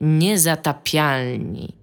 [0.00, 1.76] Niezatapialni.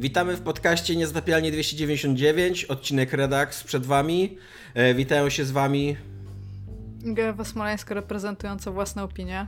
[0.00, 4.36] Witamy w podcaście Niezatapialnie 299, odcinek Redaks przed wami.
[4.74, 5.96] E, witają się z wami
[7.04, 9.46] Gewa Smoleńska reprezentująca własne opinie.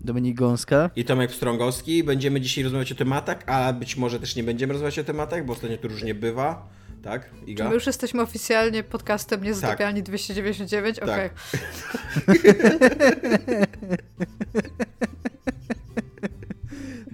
[0.00, 0.90] Dominik Gąska.
[0.96, 2.04] i Tomek Pstrągowski.
[2.04, 5.52] Będziemy dzisiaj rozmawiać o tematach, a być może też nie będziemy rozmawiać o tematach, bo
[5.52, 6.68] ostatnio to różnie bywa.
[7.02, 7.68] Tak, Iga?
[7.68, 10.96] My już jesteśmy oficjalnie podcastem Niezatapialni 299?
[10.98, 11.34] Tak.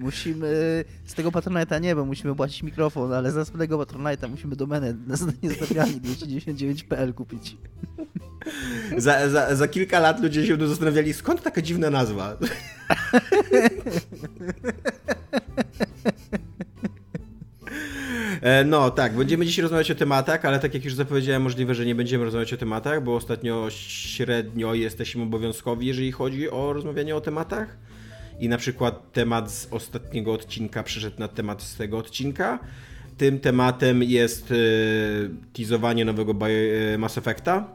[0.05, 4.95] Musimy z tego Patronite'a nie, bo musimy płacić mikrofon, ale z następnego Patronite'a musimy domenę
[5.43, 7.57] niezatapialni 299.pl kupić.
[8.97, 12.37] Za, za, za kilka lat ludzie się będą zastanawiali, skąd taka dziwna nazwa.
[18.41, 21.85] E, No tak, będziemy dzisiaj rozmawiać o tematach, ale tak jak już zapowiedziałem, możliwe, że
[21.85, 27.21] nie będziemy rozmawiać o tematach, bo ostatnio średnio jesteśmy obowiązkowi, jeżeli chodzi o rozmawianie o
[27.21, 27.77] tematach.
[28.39, 32.59] I na przykład temat z ostatniego odcinka przeszedł na temat z tego odcinka.
[33.17, 34.55] Tym tematem jest e,
[35.53, 37.67] teasowanie nowego e, Mass Effecta.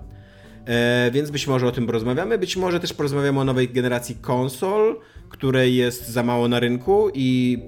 [0.67, 2.39] E, więc być może o tym porozmawiamy.
[2.39, 7.58] Być może też porozmawiamy o nowej generacji konsol, której jest za mało na rynku i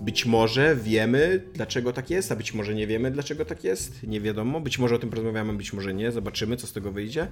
[0.00, 4.02] być może wiemy, dlaczego tak jest, a być może nie wiemy, dlaczego tak jest.
[4.02, 4.60] Nie wiadomo.
[4.60, 6.12] Być może o tym porozmawiamy, być może nie.
[6.12, 7.26] Zobaczymy, co z tego wyjdzie.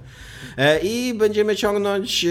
[0.57, 2.29] E, I będziemy ciągnąć e,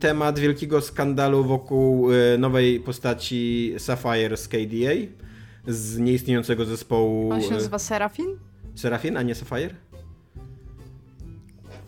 [0.00, 4.94] temat wielkiego skandalu wokół e, nowej postaci Sapphire z KDA,
[5.66, 8.38] z nieistniejącego zespołu On się nazywa Serafin?
[8.74, 9.74] Serafin, a nie Sapphire.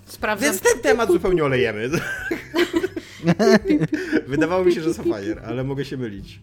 [0.07, 0.51] Sprawdzam.
[0.51, 1.91] Więc ten temat zupełnie olejemy.
[4.27, 6.41] Wydawało mi się, że Sapphire, ale mogę się mylić.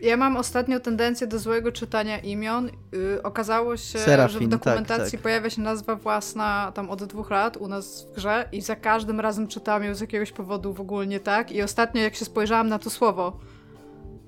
[0.00, 2.70] Ja mam ostatnio tendencję do złego czytania imion.
[2.92, 5.20] Yy, okazało się, Serafin, że w tak, dokumentacji tak.
[5.20, 9.20] pojawia się nazwa własna tam od dwóch lat u nas w grze i za każdym
[9.20, 11.52] razem czytałam ją z jakiegoś powodu w ogóle nie tak.
[11.52, 13.36] I ostatnio jak się spojrzałam na to słowo,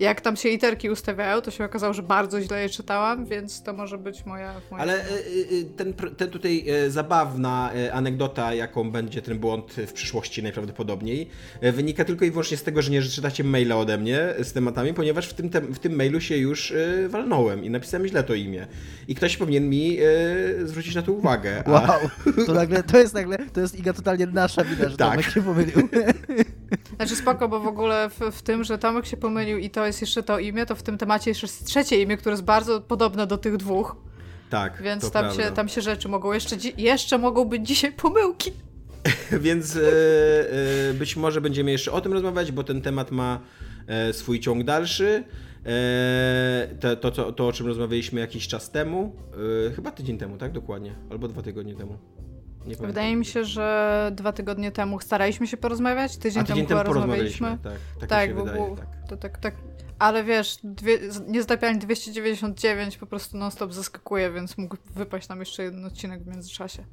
[0.00, 3.72] jak tam się literki ustawiają, to się okazało, że bardzo źle je czytałam, więc to
[3.72, 4.54] może być moja...
[4.70, 5.12] moja Ale y,
[5.52, 10.42] y, ten, pr- ten tutaj y, zabawna y, anegdota, jaką będzie ten błąd w przyszłości
[10.42, 11.28] najprawdopodobniej,
[11.64, 14.94] y, wynika tylko i wyłącznie z tego, że nie czytacie maila ode mnie z tematami,
[14.94, 18.34] ponieważ w tym, tem- w tym mailu się już y, walnąłem i napisałem źle to
[18.34, 18.66] imię.
[19.08, 21.62] I ktoś powinien mi y, zwrócić na to uwagę.
[21.66, 21.70] A...
[21.70, 22.00] Wow,
[22.46, 25.10] to nagle, to jest nagle, to jest Iga totalnie nasza wina, że Tak.
[25.10, 25.88] Tomek się pomylił.
[26.96, 30.00] Znaczy spoko, bo w ogóle w, w tym, że Tomek się pomylił i to jest
[30.00, 33.26] jeszcze to imię, to w tym temacie jeszcze jest trzecie imię, które jest bardzo podobne
[33.26, 33.96] do tych dwóch,
[34.50, 35.44] Tak, więc to tam prawda.
[35.44, 38.52] się, tam się rzeczy mogą jeszcze, jeszcze mogą być dzisiaj pomyłki.
[39.40, 39.80] Więc e,
[40.90, 43.40] e, być może będziemy jeszcze o tym rozmawiać, bo ten temat ma
[43.86, 45.24] e, swój ciąg dalszy.
[45.66, 49.16] E, to, to, co- to, o czym rozmawialiśmy jakiś czas temu,
[49.68, 50.52] e, chyba tydzień temu, tak?
[50.52, 50.94] Dokładnie.
[51.10, 51.98] Albo dwa tygodnie temu.
[52.60, 52.86] Nie pamiętam.
[52.86, 56.80] Wydaje mi się, że dwa tygodnie temu staraliśmy się porozmawiać, tydzień, A tydzień temu temu
[56.80, 57.48] chyba porozmawialiśmy.
[57.48, 57.80] rozmawialiśmy.
[57.98, 58.76] Tak, tak, Tak, bo wydaje.
[58.76, 58.86] Tak.
[59.08, 59.54] To tak, tak.
[59.98, 65.62] Ale wiesz, dwie, z- niezatapialnie 299 po prostu non-stop zaskakuje, więc mógł wypaść nam jeszcze
[65.62, 66.84] jeden odcinek w międzyczasie.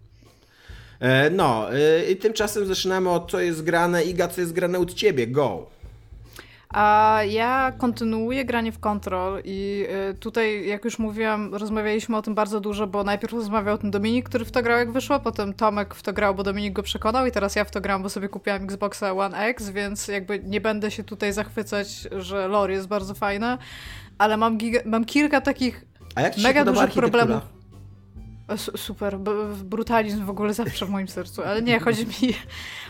[1.00, 4.04] E, no, e, i tymczasem zaczynamy od co jest grane.
[4.04, 5.28] Iga, co jest grane od ciebie?
[5.28, 5.70] Go!
[6.70, 12.36] A ja kontynuuję granie w Control i y, tutaj, jak już mówiłam, rozmawialiśmy o tym
[12.36, 15.54] bardzo dużo, bo najpierw rozmawiał o tym Dominik, który w to grał jak wyszło, potem
[15.54, 18.10] Tomek w to grał, bo Dominik go przekonał i teraz ja w to gram, bo
[18.10, 22.88] sobie kupiłam Xboxa One X, więc jakby nie będę się tutaj zachwycać, że lore jest
[22.88, 23.58] bardzo fajne,
[24.18, 25.86] ale mam, mam kilka takich
[26.44, 27.57] Mega dużych problemów.
[28.56, 29.20] Su- Super,
[29.64, 32.34] brutalizm w ogóle zawsze w moim sercu, ale nie, chodzi mi,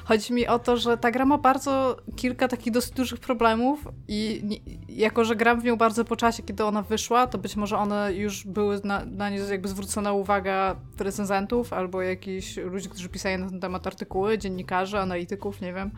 [0.05, 4.43] chodzi mi o to, że ta gra ma bardzo kilka takich dosyć dużych problemów i
[4.89, 8.13] jako, że gram w nią bardzo po czasie, kiedy ona wyszła, to być może one
[8.13, 13.49] już były na, na nie jakby zwrócona uwaga recenzentów albo jakichś ludzi, którzy pisali na
[13.49, 15.91] ten temat artykuły, dziennikarzy, analityków, nie wiem.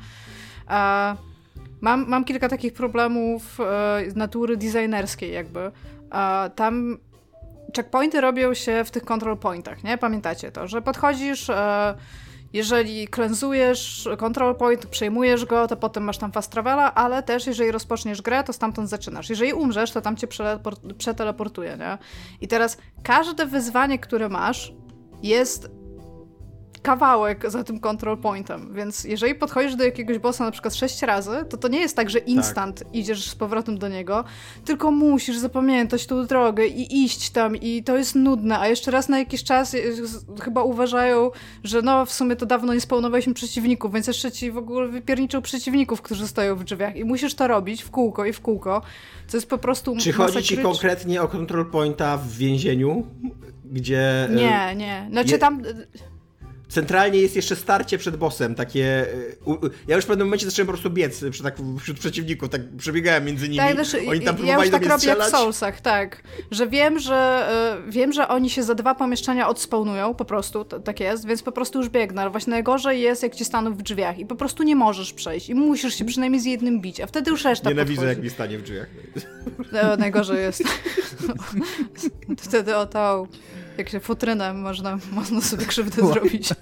[0.68, 1.16] A
[1.81, 5.72] mam, mam kilka takich problemów e, natury designerskiej jakby.
[6.09, 6.97] A tam
[7.75, 9.97] checkpointy robią się w tych control pointach, nie?
[9.97, 11.96] Pamiętacie to, że podchodzisz, e,
[12.53, 17.72] jeżeli klęzujesz control point, przejmujesz go, to potem masz tam fast travela, ale też jeżeli
[17.72, 19.29] rozpoczniesz grę, to stamtąd zaczynasz.
[19.29, 20.28] Jeżeli umrzesz, to tam cię
[20.97, 21.97] przeteleportuje, nie?
[22.41, 24.73] I teraz każde wyzwanie, które masz,
[25.23, 25.78] jest
[26.81, 31.46] kawałek za tym control pointem, więc jeżeli podchodzisz do jakiegoś bossa na przykład sześć razy,
[31.49, 34.23] to to nie jest tak, że instant idziesz z powrotem do niego,
[34.66, 39.09] tylko musisz zapamiętać tą drogę i iść tam i to jest nudne, a jeszcze raz
[39.09, 39.93] na jakiś czas y,
[40.41, 41.31] chyba uważają,
[41.64, 45.41] że no w sumie to dawno nie spełnowaliśmy przeciwników, więc jeszcze ci w ogóle wypierniczą
[45.41, 48.82] przeciwników, którzy stoją w drzwiach i musisz to robić w kółko i w kółko,
[49.28, 53.08] co jest po prostu Czy chodzi ci konkretnie o control pointa w więzieniu,
[53.66, 54.29] gdzie...
[54.32, 55.08] Nie, nie.
[55.11, 55.61] Znaczy tam...
[56.70, 59.06] Centralnie jest jeszcze starcie przed bossem, takie...
[59.46, 59.58] U,
[59.88, 63.26] ja już w pewnym momencie zacząłem po prostu biec przy, tak, wśród przeciwników, tak przebiegałem
[63.26, 65.28] między nimi, tak, znaczy, oni tam ja próbowali już do tak robię strzelać.
[65.28, 66.24] w Soulsach, tak.
[66.52, 67.48] Że wiem, że
[67.88, 71.52] y, wiem, że oni się za dwa pomieszczenia odspawnują, po prostu, tak jest, więc po
[71.52, 74.64] prostu już biegnę, ale właśnie najgorzej jest, jak ci staną w drzwiach i po prostu
[74.64, 78.02] nie możesz przejść i musisz się przynajmniej z jednym bić, a wtedy już reszta Nienawidzę,
[78.02, 78.24] jak podchodzi.
[78.24, 78.88] mi stanie w drzwiach.
[79.72, 80.64] No, najgorzej jest.
[82.48, 83.28] Wtedy o to,
[83.79, 86.49] jak się futrynem można, można sobie krzywdę zrobić.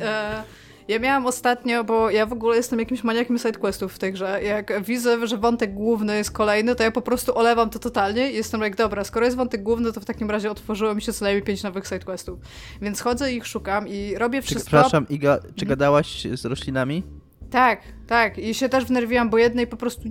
[0.00, 0.42] E,
[0.88, 4.42] Ja miałam ostatnio, bo ja w ogóle jestem jakimś maniakiem sidequestów w tej grze.
[4.42, 8.34] Jak widzę, że wątek główny jest kolejny, to ja po prostu olewam to totalnie i
[8.34, 11.24] jestem jak, dobra, skoro jest wątek główny, to w takim razie otworzyło mi się co
[11.24, 12.38] najmniej pięć nowych sidequestów.
[12.82, 14.60] Więc chodzę i ich szukam i robię wszystko...
[14.66, 15.68] przepraszam, Iga, czy Mhm.
[15.68, 17.02] gadałaś z roślinami?
[17.50, 18.38] Tak, tak.
[18.38, 20.08] I się też wnerwiłam, bo jednej po prostu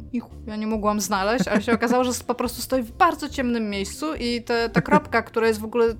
[0.47, 4.15] ja nie mogłam znaleźć, ale się okazało, że po prostu stoi w bardzo ciemnym miejscu
[4.15, 5.95] i te, ta kropka, która jest w ogóle...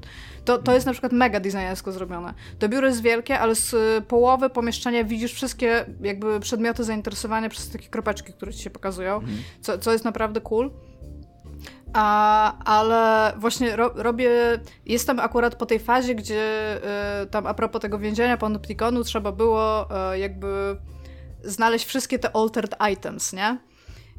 [0.45, 2.33] To, to jest na przykład mega designersko zrobione.
[2.59, 3.75] To biuro jest wielkie, ale z
[4.05, 9.21] połowy pomieszczenia widzisz wszystkie jakby przedmioty zainteresowania przez takie kropeczki, które ci się pokazują,
[9.61, 10.71] co, co jest naprawdę cool.
[11.93, 14.29] A, ale właśnie ro, robię.
[14.85, 16.77] Jestem akurat po tej fazie, gdzie
[17.23, 20.77] y, tam a propos tego więzienia Panopticonu trzeba było y, jakby
[21.47, 23.57] znaleźć wszystkie te altered items, nie?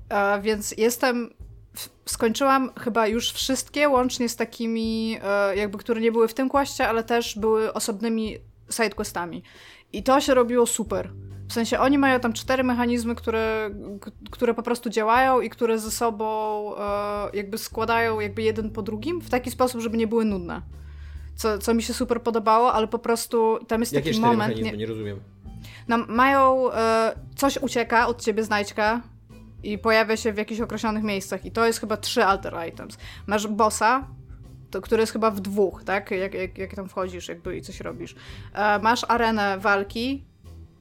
[0.09, 1.31] E, więc jestem.
[2.07, 6.89] Skończyłam chyba już wszystkie, łącznie z takimi, e, jakby, które nie były w tym kwaście,
[6.89, 8.39] ale też były osobnymi
[8.71, 9.43] sidequestami.
[9.93, 11.11] I to się robiło super.
[11.49, 13.71] W sensie oni mają tam cztery mechanizmy, które,
[14.31, 16.27] które po prostu działają i które ze sobą
[16.77, 20.63] e, jakby składają jakby jeden po drugim w taki sposób, żeby nie były nudne.
[21.37, 24.39] Co, co mi się super podobało, ale po prostu tam jest Jakie taki moment.
[24.39, 24.77] mechanizmy?
[24.77, 25.21] Nie rozumiem.
[25.89, 26.73] No, mają.
[26.73, 29.01] E, coś ucieka od ciebie, znajdźka
[29.63, 31.45] i pojawia się w jakichś określonych miejscach.
[31.45, 32.99] I to jest chyba trzy alter items.
[33.27, 34.07] Masz bossa,
[34.71, 36.11] to, który jest chyba w dwóch, tak?
[36.11, 38.15] Jak, jak, jak tam wchodzisz jakby i coś robisz.
[38.55, 40.25] E, masz arenę walki.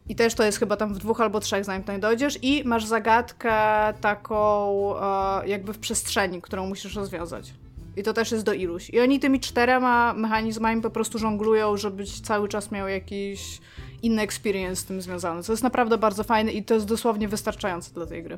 [0.09, 2.39] I też to jest chyba tam w dwóch albo trzech, zanim tam dojdziesz.
[2.41, 3.53] I masz zagadkę
[4.01, 7.53] taką e, jakby w przestrzeni, którą musisz rozwiązać.
[7.97, 8.89] I to też jest do iluś.
[8.89, 13.61] I oni tymi czterema mechanizmami po prostu żonglują, żebyś cały czas miał jakiś
[14.03, 15.43] inny experience z tym związany.
[15.43, 18.37] Co jest naprawdę bardzo fajne i to jest dosłownie wystarczające dla tej gry.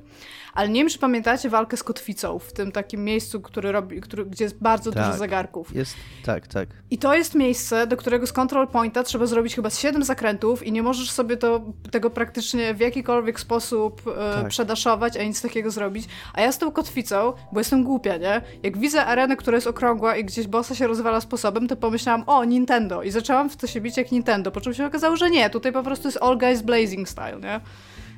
[0.53, 4.25] Ale nie wiem, czy pamiętacie walkę z kotwicą w tym takim miejscu, który robi, który,
[4.25, 5.05] gdzie jest bardzo Tak.
[5.05, 5.75] dużo zegarków.
[5.75, 5.95] Jest,
[6.25, 6.69] tak, tak.
[6.91, 10.63] I to jest miejsce, do którego z control pointa trzeba zrobić chyba z 7 zakrętów
[10.63, 14.47] i nie możesz sobie to, tego praktycznie w jakikolwiek sposób e, Tak.
[14.47, 16.05] przedaszować, a nic takiego zrobić.
[16.33, 18.41] A ja z tą kotwicą, bo jestem głupia, nie?
[18.63, 22.45] Jak widzę arenę, która jest okrągła i gdzieś bossa się rozwala sposobem, to pomyślałam, o,
[22.45, 23.03] Nintendo.
[23.03, 25.48] I zaczęłam w to się bić jak Nintendo, po czym się okazało, że nie.
[25.49, 27.61] Tutaj po prostu jest all guys blazing style, nie?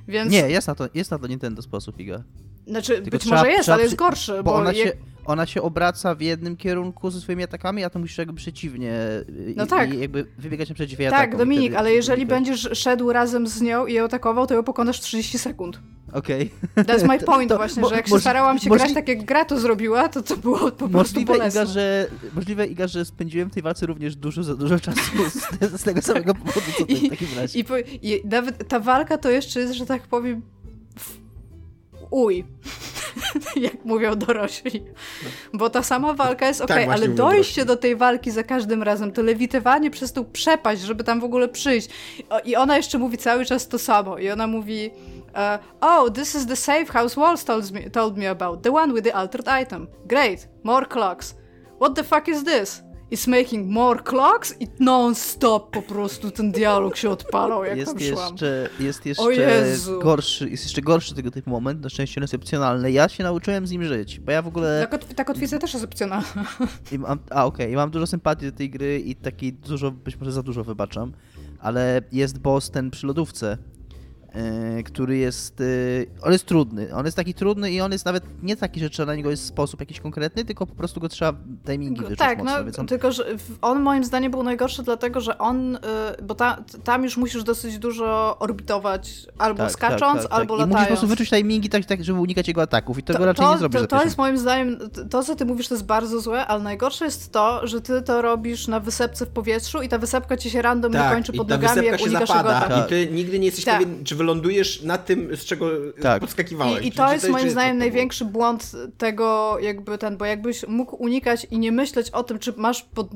[0.07, 0.31] Więc...
[0.31, 2.23] Nie, jest na to, jest na to Nintendo sposób, Iga.
[2.67, 4.93] Znaczy, Tylko być trzeba- może jest, trzeba ale jest gorszy, Bo bo, ona jak- się,
[5.25, 8.93] ona się obraca w jednym kierunku ze swoimi atakami, a to musisz jakby przeciwnie.
[9.47, 9.93] i- No tak.
[9.93, 11.35] I jakby wybiegać naprzeciw jej Tak, atakom.
[11.35, 14.63] i Dominik, wtedy- ale jeżeli będziesz szedł razem z nią i ją atakował, to ją
[14.63, 15.79] pokonasz w 30 sekund.
[16.13, 16.51] Okej.
[16.77, 19.45] That's my point To- właśnie, że jak się starałam się możli- grać tak, jak gra
[19.45, 21.61] to zrobiła, to to było po prostu Możliwe bolesne.
[21.61, 25.01] Iga, że, możliwe, Iga, że spędziłem w tej walce również dużo za dużo czasu
[25.71, 27.59] z, z tego samego powodu, co ty w takim razie.
[27.59, 30.41] I, po, I nawet ta walka to jeszcze jest, że tak powiem,
[32.11, 32.45] uj,
[33.55, 34.83] jak mówią dorośli.
[35.53, 37.65] Bo ta sama walka jest okej, Tak właśnie ale dojście dorośli.
[37.65, 41.47] do tej walki za każdym razem, to lewitywanie przez tą przepaść, żeby tam w ogóle
[41.49, 41.89] przyjść.
[42.45, 44.17] I ona jeszcze mówi cały czas to samo.
[44.17, 44.91] I ona mówi
[45.35, 48.61] e, Oh, this is the safe house Walls told me, told me about.
[48.63, 49.87] The one with the altered item.
[50.05, 50.47] Great.
[50.63, 51.35] More clocks.
[51.79, 52.83] What the fuck is this?
[53.11, 57.99] It's making more clocks i non-stop po prostu ten dialog się odpalał, jak Jest tam
[57.99, 58.31] szłam.
[58.31, 59.23] jeszcze, jest jeszcze
[60.01, 62.91] gorszy, jest jeszcze gorszy tego typu moment, na szczęście on jest opcjonalny.
[62.91, 64.87] Ja się nauczyłem z nim żyć, bo ja w ogóle...
[64.91, 66.45] Ta, ta kotwica też jest opcjonalna.
[66.91, 70.17] I mam, a okej, i mam dużo sympatii do tej gry i takiej dużo, być
[70.19, 71.13] może za dużo wybaczam,
[71.59, 73.57] ale jest boss ten przy lodówce,
[74.85, 75.65] który jest, e,
[76.25, 79.05] on jest trudny, on jest taki trudny i on jest nawet nie taki, że trzeba
[79.07, 81.33] na niego jest sposób jakiś konkretny, tylko po prostu go trzeba
[81.65, 83.25] timingi wyczuć Tak, mocno, no więc on, tylko, że
[83.61, 85.79] on moim zdaniem był najgorszy dlatego, że on, y,
[86.23, 90.65] bo ta, tam już musisz dosyć dużo orbitować, albo tak, skacząc, tak, tak, albo tak.
[90.65, 90.87] I musisz po latając.
[90.87, 93.87] prostu wyczuć timingi tak, tak, żeby unikać jego ataków i tego raczej nie zrobisz to,
[93.87, 97.05] to jest moim zdaniem, to- to co ty mówisz to jest bardzo złe, ale najgorsze
[97.05, 100.61] jest to, że ty to robisz na wysepce w powietrzu i ta wysepka ci się
[100.61, 102.69] random Tak, kończy i pod nogami, jak się unikasz jego ataku.
[102.73, 102.85] Tak.
[102.85, 103.79] i ty nigdy nie jesteś Tak.
[103.79, 105.69] pewien, czy wylądujesz na tym, z czego
[106.01, 106.21] Tak.
[106.21, 106.85] podskakiwałeś.
[106.85, 110.95] I, I to jest czy moim zdaniem największy błąd tego, jakby ten, bo jakbyś mógł
[111.03, 113.07] unikać i nie myśleć o tym, czy masz pod,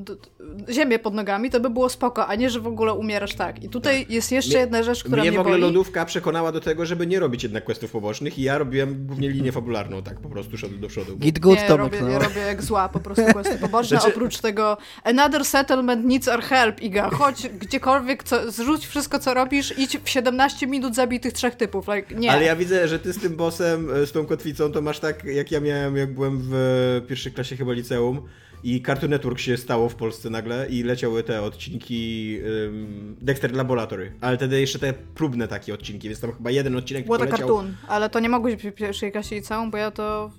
[0.69, 3.63] ziemię pod nogami, to by było spoko, a nie, że w ogóle umierasz tak.
[3.63, 5.63] I tutaj jest jeszcze Mnie- jedna rzecz, która Mnie mnie, w ogóle boli.
[5.73, 9.51] lodówka przekonała do tego, żeby nie robić jednak questów pobocznych i ja robiłem głównie linię
[9.51, 11.17] fabularną, tak po prostu szedł do przodu.
[11.17, 12.09] Git good, nie, Tomek, robię, no.
[12.09, 16.41] ja robię jak zła, po prostu questy poboczne, Znaczy- oprócz tego another settlement needs our
[16.41, 21.33] help, Iga, chodź gdziekolwiek, co, zrzuć wszystko, co robisz, idź w 17 minut zabij tych
[21.33, 22.31] trzech typów, like, nie.
[22.31, 25.23] Ale ja widzę, że ty z tym bossem, e, z tą kotwicą, to masz tak,
[25.23, 28.21] jak ja miałem, jak byłem w pierwszej klasie chyba liceum
[28.63, 34.11] i Cartoon Network się stało w Polsce nagle i leciały te odcinki um, Dexter Laboratory,
[34.21, 37.37] ale wtedy jeszcze te próbne takie odcinki, więc tam chyba jeden odcinek Było to leciał.
[37.37, 40.31] cartoon, ale to nie mogłeś być w pierwszej klasie liceum, bo ja to...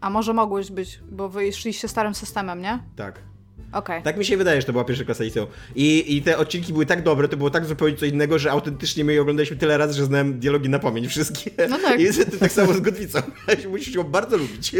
[0.00, 2.78] A może mogłeś być, bo wy szliście starym systemem, nie?
[2.96, 3.33] Tak.
[3.74, 4.02] Okej.
[4.02, 5.46] Tak mi się wydaje, że to była pierwsza klasa liceum.
[5.74, 9.04] I, I te odcinki były tak dobre, to było tak zupełnie co innego, że autentycznie
[9.04, 11.50] my je oglądaliśmy tyle razy, że znałem dialogi na pamięć wszystkie.
[11.68, 12.00] No tak.
[12.00, 13.18] I jest tak samo z Godwicą.
[13.70, 14.72] Musisz ją bardzo lubić.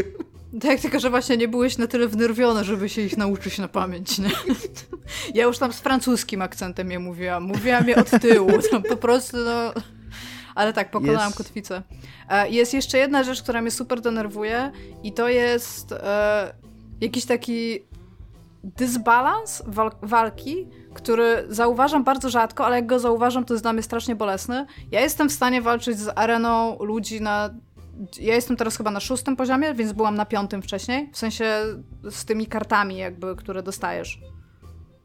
[0.60, 4.18] Tak, tylko że właśnie nie byłeś na tyle wnerwiony, żeby się ich nauczyć na pamięć,
[4.18, 4.30] nie?
[5.34, 7.42] Ja już tam z francuskim akcentem je mówiłam.
[7.42, 9.72] Mówiłam je od tyłu, tam po prostu, no...
[10.54, 11.82] Ale tak, pokonałam Jest- kotwicę.
[12.30, 14.72] E, Jest jeszcze jedna rzecz, która mnie super denerwuje
[15.02, 16.54] i to jest e,
[17.00, 17.80] jakiś taki
[18.64, 23.82] dysbalans wal walki, który zauważam bardzo rzadko, ale jak go zauważam, to jest dla mnie
[23.82, 24.66] strasznie bolesny.
[24.90, 27.50] Ja jestem w stanie walczyć z areną ludzi na...
[28.20, 31.10] Ja jestem teraz chyba na szóstym poziomie, więc byłam na piątym wcześniej.
[31.12, 31.62] W sensie
[32.10, 34.20] z tymi kartami jakby, które dostajesz.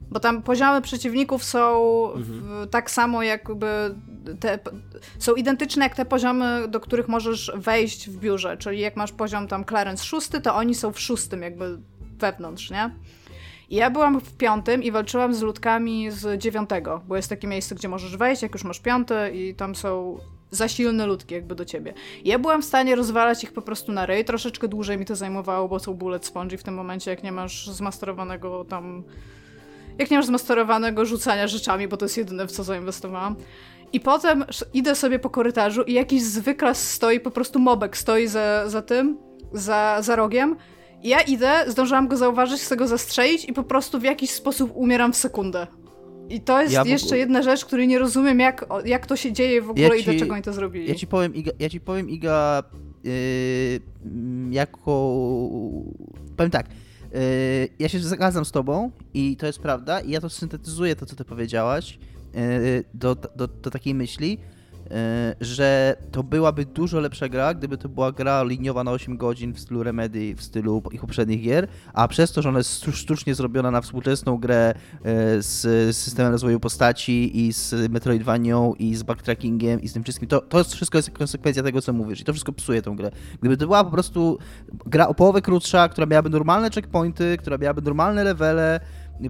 [0.02, 1.82] Bo tam poziomy przeciwników są
[2.16, 3.96] w, tak samo jakby
[4.40, 4.60] te,
[5.20, 8.58] są identyczne jak te poziomy, do których możesz wejść w biurze.
[8.58, 11.78] Czyli jak masz poziom tam Clarence szósty, to oni są w szóstym jakby
[12.20, 12.92] wewnątrz, nie?
[13.70, 17.76] I ja byłam w piątym i walczyłam z ludkami z dziewiątego, bo jest takie miejsce,
[17.76, 20.18] gdzie możesz wejść, jak już masz piąty i tam są
[20.52, 21.94] za silne ludki jakby do ciebie.
[22.26, 25.68] Ja byłam w stanie rozwalać ich po prostu na ryj, troszeczkę dłużej mi to zajmowało,
[25.68, 29.04] bo są bullet sponge w tym momencie, jak nie masz zmasterowanego tam...
[29.98, 33.36] Jak nie masz zmasterowanego rzucania rzeczami, bo to jest jedyne, w co zainwestowałam.
[33.94, 38.70] I potem idę sobie po korytarzu i jakiś zwyklas stoi, po prostu mobek stoi za,
[38.70, 39.18] za tym,
[39.54, 40.56] za, za rogiem.
[41.04, 44.72] I ja idę, zdążyłam go zauważyć, chcę go zastrzelić i po prostu w jakiś sposób
[44.76, 45.68] umieram w sekundę.
[46.30, 49.34] I to jest Ja jeszcze ogóle- jedna rzecz, której nie rozumiem, jak, jak to się
[49.34, 50.90] dzieje w ogóle Ja i ci- dlaczego oni to zrobili.
[50.90, 52.64] Ja ci powiem, Iga, ja ci powiem, Iga
[53.04, 53.12] yy,
[54.52, 55.22] jako...
[56.38, 56.66] Powiem tak,
[57.14, 57.20] yy,
[57.80, 61.16] ja się zgadzam z tobą i to jest prawda i ja to syntetyzuję, to co
[61.16, 62.00] ty powiedziałaś,
[62.34, 62.42] yy,
[62.94, 64.38] do, do, do takiej myśli,
[65.42, 69.60] że to byłaby dużo lepsza gra, gdyby to była gra liniowa na 8 godzin w
[69.60, 73.36] stylu Remedy, w stylu ich poprzednich gier, a przez to, że ona jest sztu- sztucznie
[73.36, 79.82] zrobiona na współczesną grę yy, z systemem rozwoju postaci i z Metroidvanią i z backtrackingiem
[79.82, 82.54] i z tym wszystkim, to, to wszystko jest konsekwencja tego, co mówisz i to wszystko
[82.54, 83.12] psuje tą grę.
[83.40, 84.38] Gdyby to była po prostu
[84.86, 88.80] gra o połowę krótsza, która miałaby normalne checkpointy, która miałaby normalne levele,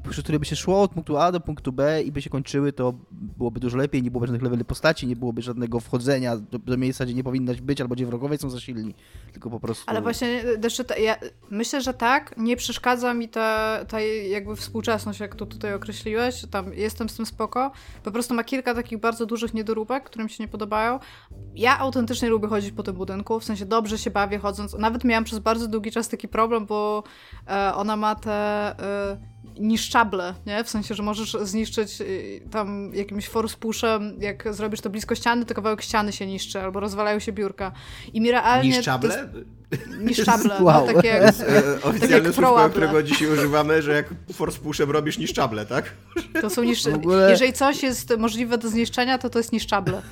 [0.09, 2.73] przy której by się szło od punktu A do punktu B i by się kończyły,
[2.73, 6.77] to byłoby dużo lepiej, nie byłoby żadnych leveli postaci, nie byłoby żadnego wchodzenia do, do
[6.77, 8.95] miejsca, gdzie nie powinnaś być, albo gdzie wrogowie są za silni,
[9.31, 9.83] tylko po prostu...
[9.87, 10.43] Ale właśnie,
[10.87, 11.15] te, ja
[11.49, 16.73] myślę, że tak, nie przeszkadza mi ta, ta jakby współczesność, jak to tutaj określiłeś, tam
[16.73, 17.71] jestem z tym spoko,
[18.03, 20.99] po prostu ma kilka takich bardzo dużych niedoróbek, które mi się nie podobają.
[21.55, 25.23] Ja autentycznie lubię chodzić po tym budynku, w sensie dobrze się bawię chodząc, nawet miałam
[25.23, 27.03] przez bardzo długi czas taki problem, bo
[27.47, 28.75] e, ona ma te...
[29.59, 30.63] E, niszczable, nie?
[30.63, 35.45] W sensie, że możesz zniszczyć y, tam jakimś force pushem, jak zrobisz to blisko ściany,
[35.45, 37.71] to kawałek ściany się niszczy, albo rozwalają się biurka.
[38.13, 38.69] I mi realnie...
[38.69, 39.29] Niszczable?
[39.71, 40.87] Jest- Niszczable, Wow.
[40.87, 41.35] no, takie jak...
[41.83, 42.69] Oficjalne słówko, proable.
[42.69, 45.91] którego dzisiaj używamy, że jak force pushem robisz niszczable, tak?
[46.41, 46.93] To są niszczy...
[46.93, 50.01] Ogóle- Jeżeli coś jest możliwe do zniszczenia, to to jest niszczable.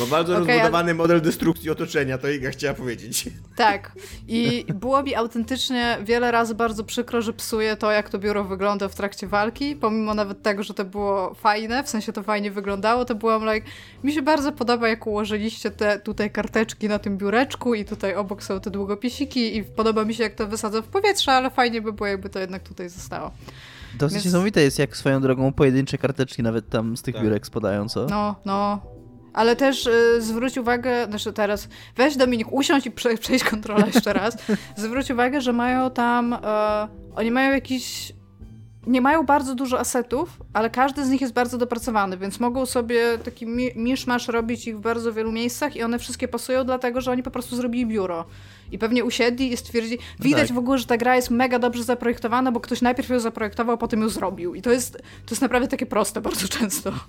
[0.00, 3.24] Bo bardzo Okej, rozbudowany model destrukcji otoczenia, to Iga chciała powiedzieć.
[3.56, 3.92] Tak.
[4.28, 8.88] I było mi autentycznie wiele razy bardzo przykro, że psuje to, jak to biuro wygląda
[8.88, 13.04] w trakcie walki, pomimo nawet tego, że to było fajne, w sensie to fajnie wyglądało,
[13.04, 13.66] to byłam like,
[14.04, 18.42] mi się bardzo podoba, jak ułożyliście te tutaj karteczki na tym biureczku i tutaj obok
[18.42, 21.92] są te długopisiki i podoba mi się, jak to wysadza w powietrze, ale fajnie by
[21.92, 23.30] było, jakby to jednak tutaj zostało.
[23.98, 27.24] Dosyć Więc- niesamowite jest, jak swoją drogą pojedyncze karteczki nawet tam z tych Tak.
[27.24, 28.06] biurek spadają, co?
[28.06, 28.80] No, no.
[29.32, 34.12] Ale też y, zwróć uwagę, znaczy teraz, weź Dominik, usiądź i prze, przejść kontrolę jeszcze
[34.12, 34.36] raz.
[34.76, 38.12] Zwróć uwagę, że mają tam, e, oni mają jakiś,
[38.86, 43.18] nie mają bardzo dużo asetów, ale każdy z nich jest bardzo dopracowany, więc mogą sobie
[43.24, 47.10] taki mi, miszmasz robić ich w bardzo wielu miejscach i one wszystkie pasują, dlatego że
[47.10, 48.24] oni po prostu zrobili biuro.
[48.72, 50.54] I pewnie usiedli i stwierdzili, widać tak.
[50.54, 53.78] w ogóle, że ta gra jest mega dobrze zaprojektowana, bo ktoś najpierw ją zaprojektował, a
[53.78, 54.54] potem ją zrobił.
[54.54, 56.92] I to jest, to jest naprawdę takie proste bardzo często.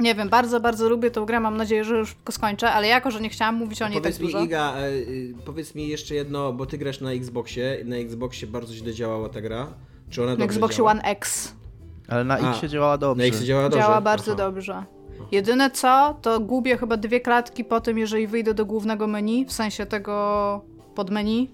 [0.00, 3.20] Nie wiem, bardzo, bardzo lubię tą grę, mam nadzieję, że już skończę, ale jako, że
[3.20, 4.44] nie chciałam mówić o niej powiedz tak mi, dużo...
[4.44, 8.74] Iga, e, y, powiedz mi jeszcze jedno, bo ty grasz na Xboxie, na Xboxie bardzo
[8.74, 9.66] źle działała ta gra.
[10.12, 10.90] Czy ona Na dobrze Xboxie działa?
[10.90, 11.54] One X.
[12.08, 13.22] Ale na X się działała dobrze.
[13.22, 13.78] Na X działa dobrze?
[13.78, 14.38] Działa bardzo Aha.
[14.38, 14.84] dobrze.
[15.32, 19.52] Jedyne co, to gubię chyba dwie klatki po tym, jeżeli wyjdę do głównego menu, w
[19.52, 20.64] sensie tego
[20.94, 21.46] podmenu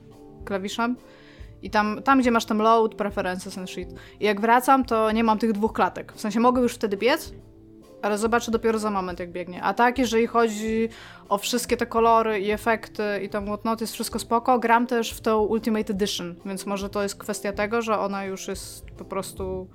[0.44, 0.96] klawiszem.
[1.62, 3.88] I tam, tam, gdzie masz tam load, preferences and shit.
[4.20, 6.12] I jak wracam, to nie mam tych dwóch klatek.
[6.12, 7.32] W sensie mogę już wtedy biec,
[8.02, 9.62] ale zobaczę dopiero za moment, jak biegnie.
[9.62, 10.88] A tak, jeżeli chodzi
[11.28, 14.58] o wszystkie te kolory i efekty i tam whatnot, jest wszystko spoko.
[14.58, 18.48] Gram też w tą Ultimate Edition, więc może to jest kwestia tego, że ona już
[18.48, 19.68] jest po prostu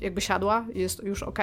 [0.00, 1.38] jakby siadła, jest już ok.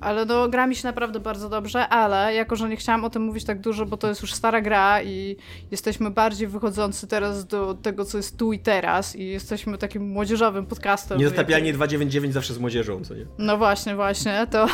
[0.00, 3.22] Ale no, gra mi się naprawdę bardzo dobrze, ale jako, że nie chciałam o tym
[3.22, 5.36] mówić tak dużo, bo to jest już stara gra i
[5.70, 10.66] jesteśmy bardziej wychodzący teraz do tego, co jest tu i teraz i jesteśmy takim młodzieżowym
[10.66, 11.18] podcastem.
[11.18, 13.26] Niezatapialnie 299 zawsze z młodzieżą, co nie?
[13.38, 14.66] No właśnie, właśnie, to,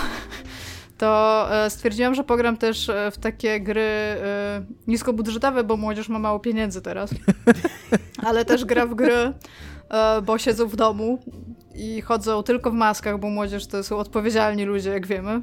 [0.99, 6.19] to e, stwierdziłam, że pogram też e, w takie gry e, niskobudżetowe, bo młodzież ma
[6.19, 7.11] mało pieniędzy teraz.
[8.26, 9.33] Ale też gra w gry,
[10.23, 11.19] bo siedzą w domu
[11.75, 15.43] i chodzą tylko w maskach, bo młodzież to są odpowiedzialni ludzie, jak wiemy.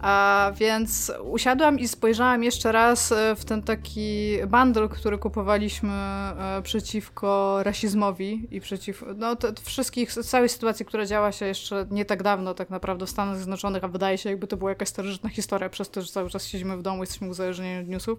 [0.00, 6.60] A więc usiadłam i spojrzałam jeszcze raz e, w ten taki bundle, który kupowaliśmy e,
[6.62, 12.22] przeciwko rasizmowi i przeciw no, te, wszystkich, całej sytuacji, która działa się jeszcze nie tak
[12.22, 15.68] dawno tak naprawdę w Stanach Zjednoczonych, a wydaje się jakby to była jakaś starożytna historia
[15.68, 18.18] przez to, że cały czas siedzimy w domu jesteśmy uzależnieni od newsów.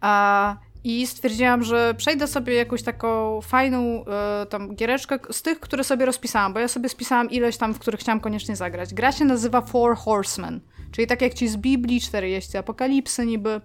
[0.00, 5.84] A, I stwierdziłam, że przejdę sobie jakąś taką fajną e, tam giereczkę z tych, które
[5.84, 8.94] sobie rozpisałam, bo ja sobie spisałam ileś tam, w których chciałam koniecznie zagrać.
[8.94, 10.60] Gra się nazywa Four Horsemen,
[10.92, 13.60] czyli tak jak ci z Biblii, cztery jeźdźcy apokalipsy niby.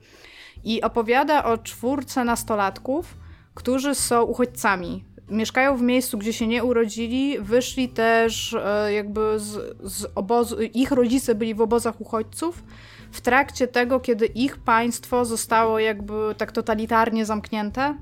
[0.63, 3.17] I opowiada o czwórce nastolatków,
[3.53, 5.05] którzy są uchodźcami.
[5.29, 10.91] Mieszkają w miejscu, gdzie się nie urodzili, wyszli też e, jakby z, z obozu, ich
[10.91, 12.63] rodzice byli w obozach uchodźców,
[13.11, 17.95] w trakcie tego, kiedy ich państwo zostało jakby tak totalitarnie zamknięte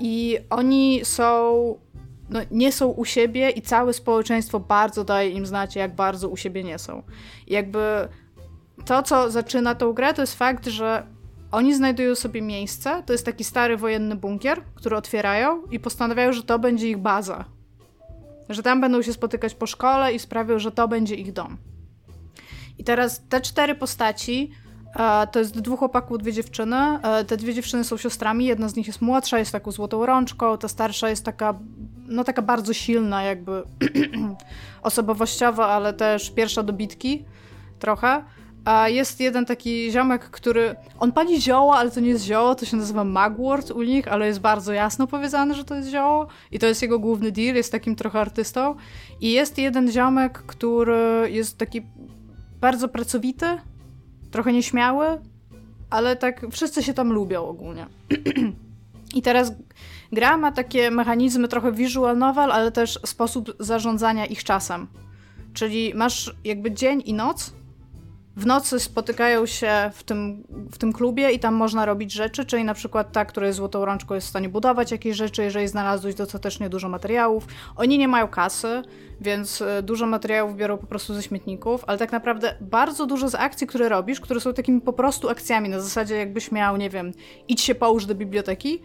[0.00, 1.78] i oni są,
[2.30, 6.36] no, nie są u siebie i całe społeczeństwo bardzo daje im znać, jak bardzo u
[6.36, 7.02] siebie nie są.
[7.46, 8.08] I jakby
[8.84, 11.06] to, co zaczyna tą grę, to jest fakt, że
[11.52, 16.42] oni znajdują sobie miejsce, to jest taki stary wojenny bunkier, który otwierają i postanawiają, że
[16.42, 17.44] to będzie ich baza.
[18.48, 21.56] Że tam będą się spotykać po szkole i sprawią, że to będzie ich dom.
[22.80, 24.50] I teraz te cztery postaci
[24.96, 26.76] e, to jest dwóch chłopaków, dwie dziewczyny.
[26.76, 30.58] E, te dwie dziewczyny są siostrami, jedna z nich jest młodsza, jest taką złotą rączką,
[30.58, 31.58] ta starsza jest taka,
[32.06, 33.62] no taka bardzo silna jakby
[34.82, 37.24] osobowościowo, ale też pierwsza do bitki
[37.78, 38.24] trochę.
[38.64, 40.76] A jest jeden taki ziomek, który.
[40.98, 44.26] On pali zioło, ale to nie jest zioło, to się nazywa Magwort u nich, ale
[44.26, 46.26] jest bardzo jasno powiedziane, że to jest zioło.
[46.50, 48.74] I to jest jego główny deal, jest takim trochę artystą.
[49.20, 51.82] I jest jeden ziomek, który jest taki
[52.60, 53.46] bardzo pracowity,
[54.30, 55.06] trochę nieśmiały,
[55.90, 57.86] ale tak wszyscy się tam lubią ogólnie.
[59.14, 59.52] I teraz
[60.12, 64.86] gra ma takie mechanizmy trochę visual novel, ale też sposób zarządzania ich czasem.
[65.54, 67.52] Czyli masz jakby dzień i noc.
[68.40, 72.64] W nocy spotykają się w tym, w tym klubie i tam można robić rzeczy, czyli
[72.64, 76.14] na przykład ta, która jest złotą rączką, jest w stanie budować jakieś rzeczy, jeżeli znalazłeś
[76.14, 77.46] dostatecznie dużo materiałów.
[77.76, 78.82] Oni nie mają kasy,
[79.20, 83.34] więc e, dużo materiałów biorą po prostu ze śmietników, ale tak naprawdę bardzo dużo z
[83.34, 87.12] akcji, które robisz, które są takimi po prostu akcjami, na zasadzie jakbyś miał, nie wiem,
[87.48, 88.82] idź się połóż do biblioteki,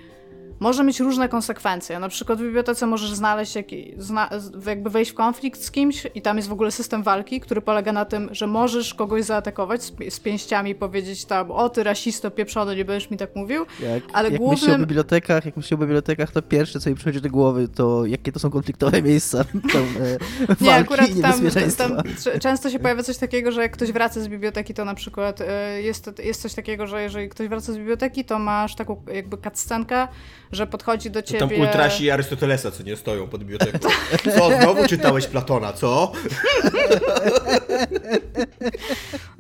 [0.60, 2.00] może mieć różne konsekwencje.
[2.00, 3.54] Na przykład w bibliotece możesz znaleźć,
[3.98, 4.30] zna,
[4.68, 7.92] jakby wejść w konflikt z kimś i tam jest w ogóle system walki, który polega
[7.92, 12.76] na tym, że możesz kogoś zaatakować z, z pięściami powiedzieć tam, o ty rasisto pieprzony,
[12.76, 13.66] nie będziesz mi tak mówił.
[13.80, 16.96] Jak, Ale jak głównym- myślę o bibliotekach, jak myślę o bibliotekach, to pierwsze, co mi
[16.96, 21.42] przychodzi do głowy, to jakie to są konfliktowe miejsca, tam, e, Nie, akurat tam,
[21.78, 22.04] tam
[22.40, 25.46] często się pojawia coś takiego, że jak ktoś wraca z biblioteki, to na przykład y,
[25.82, 30.08] jest, jest coś takiego, że jeżeli ktoś wraca z biblioteki, to masz taką jakby cutscenkę,
[30.52, 31.40] że podchodzi do ciebie...
[31.40, 33.90] Tam ultrasi Arystotelesa, co nie stoją pod biblioteką.
[34.36, 36.12] Co, znowu czytałeś Platona, co?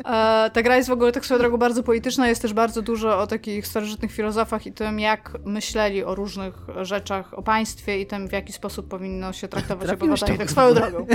[0.06, 3.20] E, ta gra jest w ogóle tak swoją drogą bardzo polityczna, jest też bardzo dużo
[3.20, 8.28] o takich starożytnych filozofach i tym, jak myśleli o różnych rzeczach, o państwie i tym,
[8.28, 11.08] w jaki sposób powinno się traktować obywateli, tak swoją drogą.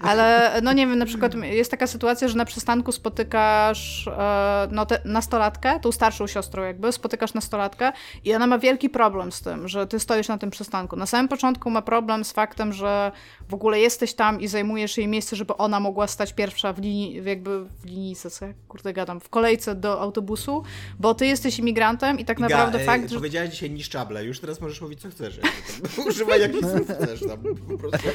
[0.00, 4.86] Ale no nie wiem, na przykład jest taka sytuacja, że na przystanku spotykasz e, no,
[4.86, 7.92] te, nastolatkę, tą starszą siostrą jakby, spotykasz nastolatkę
[8.24, 10.96] i ona ma wielki problem z tym, że ty stoisz na tym przystanku.
[10.96, 13.12] Na samym początku ma problem z faktem, że
[13.48, 17.24] w ogóle jesteś tam i zajmujesz jej miejsce, żeby ona mogła stać pierwsza w linii,
[17.24, 20.62] jakby w linii linijce, co kurde gadam, w kolejce do autobusu,
[20.98, 23.16] bo ty jesteś imigrantem i tak Iga, naprawdę e, fakt, że...
[23.16, 25.40] Powiedziałeś dzisiaj niszczable, już teraz możesz mówić co chcesz.
[26.08, 28.08] Używaj jakich słów chcesz tam, po prostu.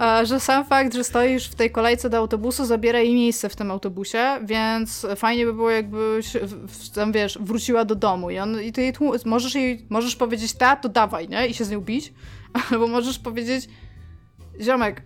[0.00, 3.56] E, że sam fakt, że stoisz w tej kolejce do autobusu zabiera jej miejsce w
[3.56, 6.36] tym autobusie, więc fajnie by było jakbyś,
[6.94, 10.52] tam wiesz, wróciła do domu i, on, i ty jej tłum- możesz jej, możesz powiedzieć
[10.52, 11.46] ta, to dawaj, nie?
[11.46, 12.12] I się z nią bić,
[12.70, 13.68] albo możesz powiedzieć
[14.60, 15.02] ziomek,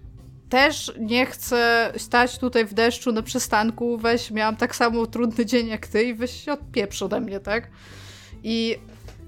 [0.48, 5.66] też nie chcę stać tutaj w deszczu na przystanku, weź, miałam tak samo trudny dzień
[5.66, 7.70] jak ty i weź się odpieprz ode mnie, tak?
[8.42, 8.79] I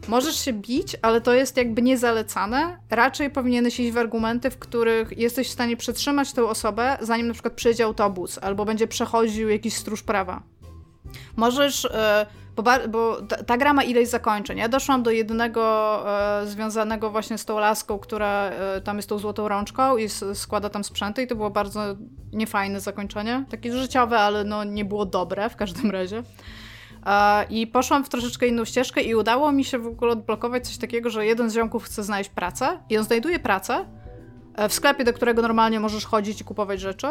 [0.09, 2.79] Możesz się bić, ale to jest jakby niezalecane.
[2.90, 7.33] Raczej powinieneś iść w argumenty, w których jesteś w stanie przetrzymać tę osobę, zanim na
[7.33, 10.42] przykład przyjedzie autobus albo będzie przechodził jakiś stróż prawa.
[11.37, 12.27] Możesz, e,
[12.62, 14.59] bo, bo ta, ta gra ma ileś zakończeń.
[14.59, 15.62] Ja doszłam do jednego
[16.42, 20.68] e, związanego właśnie z tą laską, która e, tam jest tą złotą rączką i składa
[20.68, 21.81] tam sprzęty i to było bardzo
[22.33, 23.44] niefajne zakończenie.
[23.51, 26.23] Takie życiowe, ale no nie było dobre w każdym razie.
[27.07, 30.79] E, I poszłam w troszeczkę inną ścieżkę i udało mi się w ogóle odblokować coś
[30.79, 33.85] takiego, że jeden z ziomków chce znaleźć pracę i on znajduje pracę
[34.55, 37.07] e, w sklepie, do którego normalnie możesz chodzić i kupować rzeczy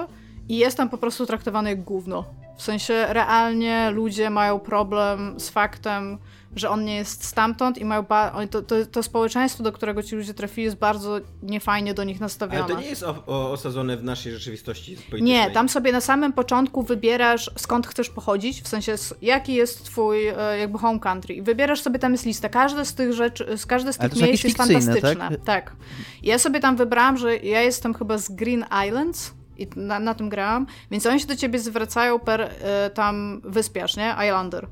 [0.49, 2.25] i jest tam po prostu traktowany jak gówno.
[2.57, 6.17] W sensie realnie ludzie mają problem z faktem,
[6.55, 8.05] że on nie jest stamtąd i mają
[8.51, 12.63] to, to, to społeczeństwo, do którego ci ludzie trafili jest bardzo niefajnie do nich nastawione.
[12.63, 15.21] Ale to nie jest o, o, osadzone w naszej rzeczywistości politycznej.
[15.23, 20.27] Nie, tam sobie na samym początku wybierasz skąd chcesz pochodzić, w sensie jaki jest twój
[20.27, 21.35] e, jakby home country.
[21.35, 22.49] I wybierasz sobie tam jest listę.
[22.49, 25.37] Każde z tych rzeczy, z każde z tych miejsc jest fantastyczne.
[25.45, 25.75] Tak?
[26.23, 30.13] I Ja sobie tam wybrałam, że ja jestem chyba z Green Islands i na, na
[30.13, 34.15] tym grałam, więc oni się do ciebie zwracają per e, tam wyspiarz, nie?
[34.25, 34.67] Islander.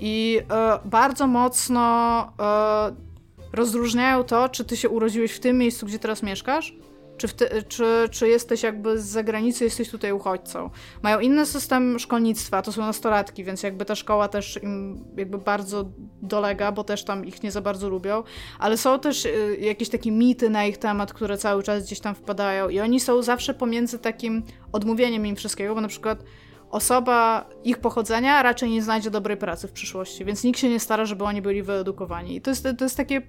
[0.00, 3.10] I e, bardzo mocno e,
[3.52, 6.74] rozróżniają to, czy ty się urodziłeś w tym miejscu, gdzie teraz mieszkasz,
[7.20, 7.28] czy,
[7.68, 10.70] czy, czy jesteś jakby z zagranicy, jesteś tutaj uchodźcą.
[11.02, 15.84] Mają inny system szkolnictwa, to są nastolatki, więc jakby ta szkoła też im jakby bardzo
[16.22, 18.22] dolega, bo też tam ich nie za bardzo lubią,
[18.58, 22.14] ale są też y, jakieś takie mity na ich temat, które cały czas gdzieś tam
[22.14, 26.24] wpadają i oni są zawsze pomiędzy takim odmówieniem im wszystkiego, bo na przykład
[26.70, 31.04] osoba ich pochodzenia raczej nie znajdzie dobrej pracy w przyszłości, więc nikt się nie stara,
[31.04, 32.36] żeby oni byli wyedukowani.
[32.36, 33.22] I to jest, to jest takie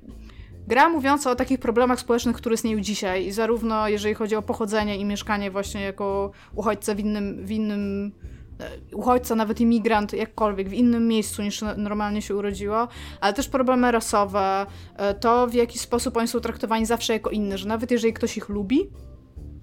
[0.71, 5.05] gra mówiąca o takich problemach społecznych, które istnieją dzisiaj, zarówno jeżeli chodzi o pochodzenie i
[5.05, 8.11] mieszkanie właśnie jako uchodźca w innym, w innym
[8.59, 12.87] e, uchodźca, nawet imigrant, jakkolwiek, w innym miejscu niż no- normalnie się urodziło,
[13.21, 14.65] ale też problemy rasowe,
[14.97, 18.37] e, to w jaki sposób oni są traktowani zawsze jako inny, że nawet jeżeli ktoś
[18.37, 18.89] ich lubi,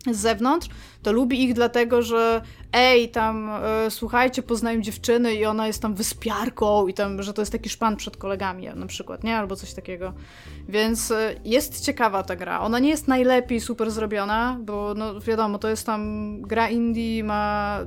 [0.06, 0.68] z zewnątrz,
[1.02, 5.94] to lubi ich dlatego, że ej, tam e, słuchajcie, poznają dziewczyny i ona jest tam
[5.94, 9.36] wyspiarką i tam, że to jest taki szpan przed kolegami na przykład, nie?
[9.36, 10.12] Albo coś takiego.
[10.68, 12.60] Więc e, jest ciekawa ta gra.
[12.60, 17.78] Ona nie jest najlepiej super zrobiona, bo no wiadomo, to jest tam gra indie, ma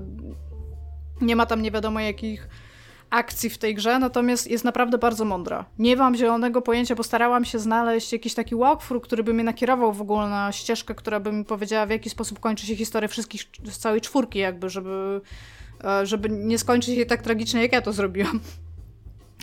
[1.22, 2.48] nie ma tam nie wiadomo jakich
[3.12, 5.66] akcji w tej grze, natomiast jest naprawdę bardzo mądra.
[5.80, 9.94] Nie mam zielonego pojęcia, bo starałam się znaleźć jakiś taki walkthrough, który by mnie nakierował
[9.94, 13.44] w ogóle na ścieżkę, która by mi powiedziała, w jaki sposób kończy się historia wszystkich,
[13.64, 15.22] z całej czwórki jakby, żeby,
[15.84, 18.40] e, żeby nie skończyć jej tak tragicznie, jak ja to zrobiłam.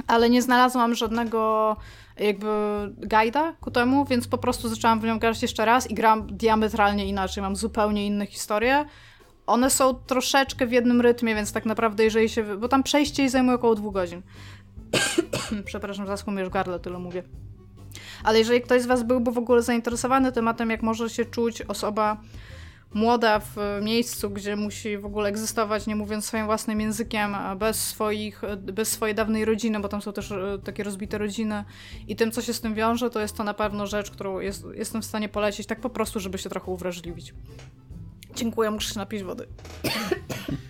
[0.06, 1.76] Ale nie znalazłam żadnego
[2.18, 2.46] jakby
[2.96, 7.06] guida ku temu, więc po prostu zaczęłam w nią grać jeszcze raz i gram diametralnie
[7.06, 7.42] inaczej.
[7.42, 8.84] Mam zupełnie inne historie.
[9.48, 12.56] One są troszeczkę w jednym rytmie, więc tak naprawdę jeżeli się...
[12.56, 14.22] Bo tam przejście jej zajmuje około dwóch godzin.
[15.64, 17.22] Przepraszam, zaschło mi już gardle, tyle mówię.
[18.24, 22.20] Ale jeżeli ktoś z Was byłby w ogóle zainteresowany tematem, jak może się czuć osoba
[22.94, 28.42] młoda w miejscu, gdzie musi w ogóle egzystować, nie mówiąc swoim własnym językiem, bez, swoich,
[28.56, 31.64] bez swojej dawnej rodziny, bo tam są też e, takie rozbite rodziny
[32.08, 34.64] i tym, co się z tym wiąże, to jest to na pewno rzecz, którą jest,
[34.74, 37.34] jestem w stanie polecić tak po prostu, żeby się trochę uwrażliwić.
[38.38, 39.46] Dziękuję, muszę się napić wody.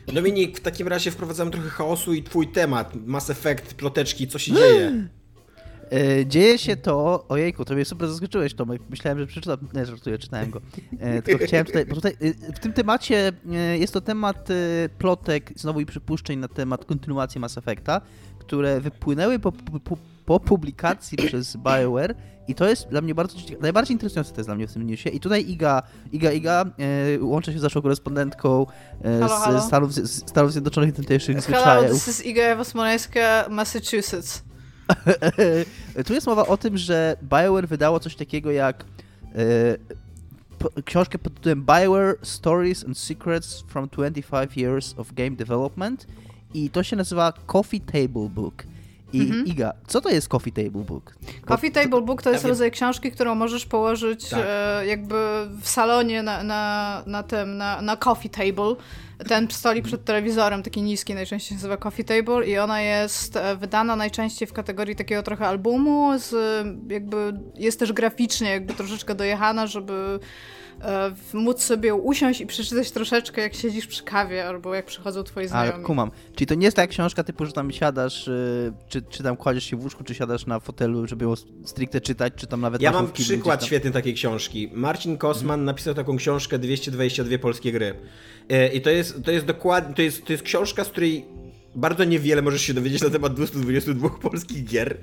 [0.06, 2.92] Dominik, w takim razie wprowadzamy trochę chaosu i twój temat.
[3.06, 4.92] Mass Effect, ploteczki, co się dzieje?
[5.92, 10.18] E, Dzieje się to, ojejku, to mnie super zaskoczyłeś Tomek, myślałem, że przeczytam, nie żartuję,
[10.18, 10.60] czytałem go,
[11.00, 14.54] e, tylko chciałem tutaj, bo tutaj e, w tym temacie e, jest to temat e,
[14.98, 18.00] plotek, znowu i przypuszczeń na temat kontynuacji Mass Effecta,
[18.38, 19.96] które wypłynęły po, po, po
[20.40, 22.14] publikacji przez BioWare
[22.48, 25.10] i to jest dla mnie bardzo, najbardziej interesujące to jest dla mnie w tym newsie
[25.10, 28.66] i tutaj Iga, Iga, Iga e, łączy się z naszą korespondentką
[29.04, 29.60] e, Halo, halo.
[29.60, 32.04] z Stanów, z Stanów Zjednoczonych tamtejszych Hello, zwyczajów.
[32.04, 34.44] this is Iga Ewa Smoleńska, Massachusetts.
[36.06, 38.84] tu jest mowa o tym, że BioWare wydało coś takiego jak
[39.34, 39.38] e,
[40.58, 46.06] po, książkę pod tytułem BioWare Stories and Secrets from 25 Years of Game Development
[46.54, 48.64] i to się nazywa Coffee Table Book.
[49.12, 49.46] I Mhm.
[49.46, 51.14] Iga, co to jest Coffee Table Book?
[51.46, 54.40] Coffee Table Book to jest Ja rodzaj książki, którą możesz położyć Tak.
[54.46, 55.14] e, jakby
[55.62, 58.74] w salonie na, na, na tym, na, na coffee table,
[59.28, 63.56] ten stolik przed telewizorem, taki niski, najczęściej się nazywa Coffee Table i ona jest e,
[63.56, 66.34] wydana najczęściej w kategorii takiego trochę albumu, z
[66.88, 70.18] jakby jest też graficznie jakby troszeczkę dojechana, żeby
[70.82, 75.48] e, móc sobie usiąść i przeczytać troszeczkę, jak siedzisz przy kawie, albo jak przychodzą twoi
[75.48, 75.74] znajomi.
[75.74, 76.10] Ale kumam.
[76.34, 79.64] Czyli to nie jest taka książka typu, że tam siadasz, y, czy, czy tam kładziesz
[79.64, 82.92] się w łóżku, czy siadasz na fotelu, żeby ją stricte czytać, czy tam nawet Ja
[82.92, 84.70] mam przykład tam- świetny takiej książki.
[84.72, 87.94] Marcin Kosman napisał taką książkę 222 polskie gry.
[88.48, 91.37] E, I to jest, to jest dokładnie, to jest, to jest książka, z której
[91.78, 94.96] bardzo niewiele możesz się dowiedzieć na temat 222 polskich gier,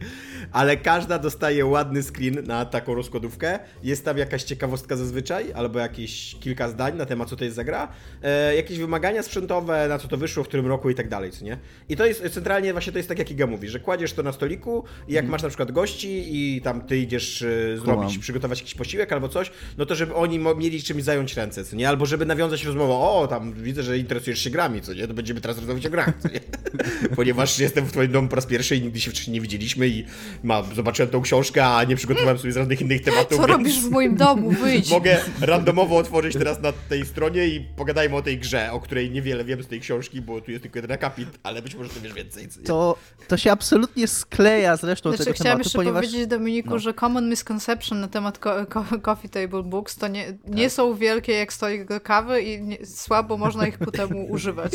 [0.52, 3.60] ale każda dostaje ładny screen na taką rozkładówkę.
[3.84, 7.64] Jest tam jakaś ciekawostka zazwyczaj, albo jakieś kilka zdań na temat, co to jest za
[7.64, 7.88] gra,
[8.24, 11.46] e, jakieś wymagania sprzętowe, na co to wyszło, w którym roku i tak dalej, co
[11.46, 11.58] nie?
[11.90, 14.32] I to jest centralnie właśnie to jest tak, jak Iga mówi, że kładziesz to na
[14.32, 18.76] stoliku i jak masz na przykład gości i tam ty idziesz e, zrobić, przygotować jakiś
[18.76, 21.90] posiłek albo coś, no to żeby oni mieli czymś zająć ręce, co nie?
[21.90, 25.08] Albo żeby nawiązać rozmowę, o, tam widzę, że interesujesz się grami, co nie?
[25.08, 26.40] To będziemy teraz rozmawiać o grach, co nie?
[27.16, 30.06] Ponieważ jestem w twoim domu po raz pierwszy i nigdy się wcześniej nie widzieliśmy i
[30.44, 33.90] ma, zobaczyłem tą książkę, a nie przygotowałem sobie z żadnych innych tematów, Co robisz w
[33.90, 34.52] moim domu?
[34.52, 34.92] Wyjdź!
[34.92, 39.44] mogę randomowo otworzyć teraz na tej stronie i pogadajmy o tej grze, o której niewiele
[39.44, 42.14] wiem z tej książki, bo tu jest tylko jeden akapit, ale być może ty wiesz
[42.14, 42.48] więcej.
[42.66, 42.98] To,
[43.28, 46.06] to się absolutnie skleja z resztą Znaczy, tego chciałam tematu, jeszcze ponieważ...
[46.06, 46.80] powiedzieć Dominiku, no.
[46.80, 50.56] że common misconception na temat co co coffee table books to nie, Tak.
[50.56, 54.72] nie są wielkie jak stolik do kawy i nie, słabo można ich ku temu używać.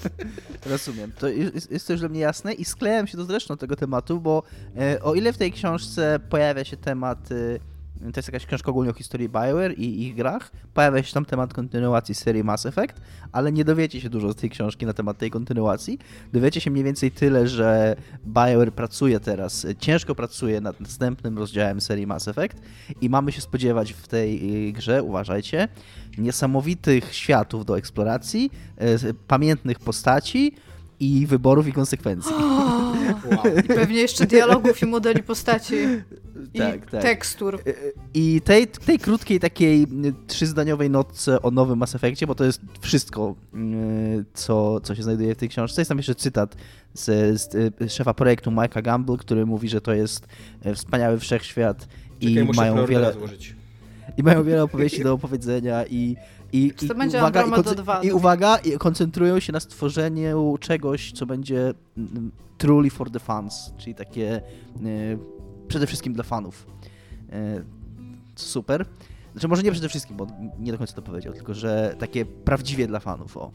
[0.66, 1.12] Rozumiem.
[1.18, 3.76] To jest, jest to już dla mnie jasne i sklejam się to z resztą tego
[3.76, 4.42] tematu, bo
[4.76, 7.58] e, o ile w tej książce pojawia się temat, e,
[8.12, 11.54] to jest jakaś książka ogólnie o historii BioWare i ich grach, pojawia się tam temat
[11.54, 13.00] kontynuacji serii Mass Effect,
[13.32, 15.98] ale nie dowiecie się dużo z tej książki na temat tej kontynuacji.
[16.32, 17.96] Dowiecie się mniej więcej tyle, że
[18.26, 22.56] BioWare pracuje teraz, e, ciężko pracuje nad następnym rozdziałem serii Mass Effect
[23.00, 25.68] i mamy się spodziewać w tej e, grze, uważajcie,
[26.18, 28.50] niesamowitych światów do eksploracji,
[29.26, 30.54] pamiętnych postaci
[31.00, 32.32] i wyborów i konsekwencji.
[33.30, 33.56] Wow.
[33.58, 35.74] I pewnie jeszcze dialogów i modeli postaci
[36.54, 37.02] i Tak, tak.
[37.02, 37.58] tekstur.
[38.14, 39.86] I tej, tej krótkiej, takiej y,
[40.26, 45.34] trzyzdaniowej notce o nowym Mass Effectie, bo to jest wszystko, y, co, co się znajduje
[45.34, 45.80] w tej książce.
[45.80, 46.56] Jest tam jeszcze cytat
[46.94, 47.04] z,
[47.40, 50.26] z y, szefa projektu Mike'a Gamble, który mówi, że to jest
[50.66, 51.88] y, wspaniały wszechświat
[52.20, 53.54] i Czekaj, muszę mają wiele złożyć.
[54.16, 56.16] i mają wiele opowieści do opowiedzenia i
[56.54, 58.02] i, i, będzie uwaga, i, konce- 2?
[58.02, 63.72] I uwaga, i koncentrują się na stworzeniu czegoś, co będzie mm, truly for the fans,
[63.78, 64.42] czyli takie
[64.86, 65.18] y,
[65.68, 66.66] przede wszystkim dla fanów.
[67.32, 67.64] Y,
[68.36, 68.86] super.
[69.32, 70.26] Znaczy może nie przede wszystkim, bo
[70.58, 73.50] nie do końca to powiedział, tylko że takie prawdziwie dla fanów, o.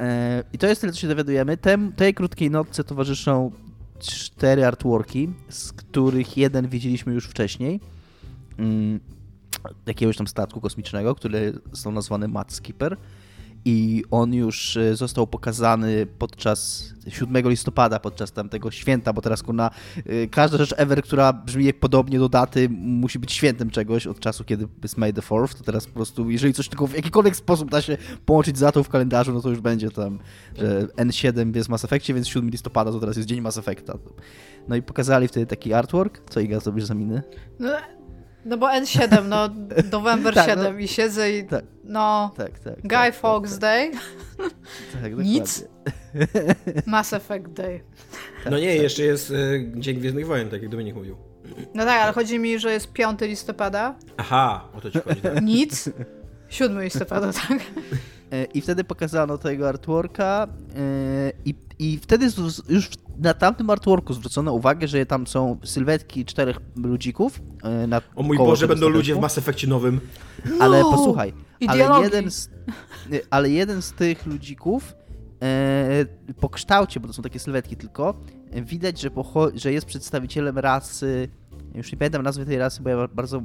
[0.00, 1.56] E, I to jest tyle, co się dowiadujemy.
[1.56, 3.50] Tem, tej krótkiej notce towarzyszą
[3.98, 7.80] cztery artworki, z których jeden widzieliśmy już wcześniej.
[9.86, 12.96] Jakiegoś tam statku kosmicznego, który są nazwany Mad Skipper.
[13.66, 19.70] I on już e, został pokazany podczas 7 listopada, podczas tamtego święta, bo teraz kurna,
[20.06, 24.44] e, każda rzecz ever, która brzmi podobnie do daty, musi być świętem czegoś od czasu,
[24.44, 27.70] kiedy jest May the 4th, to teraz po prostu, jeżeli coś tylko w jakikolwiek sposób
[27.70, 30.18] da się połączyć z datą w kalendarzu, no to już będzie tam,
[30.58, 33.98] że N7 jest w Mass Effectie, więc 7 listopada to teraz jest dzień Mass Effecta.
[34.68, 36.30] No i pokazali wtedy taki artwork.
[36.30, 37.22] Co Iga zrobisz za miny?
[37.58, 37.68] No,
[38.44, 39.48] no bo N7, no
[39.92, 40.62] November Tak, no.
[40.64, 41.64] 7 i siedzę i Tak.
[41.84, 42.74] no Tak, tak.
[42.82, 43.90] Guy tak, Fawkes tak, Day,
[44.92, 45.64] tak, tak, Nic.
[46.86, 47.80] Mass Effect Day.
[48.50, 51.16] No nie, jeszcze jest y, Dzień Gwiezdnych Wojen, tak jak Dominik mówił.
[51.74, 55.20] No tak, ale chodzi mi, że jest 5 listopada, Aha, o to ci chodzi.
[55.20, 55.42] Tak?
[55.42, 55.90] nic,
[56.48, 57.58] 7 listopada, tak?
[58.34, 62.26] E, I wtedy pokazano tego artworka e, i, i wtedy
[62.68, 67.40] już na tamtym artworku zwrócono uwagę, że tam są sylwetki czterech ludzików.
[67.62, 69.18] e, Na O mój Boże, będą ludzie w.
[69.20, 70.00] Mass Effectie nowym.
[70.60, 70.90] Ale No!
[70.90, 72.50] posłuchaj, I ale jeden, z,
[73.10, 74.94] nie, ale jeden z tych ludzików
[75.42, 76.06] e,
[76.40, 78.14] po kształcie, bo to są takie sylwetki tylko,
[78.52, 79.10] e, widać, że,
[79.54, 81.28] że jest przedstawicielem rasy,
[81.74, 83.42] już nie pamiętam nazwy tej rasy, bo ja bardzo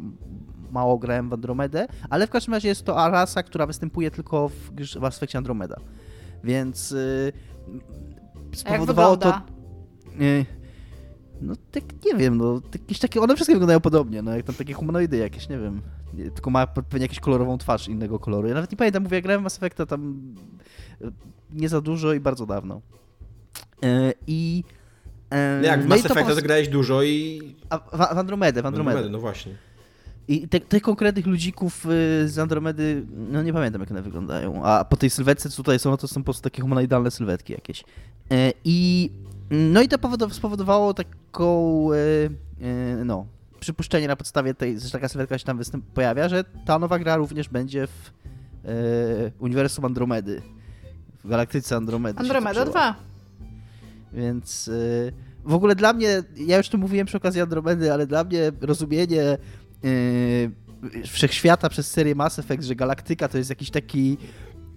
[0.71, 4.71] mało grałem w Andromedę, ale w każdym razie jest to rasa, która występuje tylko w,
[4.99, 5.75] w aspekcie Andromeda.
[6.43, 7.33] Więc y,
[8.45, 9.25] jak spowodowało to...
[9.25, 9.45] wygląda?
[10.21, 10.45] y,
[11.41, 14.73] no tak nie wiem, no jakieś takie, one wszystkie wyglądają podobnie, no jak tam takie
[14.73, 15.81] humanoidy jakieś, nie wiem.
[16.35, 18.47] Tylko ma pewnie jakąś kolorową twarz innego koloru.
[18.47, 20.21] Ja nawet nie pamiętam, mówię, jak grałem w Mass Effecta tam
[21.01, 21.11] y,
[21.51, 22.81] nie za dużo i bardzo dawno.
[23.83, 24.63] E, I...
[25.31, 27.41] No jak w no Mass to Effecta zagrałeś dużo i...
[27.69, 29.09] a, w, w Andromedę, w Andromedę.
[29.09, 29.55] No właśnie.
[30.29, 31.89] I te, tych konkretnych ludzików y,
[32.29, 34.63] z Andromedy, no nie pamiętam jak one wyglądają.
[34.63, 37.53] A po tej sylwetce, co tutaj są, no to są po prostu takie humanoidalne sylwetki
[37.53, 37.83] jakieś.
[38.31, 39.09] E, I
[39.51, 41.95] no i to powodow- spowodowało taką, e,
[42.65, 43.25] e, no,
[43.59, 47.15] przypuszczenie na podstawie tej, że taka sylwetka się tam występ pojawia, że ta nowa gra
[47.17, 48.11] również będzie w
[49.39, 50.41] uniwersum Andromedy.
[51.23, 52.19] w galaktyce Andromedy.
[52.19, 52.71] Andromeda toczyła.
[52.71, 52.95] 2.
[54.13, 54.69] Więc
[55.45, 59.37] w ogóle dla mnie, ja już to mówiłem przy okazji Andromedy, ale dla mnie rozumienie
[59.85, 60.51] y,
[61.07, 64.17] wszechświata przez serię Mass Effect, że galaktyka to jest jakiś taki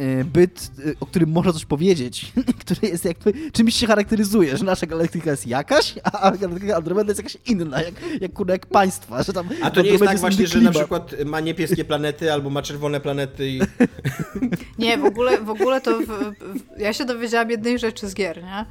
[0.01, 4.65] y, byt, y, o którym można coś powiedzieć, który jest jakby czymś się charakteryzuje, że
[4.65, 9.23] nasza galaktyka jest jakaś, a galaktyka Andromeda jest jakaś inna, jak, jak, kurde, jak państwa,
[9.23, 12.33] że tam A to nie jest tak inny właśnie, że na przykład ma niebieskie planety
[12.33, 13.61] albo ma czerwone planety i...
[14.79, 16.01] Nie, w ogóle, w ogóle to.
[16.01, 18.67] W, w, ja się dowiedziałam jednej rzeczy z gier, nie?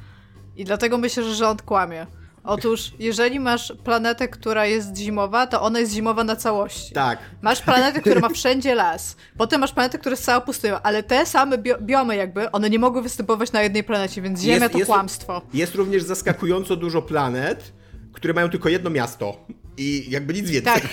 [0.56, 2.06] I dlatego myślę, że rząd kłamie.
[2.44, 6.94] Otóż, jeżeli masz planetę, która jest zimowa, to ona jest zimowa na całości.
[6.94, 7.18] Tak.
[7.42, 9.16] Masz planetę, która ma wszędzie las.
[9.38, 12.78] Potem masz planetę, która jest cała pustynią, ale te same bio biomy jakby, one nie
[12.78, 15.42] mogły występować na jednej planecie, więc Ziemia Jest- to jest- kłamstwo.
[15.54, 17.72] Jest również zaskakująco dużo planet,
[18.12, 19.36] które mają tylko jedno miasto.
[19.76, 20.74] I jakby nic więcej.
[20.74, 20.88] Tak.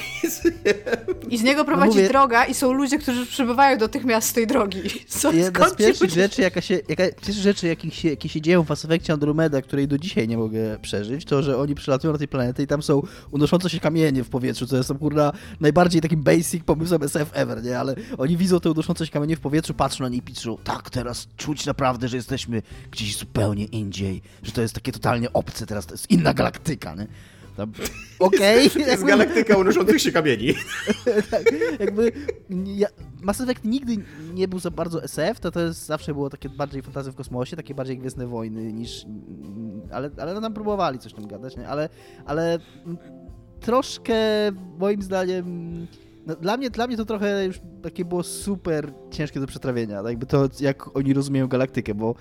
[1.29, 4.33] I z niego prowadzi mówię- droga i są ludzie, którzy przybywają do tych miast z
[4.33, 4.81] tej drogi.
[5.07, 8.63] Co, Jedna z pierwszych rzeczy, jaka się, jaka, pierwsze rzeczy, jakich się, jakie się dzieją
[8.63, 12.19] w Mass Effectie Andromeda, której do dzisiaj nie mogę przeżyć, to, że oni przylatują na
[12.19, 16.23] tej planety i tam są unoszące się kamienie w powietrzu, co jest kurna, najbardziej takim
[16.23, 17.79] basic pomysłem SF ever, nie?
[17.79, 20.89] Ale oni widzą te unoszące się kamienie w powietrzu, patrzą na nie i piszą, tak,
[20.89, 22.61] teraz czuć naprawdę, że jesteśmy
[22.91, 27.07] gdzieś zupełnie indziej, że to jest takie totalnie obce, teraz to jest inna galaktyka, nie?
[27.59, 27.71] Tam,
[28.19, 28.69] Okej.
[28.69, 30.53] To jest galaktyka unoszących się kamieni.
[31.31, 31.43] tak,
[31.79, 32.11] jakby
[32.65, 32.87] ja,
[33.21, 33.97] Mass Effect nigdy
[34.33, 37.55] nie był za bardzo SF, to to jest, zawsze było takie bardziej fantazje w kosmosie,
[37.55, 39.05] takie bardziej Gwiezdne Wojny niż...
[39.91, 41.67] Ale, ale tam próbowali coś tam gadać, nie?
[41.67, 41.89] Ale,
[42.25, 42.59] ale
[43.59, 44.15] troszkę
[44.77, 45.87] moim zdaniem...
[46.27, 50.25] No, dla, mnie, dla mnie to trochę już takie było super ciężkie do przetrawienia, jakby
[50.25, 52.15] to jak oni rozumieją galaktykę, bo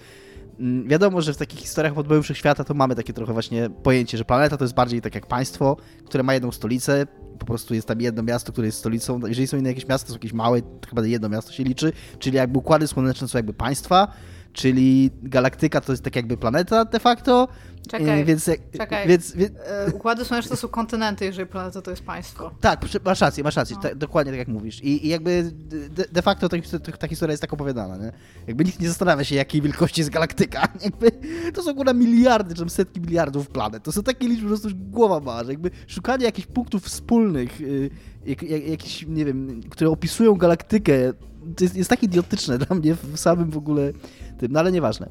[0.86, 4.56] wiadomo, że w takich historiach podboju wszechświata to mamy takie trochę właśnie pojęcie, że planeta
[4.56, 7.06] to jest bardziej tak jak państwo, które ma jedną stolicę,
[7.38, 9.20] po prostu jest tam jedno miasto, które jest stolicą.
[9.26, 12.36] Jeżeli są inne jakieś miasta, to są jakieś małe, chyba jedno miasto się liczy, czyli
[12.36, 14.08] jakby układy słoneczne są jakby państwa,
[14.52, 17.48] czyli galaktyka to jest tak jakby planeta de facto.
[17.88, 19.08] Czekaj, e, więc, czekaj.
[19.08, 22.50] Więc, więc, E, Układy słoneczne to są kontynenty, jeżeli planeta to jest państwo.
[22.60, 23.82] tak, masz rację, masz rację, No.
[23.82, 24.84] tak, dokładnie tak jak mówisz.
[24.84, 25.52] I, i jakby
[25.90, 26.56] de, de facto ta,
[26.98, 28.12] ta, historia jest tak opowiadana, nie?
[28.46, 30.68] Jakby nikt nie zastanawia się, jakiej wielkości jest galaktyka.
[30.84, 31.10] Jakby
[31.54, 33.82] to są kurwa miliardy, czy tam setki miliardów planet.
[33.82, 37.90] To są takie liczby, po prostu głowa ma, że jakby szukanie jakichś punktów wspólnych, y,
[38.26, 41.12] jak, jak, jakichś, nie wiem, które opisują galaktykę,
[41.58, 43.92] to jest, jest tak idiotyczne dla mnie w samym w ogóle
[44.38, 45.08] tym, no ale nieważne.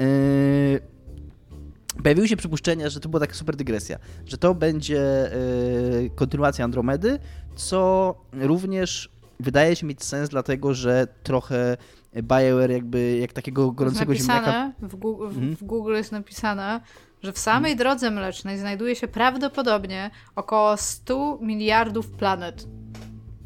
[0.00, 0.80] Yy,
[2.02, 7.18] Pojawiły się przypuszczenia, że to była taka super dygresja, że to będzie y, kontynuacja Andromedy,
[7.56, 11.76] co również wydaje się mieć sens, dlatego że trochę
[12.22, 14.46] BioWare jakby jak takiego gorącego jest ziemniaka...
[14.68, 15.56] napisane, w, Gu- w, Mhm.
[15.56, 16.80] w Google jest napisane,
[17.22, 22.66] że w samej drodze mlecznej znajduje się prawdopodobnie około 100 miliardów planet.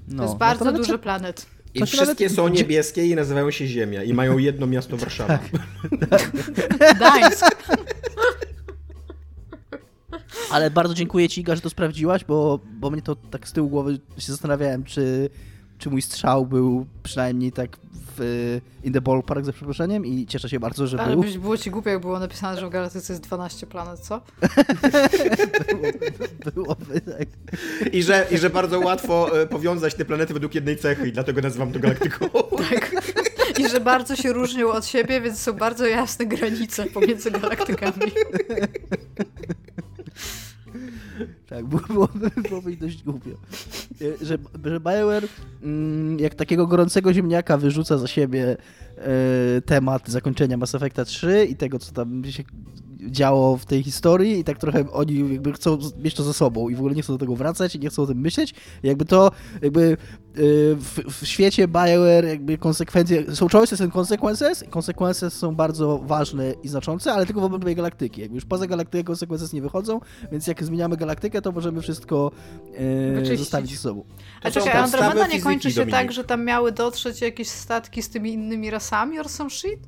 [0.08, 1.46] No, to jest no bardzo nawet dużo się- planet.
[1.74, 4.02] I wszystkie nawet- są niebieskie i nazywają się Ziemia.
[4.02, 5.38] I mają jedno miasto Warszawa.
[6.96, 7.56] Gdańsk.
[10.50, 13.68] Ale bardzo dziękuję Ci, Iga, że to sprawdziłaś, bo, bo mnie to tak z tyłu
[13.68, 15.30] głowy się zastanawiałem, czy,
[15.82, 17.76] czy mój strzał był przynajmniej tak
[18.16, 21.22] w in the ballpark, za przeproszeniem i cieszę się bardzo, że Ale był.
[21.22, 24.20] byś było ci głupio, jak było napisane, że w galaktyce jest 12 planet, co?
[26.54, 27.28] Byłoby tak.
[27.92, 31.40] I że, I że bardzo łatwo e, powiązać te planety według jednej cechy i dlatego
[31.40, 32.28] nazywam to galaktyką.
[32.70, 32.92] Tak.
[33.58, 38.12] I że bardzo się różnią od siebie, więc są bardzo jasne granice pomiędzy galaktykami.
[41.48, 43.30] Tak, było- byłoby, byłoby dość głupio.
[43.30, 45.28] E, Że, że BioWare
[45.62, 48.56] mm, jak takiego gorącego ziemniaka wyrzuca za siebie
[48.98, 52.42] e, temat zakończenia Mass Effecta 3 i tego, co tam się
[53.10, 56.74] działo w tej historii i tak trochę oni jakby chcą mieć to ze sobą i
[56.74, 58.54] w ogóle nie chcą do tego wracać i nie chcą o tym myśleć.
[58.82, 59.30] I jakby to
[59.62, 59.96] jakby e,
[60.74, 66.68] w, w świecie BioWare jakby konsekwencje, są choices and consequences, konsekwencje są bardzo ważne i
[66.68, 68.20] znaczące, ale tylko w obrębie galaktyki.
[68.20, 70.00] Jakby już poza galaktykę konsekwencje nie wychodzą,
[70.32, 72.30] więc jak zmieniamy galaktykę, to możemy wszystko
[73.30, 74.04] e, zostawić ze sobą.
[74.42, 75.94] A czekaj, Andromeda nie kończy się Dominik.
[75.94, 79.80] tak, że tam miały dotrzeć jakieś statki z tymi innymi rasami or some shit?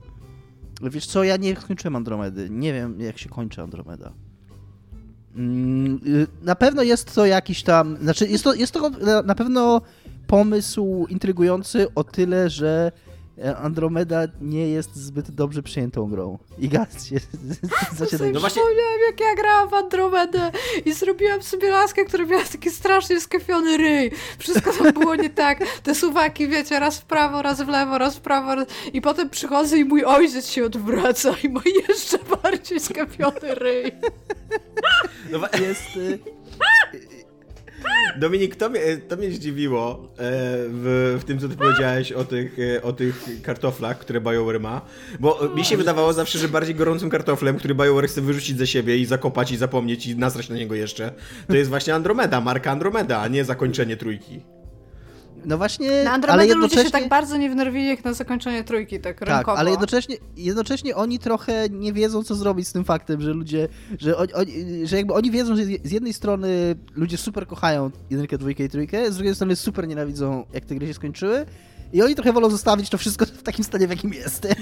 [0.82, 2.50] Wiesz co, ja nie skończyłem Andromedy.
[2.50, 4.12] Nie wiem, jak się kończy Andromeda.
[5.37, 7.96] Mm, y, Na pewno jest to jakiś tam.
[8.02, 9.80] Znaczy, jest to, jest to na- pewno
[10.26, 12.92] pomysł intrygujący o tyle, że
[13.62, 16.38] Andromeda nie jest zbyt dobrze przyjętą grą.
[16.58, 17.16] I gaz się
[17.96, 18.24] zaczyna.
[18.32, 20.50] No właśnie- Przypomniałam, jak ja grałam w Andromedę
[20.84, 24.10] i zrobiłam sobie laskę, która miała taki strasznie skafiony ryj.
[24.38, 25.64] Wszystko tam było nie tak.
[25.82, 28.54] Te suwaki, wiecie, raz w prawo, raz w lewo, raz w prawo.
[28.54, 28.66] Raz...
[28.92, 33.92] I potem przychodzę i mój ojciec się odwraca i ma jeszcze bardziej skafiony ryj.
[35.30, 35.96] No, jest.
[35.96, 36.18] y,
[38.18, 40.16] Dominik, to mnie, to mnie zdziwiło e,
[40.68, 44.80] w, w tym, co ty powiedziałeś o tych, e, o tych kartoflach, które BioWare ma,
[45.20, 48.98] bo mi się wydawało zawsze, że bardziej gorącym kartoflem, który BioWare chce wyrzucić ze siebie
[48.98, 51.12] i zakopać i zapomnieć i nasrać na niego jeszcze,
[51.48, 54.40] to jest właśnie Andromeda, marka Andromeda, a nie zakończenie trójki.
[55.46, 56.82] No właśnie, Na ale Andromedę jednocześnie...
[56.82, 59.58] ludzie się tak bardzo nie wnerwili jak na zakończenie trójki, tak Tak, rynkowo.
[59.58, 63.68] ale jednocześnie, jednocześnie oni trochę nie wiedzą, co zrobić z tym faktem, że ludzie,
[64.00, 64.52] że, oni, oni,
[64.86, 69.12] że jakby oni wiedzą, że z jednej strony ludzie super kochają jedynkę, dwójkę i trójkę,
[69.12, 71.46] z drugiej strony super nienawidzą, jak te gry się skończyły
[71.94, 74.46] i oni trochę wolą zostawić to wszystko w takim stanie, w jakim jest.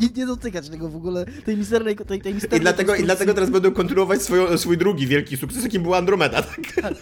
[0.00, 3.34] Nie, nie dotykać tego w ogóle, tej mizernej, tej, tej mizernej I dlatego, I dlatego
[3.34, 6.92] teraz będą kontynuować swoją, swój drugi wielki sukces, jakim była Andromeda, tak?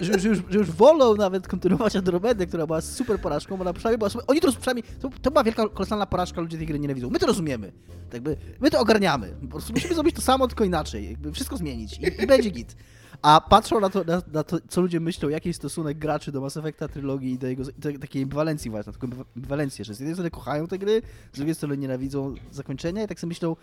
[0.00, 3.72] że, że, już, że już wolą nawet kontynuować Andromedę, która była super porażką, bo ona
[3.72, 7.10] przynajmniej była oni to przynajmniej, to, to była wielka, kolosalna porażka, ludzie tej gry nienawidzą.
[7.10, 7.72] My to rozumiemy.
[8.10, 9.36] Tak Jakby, my to ogarniamy.
[9.40, 11.10] Po prostu musimy zrobić to samo, tylko inaczej.
[11.10, 12.76] Jakby wszystko zmienić i, i będzie git.
[13.22, 16.40] A patrzą na to, na, na to, co ludzie myślą, jaki jest stosunek graczy do
[16.40, 20.14] Mass Effecta, trylogii i do jego do takiej ambiwalencji właśnie, taką ambiwalencję, że z jednej
[20.14, 21.02] strony kochają te gry,
[21.32, 23.56] z drugiej strony nienawidzą zakończenia i tak sobie myślą,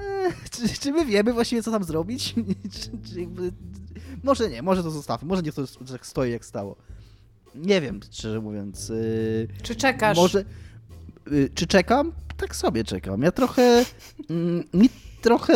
[0.00, 2.34] e, czy, czy my wiemy właściwie, co tam zrobić?
[2.74, 3.52] czy, czy jakby,
[4.22, 5.62] może nie, może to zostawmy, może niech to
[5.92, 6.76] tak stoi, jak stało.
[7.54, 8.88] Nie wiem, szczerze mówiąc.
[8.88, 10.16] Yy, Czy czekasz?
[10.16, 10.44] może.
[11.30, 12.12] Yy, czy czekam?
[12.36, 13.22] Tak sobie czekam.
[13.22, 13.84] Ja trochę.
[14.74, 14.90] Mi
[15.22, 15.54] trochę.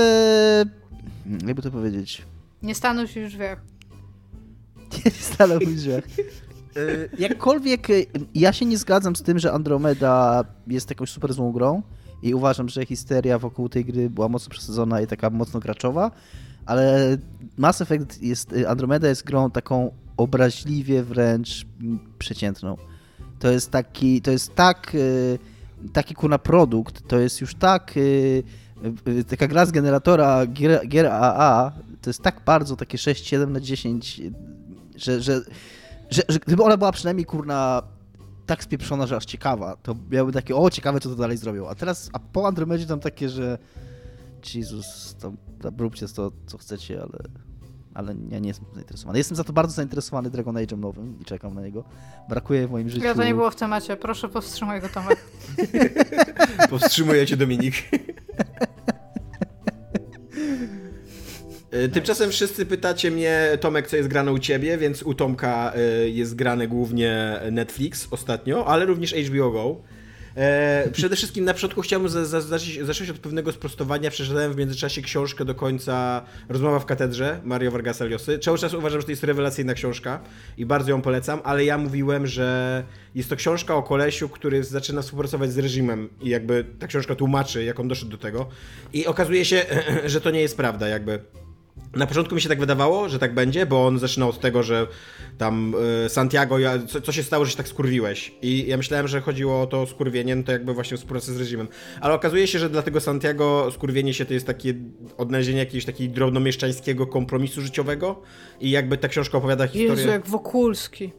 [1.46, 2.22] Jakby to powiedzieć.
[2.62, 3.62] Nie stanął się już drzwiach.
[5.04, 6.04] Nie stanął w drzwiach.
[6.76, 11.52] Yy, Jakkolwiek yy, ja się nie zgadzam z tym, że Andromeda jest jakąś super złą
[11.52, 11.82] grą
[12.22, 16.10] i uważam, że histeria wokół tej gry była mocno przesadzona i taka mocno graczowa,
[16.66, 17.16] ale
[17.56, 21.66] Mass Effect jest, yy, Andromeda jest grą taką obraźliwie wręcz
[22.18, 22.76] przeciętną.
[23.38, 24.96] To jest taki, to jest tak,
[25.92, 27.94] taki kurna produkt, to jest już tak,
[29.28, 31.72] taka gra z generatora gier, gier AA,
[32.02, 34.20] to jest tak bardzo takie 6-7 na 10,
[34.96, 35.40] że, że,
[36.10, 37.82] że, że gdyby ona była przynajmniej kurna
[38.46, 41.68] tak spieprzona, że aż ciekawa, to miałby takie, o ciekawe co to dalej zrobią.
[41.68, 43.58] A teraz, a po Andromedzie tam takie, że
[44.54, 47.18] Jezus, tam, tam róbcie to, co chcecie, ale,
[47.94, 49.18] ale ja nie jestem zainteresowany.
[49.18, 51.84] Jestem za to bardzo zainteresowany Dragon Age'em nowym i czekam na niego.
[52.28, 53.04] Brakuje w moim życiu...
[53.04, 53.96] Ja to nie było w temacie.
[53.96, 55.18] Proszę powstrzymaj go, Tomek.
[56.70, 57.74] Powstrzymuje cię Dominik.
[61.70, 66.08] E, Tymczasem wszyscy pytacie mnie, Tomek, co jest grane u ciebie, więc u Tomka e,
[66.08, 69.82] jest grane głównie Netflix ostatnio, ale również HBO Go.
[70.36, 74.10] E, przede wszystkim na początku chciałbym za- za- zacząć zacząć od pewnego sprostowania.
[74.10, 78.38] Przeczytałem w międzyczasie książkę do końca Rozmowa w katedrze Mario Vargasa Llosy.
[78.38, 80.20] Cały czas uważam, że to jest rewelacyjna książka
[80.56, 85.02] i bardzo ją polecam, ale ja mówiłem, że jest to książka o kolesiu, który zaczyna
[85.02, 88.48] współpracować z reżimem i jakby ta książka tłumaczy, jak on doszedł do tego.
[88.92, 89.62] I okazuje się,
[90.06, 91.18] że to nie jest prawda, jakby.
[91.96, 94.86] Na początku mi się tak wydawało, że tak będzie, bo on zaczynał od tego, że
[95.38, 95.74] tam
[96.06, 98.34] y, Santiago, ja, co, co się stało, że się tak skurwiłeś?
[98.42, 101.68] I ja myślałem, że chodziło o to skurwienie, no to jakby właśnie współpracę z reżimem.
[102.00, 104.74] Ale okazuje się, że dla tego Santiago skurwienie się to jest takie
[105.16, 108.22] odnalezienie jakiegoś takiego drobnomieszczańskiego kompromisu życiowego
[108.60, 109.90] i jakby ta książka opowiada historię...
[109.90, 111.12] Jezu, jak Wokulski.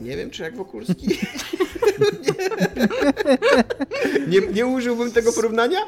[0.00, 1.06] Nie wiem, czy jak Wokulski.
[4.28, 5.78] nie, nie, nie użyłbym tego porównania?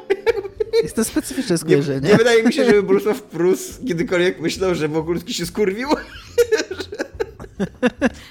[0.83, 2.09] Jest to specyficzne Nie, skojarzenie.
[2.09, 5.89] nie wydaje mi się, żeby Bolesław Prus kiedykolwiek myślał, że Wokulski się skurwił.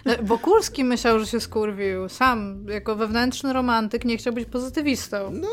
[0.05, 2.09] No, Wokulski myślał, że się skurwił.
[2.09, 5.31] Sam, jako wewnętrzny romantyk, nie chciał być pozytywistą.
[5.33, 5.49] No.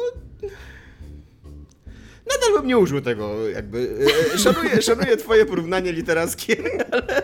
[2.32, 3.90] Nadal bym nie użył tego, jakby.
[4.36, 6.56] e, Szanuję, szanuję twoje porównanie literackie,
[6.92, 7.22] ale.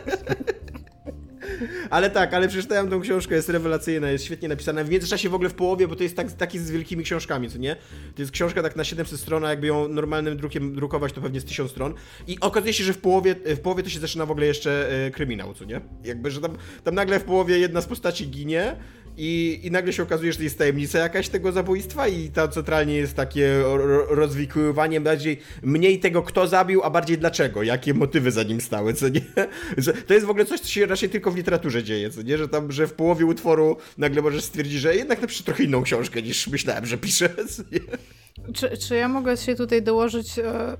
[1.89, 4.83] Ale tak, ale przeczytałem tą książkę, jest rewelacyjna, jest świetnie napisana.
[4.83, 7.57] W międzyczasie w ogóle w połowie, bo to jest tak, taki z wielkimi książkami, co
[7.57, 7.75] nie?
[8.15, 11.41] To jest książka tak na 700 stron, a jakby ją normalnym drukiem drukować, to pewnie
[11.41, 11.93] z 1000 stron.
[12.27, 15.11] I okazuje się, że w połowie, w połowie to się zaczyna w ogóle jeszcze e,
[15.11, 15.81] kryminał, co nie?
[16.03, 18.75] Jakby, że tam, tam nagle w połowie jedna z postaci ginie,
[19.21, 22.95] i, I nagle się okazuje, że to jest tajemnica jakaś tego zabójstwa i to centralnie
[22.95, 28.43] jest takie ro- rozwikływanie bardziej mniej tego, kto zabił, a bardziej dlaczego, jakie motywy za
[28.43, 29.21] nim stały, co nie?
[30.07, 32.37] To jest w ogóle coś, co się raczej tylko w literaturze dzieje, co nie?
[32.37, 36.21] Że tam, że w połowie utworu nagle możesz stwierdzić, że jednak napiszę trochę inną książkę
[36.21, 37.79] niż myślałem, że piszę, co nie?
[38.53, 40.77] Czy, czy ja mogę się tutaj dołożyć e,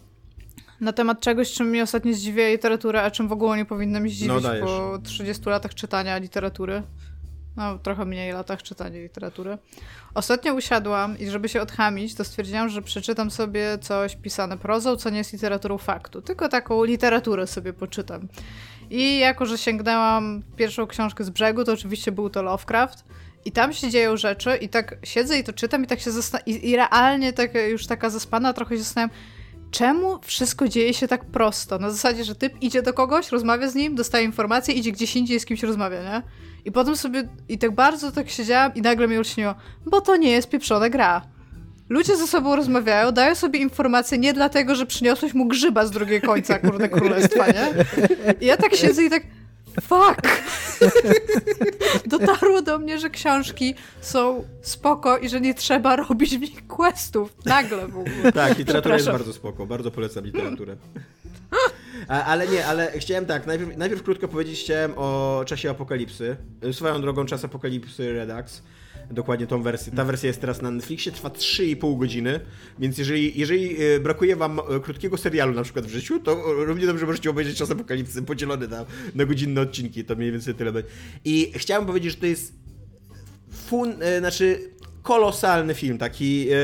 [0.80, 4.10] na temat czegoś, czym mnie ostatnio zdziwiła literatura, a czym w ogóle nie powinno mi
[4.10, 6.82] zdziwić No, po 30 latach czytania literatury?
[7.56, 9.58] No, trochę mniej latach czytania literatury.
[10.14, 15.10] Ostatnio usiadłam i żeby się odchamić, to stwierdziłam, że przeczytam sobie coś pisane prozą, co
[15.10, 16.22] nie jest literaturą faktu.
[16.22, 18.28] Tylko taką literaturę sobie poczytam.
[18.90, 23.04] I jako, że sięgnęłam pierwszą książkę z brzegu, to oczywiście był to Lovecraft.
[23.44, 26.42] I tam się dzieją rzeczy i tak siedzę i to czytam i tak się zastan-
[26.46, 29.16] i, i realnie tak już taka zaspana trochę się zastanawiam,
[29.70, 31.78] czemu wszystko dzieje się tak prosto?
[31.78, 35.40] Na zasadzie, że typ idzie do kogoś, rozmawia z nim, dostaje informacje, idzie gdzieś indziej,
[35.40, 36.22] z kimś rozmawia, nie?
[36.66, 39.54] I potem sobie, i tak bardzo tak siedziałam i nagle mi olśniło,
[39.86, 41.22] bo to nie jest pieprzona gra.
[41.88, 46.26] Ludzie ze sobą rozmawiają, dają sobie informacje nie dlatego, że przyniosłeś mu grzyba z drugiego
[46.26, 47.68] końca, kurde, królestwa, nie?
[48.40, 49.22] I ja tak siedzę i tak,
[49.82, 50.40] fuck!
[52.06, 57.36] Dotarło do mnie, że książki są spoko i że nie trzeba robić w nich questów.
[57.44, 58.32] Nagle w ogóle.
[58.32, 60.76] Tak, literatura jest bardzo spoko, bardzo polecam literaturę.
[62.08, 66.36] Ale nie, ale chciałem tak, najpierw, najpierw krótko powiedzieć chciałem o czasie apokalipsy.
[66.72, 68.62] Swoją drogą czas apokalipsy Redux.
[69.10, 69.92] Dokładnie tą wersję.
[69.92, 72.40] Ta wersja jest teraz na Netflixie, trwa 3,5 godziny,
[72.78, 76.86] więc jeżeli, jeżeli e, brakuje wam e, krótkiego serialu na przykład w życiu, to równie
[76.86, 78.84] dobrze możecie obejrzeć czas apokalipsy podzielony na,
[79.14, 80.90] na godzinne odcinki, to mniej więcej tyle będzie.
[81.24, 82.52] I chciałem powiedzieć, że to jest
[83.50, 84.70] fun, znaczy
[85.02, 86.56] kolosalny film, taki e,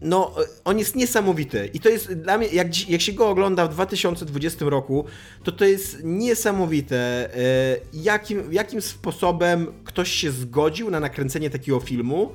[0.00, 1.70] no, e, on jest niesamowity.
[1.74, 5.04] I to jest dla mnie, jak, jak się go ogląda w 2020 roku,
[5.44, 12.32] to to jest niesamowite, e, jakim, jakim sposobem ktoś się zgodził na nakręcenie takiego filmu,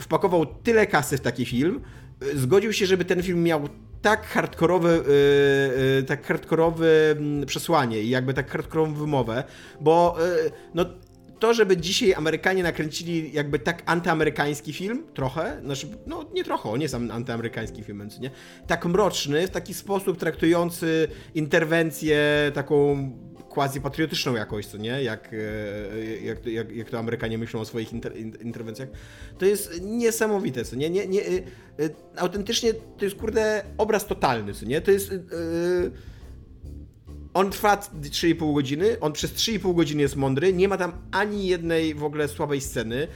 [0.00, 1.80] wpakował tyle kasy w taki film,
[2.22, 3.68] e, zgodził się, żeby ten film miał
[4.02, 5.00] tak hardkorowe,
[6.06, 9.44] tak hardkorowe mm, przesłanie i jakby tak hardkorową wymowę,
[9.80, 10.16] bo
[10.74, 10.84] no
[11.38, 16.80] to, żeby dzisiaj Amerykanie nakręcili jakby tak antyamerykański film, trochę, znaczy, no nie trochę, on
[16.80, 18.30] jest am- antyamerykański film, nie?
[18.66, 22.18] Tak mroczny, w taki sposób traktujący interwencję
[22.54, 22.96] taką
[23.48, 25.02] quasi-patriotyczną jakoś, co nie?
[25.02, 28.88] Jak, e, jak, jak, jak to Amerykanie myślą o swoich inter, in- interwencjach.
[29.38, 30.90] To jest niesamowite, co nie?
[30.90, 34.80] nie, nie e, e, autentycznie to jest, kurde, obraz totalny, co nie?
[34.80, 35.12] To jest...
[35.12, 35.18] e,
[37.38, 41.94] on trwa 3,5 godziny, on przez 3,5 godziny jest mądry, nie ma tam ani jednej
[41.94, 43.08] w ogóle słabej sceny.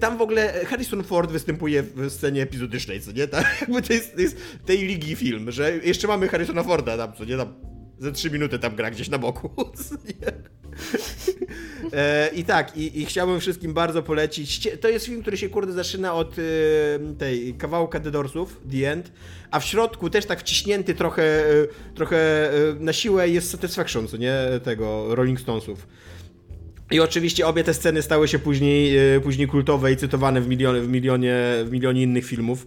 [0.00, 3.28] Tam w ogóle Harrison Ford występuje w scenie epizodycznej, co nie?
[3.28, 7.24] Tak, jakby to jest, jest tej ligi film, że jeszcze mamy Harrisona Forda tam, co
[7.24, 7.36] nie?
[7.36, 7.54] Tam
[7.98, 9.50] ze 3 minuty tam gra gdzieś na boku.
[9.88, 10.59] co nie?
[11.92, 14.68] E, I tak, i, i chciałbym wszystkim bardzo polecić.
[14.80, 16.42] To jest film, który się kurde zaczyna od e,
[17.18, 19.12] tej kawałka The Doorsów, The End,
[19.50, 24.16] a w środku też tak wciśnięty trochę, e, trochę e, na siłę jest Satisfaction, co
[24.16, 25.86] nie, tego Rolling Stonesów.
[26.90, 30.80] I oczywiście obie te sceny stały się później, e, później kultowe i cytowane w milionie,
[30.80, 32.66] w, milionie, w milionie innych filmów.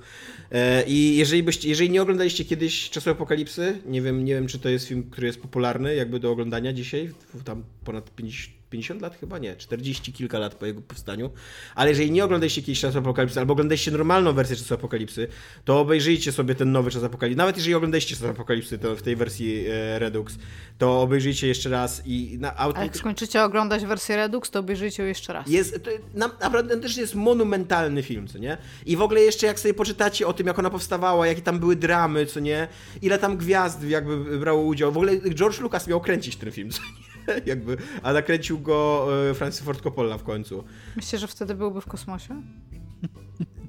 [0.53, 4.59] E, I jeżeli, byście, jeżeli nie oglądaliście kiedyś Czasu Apokalipsy, nie wiem, nie wiem, czy
[4.59, 7.09] to jest film, który jest popularny jakby do oglądania dzisiaj,
[7.45, 11.29] tam ponad 50, 50 lat chyba, nie, 40 kilka lat po jego powstaniu,
[11.75, 15.27] ale jeżeli nie oglądaliście kiedyś Czasu Apokalipsy, albo oglądaliście normalną wersję Czasu Apokalipsy,
[15.65, 17.37] to obejrzyjcie sobie ten nowy Czas Apokalipsy.
[17.37, 20.37] Nawet jeżeli oglądaliście Czas Apokalipsy to w tej wersji e, Redux,
[20.77, 25.09] to obejrzyjcie jeszcze raz i na A jak skończycie oglądać wersję Redux, to obejrzyjcie ją
[25.09, 25.47] jeszcze raz.
[25.47, 28.57] Jest, to, na, naprawdę też jest monumentalny film, co nie?
[28.85, 31.75] I w ogóle jeszcze jak sobie poczytacie o tym, jak ona powstawała, jakie tam były
[31.75, 32.67] dramy, co nie?
[33.01, 34.91] Ile tam gwiazd jakby brało udział.
[34.91, 37.02] W ogóle George Lucas miał kręcić ten film, co nie?
[37.45, 40.63] Jakby, a nakręcił go e, Francis Ford Coppola w końcu.
[40.95, 42.41] Myślicie, że wtedy byłby w kosmosie?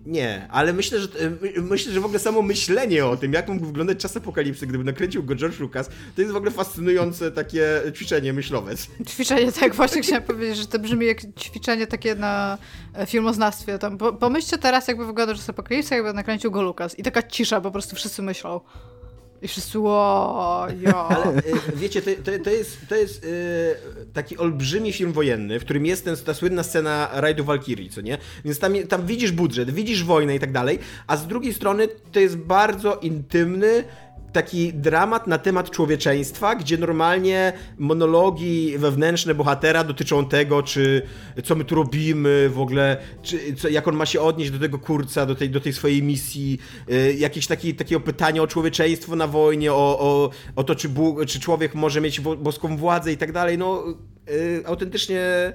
[0.07, 3.49] Nie, ale myślę, że e, my- myślę, że w ogóle samo myślenie o tym, jak
[3.49, 7.83] mógł wyglądać czas apokalipsy, gdyby nakręcił go George Lucas, to jest w ogóle fascynujące takie
[7.97, 8.73] ćwiczenie myślowe.
[9.09, 12.59] Ćwiczenie, tak właśnie chciałam powiedzieć, że to brzmi jak ćwiczenie takie na
[12.95, 13.79] e, filmoznawstwie.
[13.79, 16.99] Tam, po, pomyślcie teraz, jakby wyglądał czas apokalipsy, jakby nakręcił go Lukas.
[16.99, 18.61] I taka cisza, po prostu wszyscy myślą.
[19.45, 21.09] I wszyscy, ło, jo.
[21.09, 21.43] Ale y,
[21.77, 23.77] wiecie, to, to, to jest, to jest y,
[24.13, 28.19] taki olbrzymi film wojenny, w którym jest ten, ta słynna scena rajdu Valkyrie, co nie?
[28.45, 32.21] Więc tam, tam widzisz budżet, widzisz wojnę i tak dalej, a z drugiej strony to
[32.21, 33.85] jest bardzo intymny,
[34.35, 41.03] taki dramat na temat człowieczeństwa, gdzie normalnie monologi wewnętrzne bohatera dotyczą tego, czy
[41.45, 44.79] co my tu robimy w ogóle, czy, co, jak on ma się odnieść do tego
[44.79, 46.59] kurca, do tej, do tej swojej misji,
[46.91, 51.27] y, jakieś taki, takiego pytania o człowieczeństwo na wojnie, o, o, o to, czy, Bóg,
[51.27, 53.59] czy człowiek może mieć boską władzę i tak dalej.
[53.59, 53.85] No,
[54.31, 55.53] y, autentycznie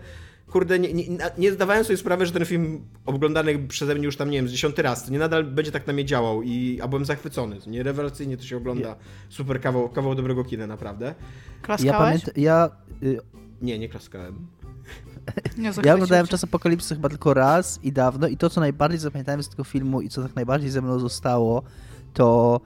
[0.52, 1.06] kurde, nie, nie,
[1.38, 4.52] nie zdawałem sobie sprawy, że ten film oglądany przeze mnie już tam, nie wiem, z
[4.52, 7.58] dziesiąty raz, to nie nadal będzie tak na mnie działał i a byłem zachwycony.
[7.68, 8.96] Nie rewelacyjnie to się ogląda.
[9.30, 11.06] Super kawał, kawał dobrego kina, naprawdę.
[11.06, 11.16] Ja
[11.62, 11.98] Klaskałeś?
[11.98, 12.70] pamiętam, ja,
[13.04, 13.20] y,
[13.62, 14.48] Nie, nie klaskałem.
[15.58, 16.28] Nie ja oglądałem.
[16.28, 20.02] Czas Apokalipsy chyba tylko raz i dawno i to, co najbardziej zapamiętałem z tego filmu
[20.02, 21.64] i co tak najbardziej ze mną zostało,
[22.14, 22.62] to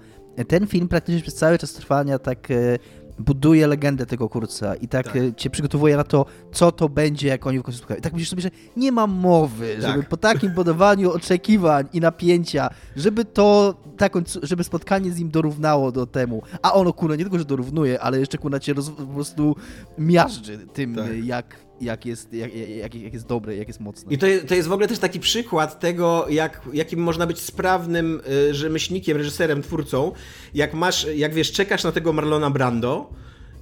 [0.47, 2.79] ten film praktycznie przez cały czas trwania tak e,
[3.19, 5.15] buduje legendę tego kurca i tak, Tak.
[5.15, 7.99] e, cię przygotowuje na to, co to będzie, jak oni w końcu spotkają.
[7.99, 9.91] I tak myślisz sobie, że nie ma mowy, Tak.
[9.91, 14.09] żeby po takim budowaniu oczekiwań i napięcia, żeby to, ta
[14.43, 16.41] żeby spotkanie z nim dorównało do temu.
[16.61, 19.55] A ono, kurwa, nie tylko, że dorównuje, ale jeszcze, kurwa, cię roz, po prostu
[19.97, 21.25] miażdży tym, Tak.
[21.25, 24.13] jak, jak jest, jak, jak, jak jest dobre, jak jest mocne.
[24.13, 27.39] I to jest, to jest w ogóle też taki przykład tego, jak, jakim można być
[27.39, 30.11] sprawnym y, rzemieślnikiem, reżyserem, twórcą.
[30.53, 33.09] Jak masz, jak wiesz, czekasz na tego Marlona Brando,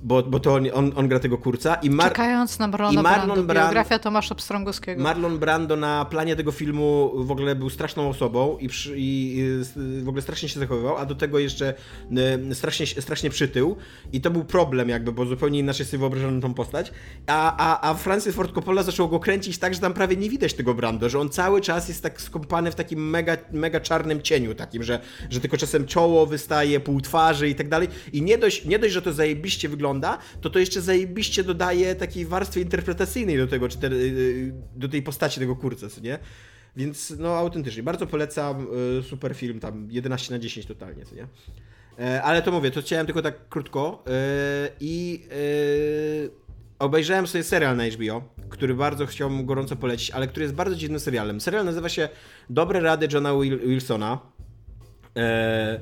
[0.04, 1.76] bo, bo to on, on, on gra tego kurca.
[1.76, 5.04] I Mar Czekając na Marlona i Marlon Brando, biografia Tomasza Pstrągowskiego.
[5.04, 9.44] Marlon Brando na planie tego filmu w ogóle był straszną osobą i, przy, i
[9.76, 11.74] w ogóle strasznie się zachowywał, a do tego jeszcze
[12.52, 13.78] y, strasznie, strasznie przytył.
[14.14, 16.92] I to był problem jakby, bo zupełnie inaczej sobie wyobrażano tą postać.
[17.28, 20.54] A, a, a Francis Ford Coppola zaczął go kręcić tak, że tam prawie nie widać
[20.54, 24.56] tego Brando, że on cały czas jest tak skąpany w takim mega, mega czarnym cieniu
[24.56, 25.00] takim, że,
[25.30, 27.88] że tylko czasem czoło wystaje, pół twarzy i tak dalej.
[28.14, 29.91] I nie dość, nie dość, że to zajebiście wygląda,
[30.42, 35.02] to to jeszcze zajebiście dodaje takiej warstwy interpretacyjnej do tego, czy te, y, do tej
[35.02, 36.20] postaci tego kurca, co nie?
[36.76, 38.68] Więc no autentycznie, bardzo polecam,
[39.00, 41.28] y, super film, tam 11 na 10 totalnie, co nie?
[42.00, 44.12] E, Ale to mówię, to chciałem tylko tak krótko e,
[44.80, 46.30] i e,
[46.80, 51.00] obejrzałem sobie serial na HBO, który bardzo chciałbym gorąco polecić, ale który jest bardzo dziwnym
[51.00, 51.42] serialem.
[51.42, 52.10] Serial nazywa się
[52.50, 54.20] Dobre Rady Johna Wil- Wilsona.
[55.18, 55.80] E,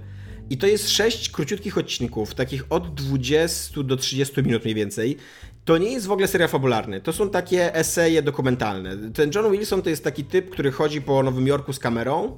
[0.50, 5.18] I to jest sześć króciutkich odcinków, takich od 20 do 30 minut mniej więcej.
[5.66, 9.12] To nie jest w ogóle serial fabularny, to są takie eseje dokumentalne.
[9.12, 12.38] Ten John Wilson to jest taki typ, który chodzi po Nowym Jorku z kamerą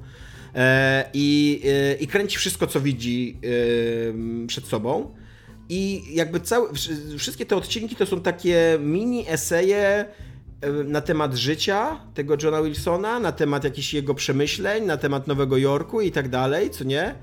[0.54, 3.38] e, i, e, i kręci wszystko, co widzi
[4.42, 5.14] e, przed sobą.
[5.68, 10.04] I jakby całe, wsz- wszystkie te odcinki to są takie mini eseje
[10.84, 16.00] na temat życia tego Johna Wilsona, na temat jakichś jego przemyśleń, na temat Nowego Jorku
[16.00, 17.14] i tak dalej, co nie?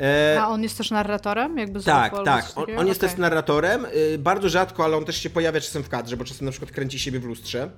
[0.00, 1.58] E, A on jest też narratorem?
[1.58, 2.52] Jakby tak, tak.
[2.56, 3.10] On, on jest Okej.
[3.10, 3.86] też narratorem.
[4.14, 6.70] y, Bardzo rzadko, ale on też się pojawia czasem w kadrze, bo czasem na przykład
[6.70, 7.70] kręci siebie w lustrze.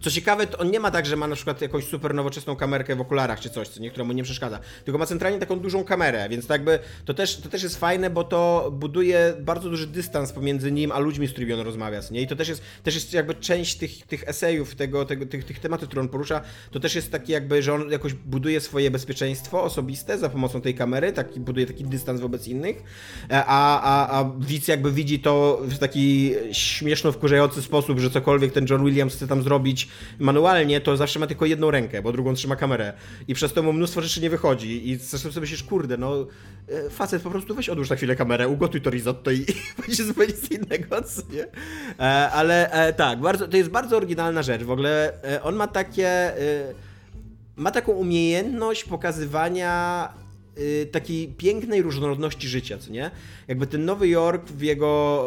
[0.00, 2.96] Co ciekawe, to on nie ma tak, że ma na przykład jakąś super nowoczesną kamerkę
[2.96, 4.58] w okularach czy coś, co nie, która mu nie przeszkadza.
[4.84, 8.10] Tylko ma centralnie taką dużą kamerę, więc tak jakby to też, to też jest fajne,
[8.10, 12.00] bo to buduje bardzo duży dystans pomiędzy nim a ludźmi, z którymi on rozmawia.
[12.10, 12.22] Nie?
[12.22, 15.58] I to też jest, też jest jakby część tych, tych esejów, tego, tego, tych, tych
[15.58, 16.40] tematów, które on porusza,
[16.70, 20.74] to też jest taki jakby, że on jakoś buduje swoje bezpieczeństwo osobiste za pomocą tej
[20.74, 22.82] kamery, taki, buduje taki dystans wobec innych,
[23.30, 28.52] E, a, a, a widz jakby widzi to w taki śmieszno wkurzający sposób, że cokolwiek
[28.52, 29.83] ten John Williams chce tam zrobić
[30.18, 32.92] manualnie, to zawsze ma tylko jedną rękę, bo drugą trzyma kamerę.
[33.28, 34.90] I przez to mu mnóstwo rzeczy nie wychodzi.
[34.90, 36.26] I zresztą sobie myślisz, kurde, no
[36.68, 39.46] e, facet, po prostu weź odłóż na chwilę kamerę, ugotuj to risotto i,
[39.86, 41.46] będzie zupełnie innego, co nie?
[41.98, 44.62] E, ale e, tak, bardzo, to jest bardzo oryginalna rzecz.
[44.62, 45.12] W ogóle
[45.42, 46.32] on ma takie...
[47.56, 50.08] Ma taką umiejętność pokazywania
[50.58, 53.10] y, takiej pięknej różnorodności życia, co nie?
[53.48, 55.24] Jakby ten Nowy Jork w jego,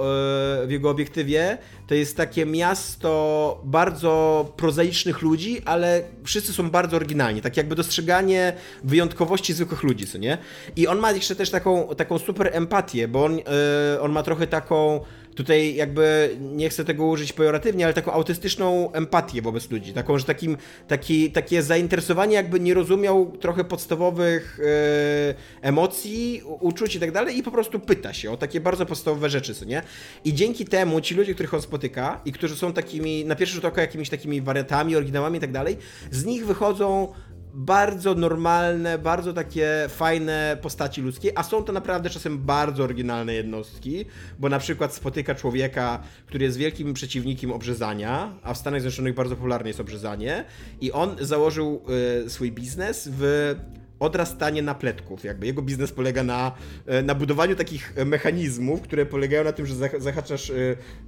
[0.63, 1.57] y, w jego obiektywie
[1.87, 8.53] to jest takie miasto bardzo prozaicznych ludzi, ale wszyscy są bardzo oryginalni, tak jakby dostrzeganie
[8.83, 10.37] wyjątkowości zwykłych ludzi, co nie?
[10.75, 14.47] I on ma jeszcze też taką, taką super empatię, bo on, y, on ma trochę
[14.47, 15.01] taką
[15.37, 19.93] tutaj jakby nie chcę tego użyć pejoratywnie, ale taką autystyczną empatię wobec ludzi.
[19.93, 20.57] Taką, że takim,
[20.87, 27.43] taki, takie zainteresowanie jakby nie rozumiał trochę podstawowych e, emocji, uczuć i tak dalej i
[27.43, 29.81] po prostu pyta się o takie bardzo podstawowe rzeczy, co nie?
[30.25, 33.65] I dzięki temu ci ludzie, których on spotyka i którzy są takimi, na pierwszy rzut
[33.65, 35.77] oka jakimiś takimi wariatami, oryginałami i tak dalej,
[36.11, 37.13] z nich wychodzą
[37.53, 44.05] bardzo normalne, bardzo takie fajne postaci ludzkie, a są to naprawdę czasem bardzo oryginalne jednostki,
[44.39, 49.35] bo na przykład spotyka człowieka, który jest wielkim przeciwnikiem obrzezania, a w Stanach Zjednoczonych bardzo
[49.35, 50.45] popularne jest obrzezanie
[50.81, 51.81] i on założył
[52.25, 53.55] e, swój biznes w
[53.99, 55.23] odrastanie napletków.
[55.23, 56.51] Jakby jego biznes polega na,
[56.85, 60.53] e, na budowaniu takich mechanizmów, które polegają na tym, że zah- zahaczasz e,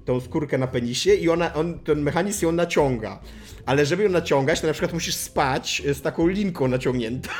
[0.05, 3.19] tą skórkę na penisie i ona, on, ten mechanizm ją naciąga.
[3.65, 7.29] Ale żeby ją naciągać, to na przykład musisz spać z taką linką naciągniętą.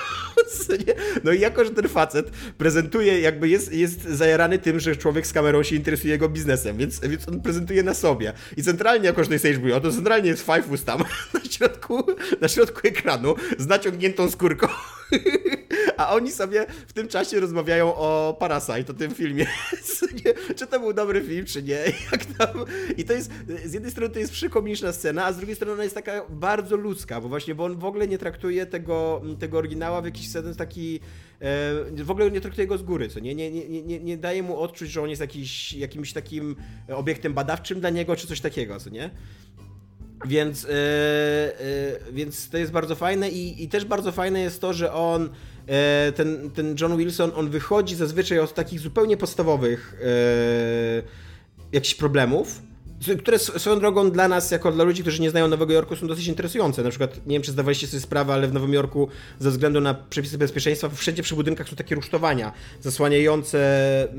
[1.24, 5.34] No i jako, że ten facet prezentuje, jakby jest, jest zajarany tym, że człowiek z
[5.34, 8.34] kamerą się interesuje jego biznesem, więc, więc on prezentuje na sobie.
[8.57, 10.99] I centralnie, jako że to jest HBO, to centralnie jest Fifus tam
[11.34, 12.03] na środku,
[12.41, 14.67] na środku ekranu z naciągniętą skórką.
[15.97, 19.45] A oni sobie w tym czasie rozmawiają o Parasite, o tym filmie.
[20.57, 21.80] Czy to był dobry film, czy nie.
[22.12, 22.66] Jak tam...
[22.97, 23.32] I to jest,
[23.66, 26.76] z jednej strony to jest przykomiczna scena, a z drugiej strony ona jest taka bardzo
[26.76, 30.57] ludzka, bo właśnie, bo on w ogóle nie traktuje tego, tego oryginała w jakiś sens
[30.57, 30.99] taki,
[31.41, 33.36] e, w ogóle nie traktuje go z góry, co nie?
[33.36, 36.55] Nie, nie, nie, nie daje mu odczuć, że on jest jakiś, jakimś takim
[36.93, 39.10] obiektem badawczym dla niego, czy coś takiego, co nie?
[40.26, 44.74] Więc, yy, yy, więc to jest bardzo fajne i, i też bardzo fajne jest to,
[44.74, 49.95] że on, yy, ten, ten John Wilson, on wychodzi zazwyczaj od takich zupełnie podstawowych
[51.72, 52.61] jakichś problemów
[53.20, 56.28] które swoją drogą dla nas, jako dla ludzi, którzy nie znają Nowego Jorku, są dosyć
[56.28, 56.84] interesujące.
[56.84, 59.08] Na przykład, nie wiem, czy zdawaliście sobie sprawę, ale w Nowym Jorku
[59.39, 63.60] ze względu na przepisy bezpieczeństwa wszędzie przy budynkach są takie rusztowania zasłaniające,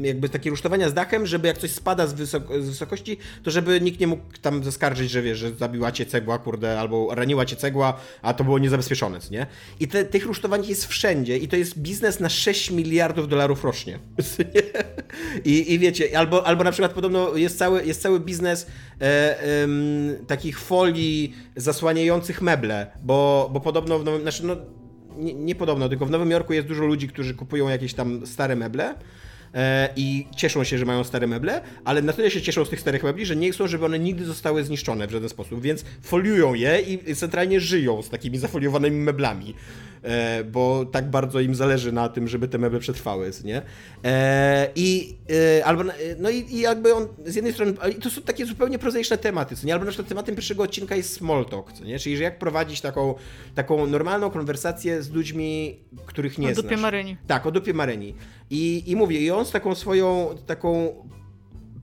[0.02, 2.14] jakby takie rusztowania z dachem, żeby jak coś spada z,
[2.60, 6.38] z wysokości, to żeby nikt nie mógł tam zaskarżyć, że wiesz, że zabiła cię cegła,
[6.38, 9.46] kurde, albo raniła cię cegła, a to było niezabezpieczone, nie?
[9.80, 13.98] I te, tych rusztowań jest wszędzie i to jest biznes na 6 miliardów dolarów rocznie.
[15.44, 18.66] I, I wiecie, albo, albo na przykład podobno jest cały, jest cały biznes
[19.00, 24.56] e, em, takich folii zasłaniających meble, bo, bo podobno, w nowym, znaczy no,
[25.16, 28.56] nie, nie podobno, tylko w Nowym Jorku jest dużo ludzi, którzy kupują jakieś tam stare
[28.56, 28.94] meble
[29.54, 32.80] e, i cieszą się, że mają stare meble, ale na tyle się cieszą z tych
[32.80, 36.54] starych mebli, że nie chcą, żeby one nigdy zostały zniszczone w żaden sposób, więc foliują
[36.54, 39.54] je i centralnie żyją z takimi zafoliowanymi meblami.
[40.02, 43.62] E, bo tak bardzo im zależy na tym, żeby te meble przetrwały, nie?
[44.04, 45.16] E, I
[45.58, 45.84] e, albo,
[46.18, 47.72] no i, i jakby on z jednej strony,
[48.02, 49.72] to są takie zupełnie prozaiczne tematy, co nie?
[49.72, 51.98] Albo na przykład tematem pierwszego odcinka jest small talk, co nie?
[51.98, 53.14] Czyli, że jak prowadzić taką,
[53.54, 56.80] taką normalną konwersację z ludźmi, których nie O dupie znasz.
[56.80, 57.16] Maryni.
[57.26, 58.14] Tak, o dupie Maryni.
[58.50, 60.94] I, I mówię, i on z taką swoją, taką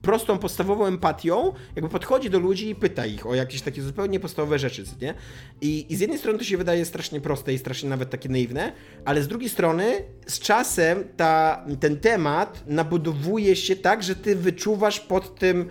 [0.02, 4.58] prostą, podstawową empatią, jakby podchodzi do ludzi i pyta ich o jakieś takie zupełnie podstawowe
[4.58, 5.14] rzeczy, nie?
[5.60, 8.72] I, I z jednej strony to się wydaje strasznie proste i strasznie nawet takie naiwne,
[9.04, 15.00] ale z drugiej strony z czasem ta, ten temat nabudowuje się tak, że ty wyczuwasz
[15.00, 15.68] pod tym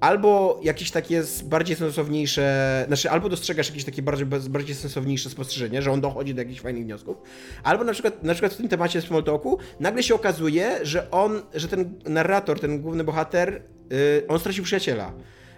[0.00, 5.92] albo jakieś takie bardziej sensowniejsze, znaczy albo dostrzegasz jakieś takie bardziej, bardziej sensowniejsze spostrzeżenie, że
[5.92, 7.16] on dochodzi do jakichś fajnych wniosków,
[7.62, 11.42] albo na przykład, na przykład w tym temacie Small Talku nagle się okazuje, że on,
[11.54, 15.12] że ten narrator, ten główny bohater, yy, on stracił przyjaciela.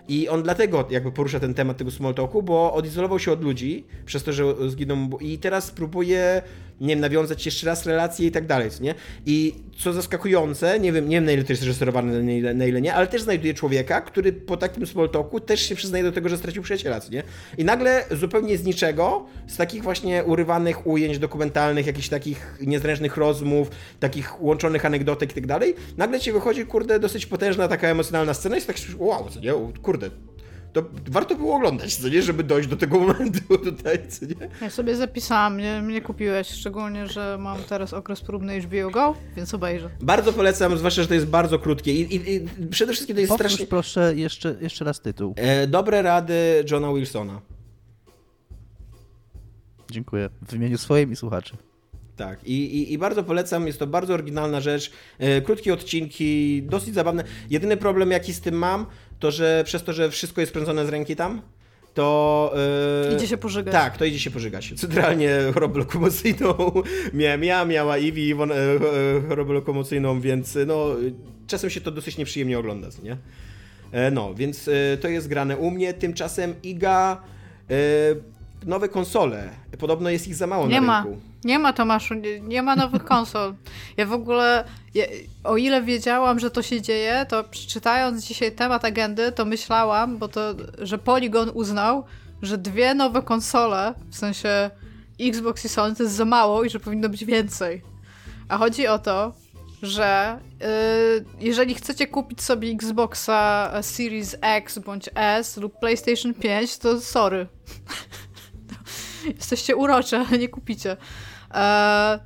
[0.08, 3.86] I on dlatego jakby porusza ten temat tego small talku, bo odizolował się od ludzi
[4.06, 6.42] przez to, że zginął i teraz próbuje,
[6.80, 8.94] nie wiem, nawiązać jeszcze raz relacje i tak dalej, nie?
[9.26, 12.66] I co zaskakujące, nie wiem, nie wiem na ile to jest reżyserowane, na ile, na
[12.66, 15.10] ile nie, ale też znajduje człowieka, który po takim small
[15.46, 17.22] też się przyznaje do tego, że stracił przyjaciela, nie?
[17.58, 23.70] I nagle zupełnie z niczego, z takich właśnie urywanych ujęć dokumentalnych, jakichś takich niezręcznych rozmów,
[24.00, 28.54] takich łączonych anegdotek i tak dalej, nagle ci wychodzi, kurde, dosyć potężna taka emocjonalna scena
[28.54, 29.52] i jest tak, wow, co nie?
[29.82, 30.10] Kurde,
[30.72, 32.22] to warto było oglądać, co nie?
[32.22, 34.34] Żeby dojść do tego momentu tutaj, co nie?
[34.62, 39.54] Ja sobie zapisałam, mnie, mnie kupiłeś, szczególnie, że mam teraz okres próbny HBO Go, więc
[39.54, 39.90] obejrzę.
[40.00, 43.30] Bardzo polecam, zwłaszcza, że to jest bardzo krótkie i, i, i przede wszystkim to jest
[43.30, 43.66] Powtórz strasznie...
[43.66, 45.34] proszę jeszcze, jeszcze raz tytuł.
[45.36, 47.40] E, dobre rady Johna Wilsona.
[49.90, 50.30] Dziękuję.
[50.48, 51.56] W imieniu swoim i słuchaczy.
[52.16, 54.92] Tak, I, i, i bardzo polecam, jest to bardzo oryginalna rzecz.
[55.18, 57.24] E, krótkie odcinki, dosyć zabawne.
[57.50, 58.86] Jedyny problem, jaki z tym mam,
[59.20, 61.42] to że przez to, że wszystko jest kręcone z ręki tam,
[61.94, 62.52] to.
[63.10, 63.72] e, Idzie się pożygać.
[63.72, 64.72] Tak, to idzie się pożygać.
[64.76, 66.54] Centralnie chorobę lokomocyjną
[67.14, 68.36] miałem ja, miała Iwi e,
[69.28, 70.86] chorobę lokomocyjną, więc no,
[71.46, 73.16] czasem się to dosyć nieprzyjemnie ogląda, nie?
[74.12, 75.94] No, więc to jest grane u mnie.
[75.94, 77.22] Tymczasem Iga.
[78.66, 79.48] Nowe konsole.
[79.78, 81.02] Podobno jest ich za mało Nie na ma.
[81.04, 81.20] rynku.
[81.44, 83.54] Nie ma Tomaszu, nie, nie ma nowych konsol.
[83.96, 84.64] Ja w ogóle,
[84.94, 85.04] ja,
[85.44, 90.28] o ile wiedziałam, że to się dzieje, to przeczytając dzisiaj temat agendy, to myślałam, bo
[90.28, 92.04] to, że Polygon uznał,
[92.42, 94.70] że dwie nowe konsole, w sensie
[95.20, 97.82] Xbox i Sony, to jest za mało i że powinno być więcej.
[98.48, 99.32] A chodzi o to,
[99.82, 107.00] że y, jeżeli chcecie kupić sobie Xboxa Series X bądź S lub PlayStation 5, to
[107.00, 107.46] sorry.
[109.36, 110.96] Jesteście urocze, ale nie kupicie.
[111.54, 112.18] E,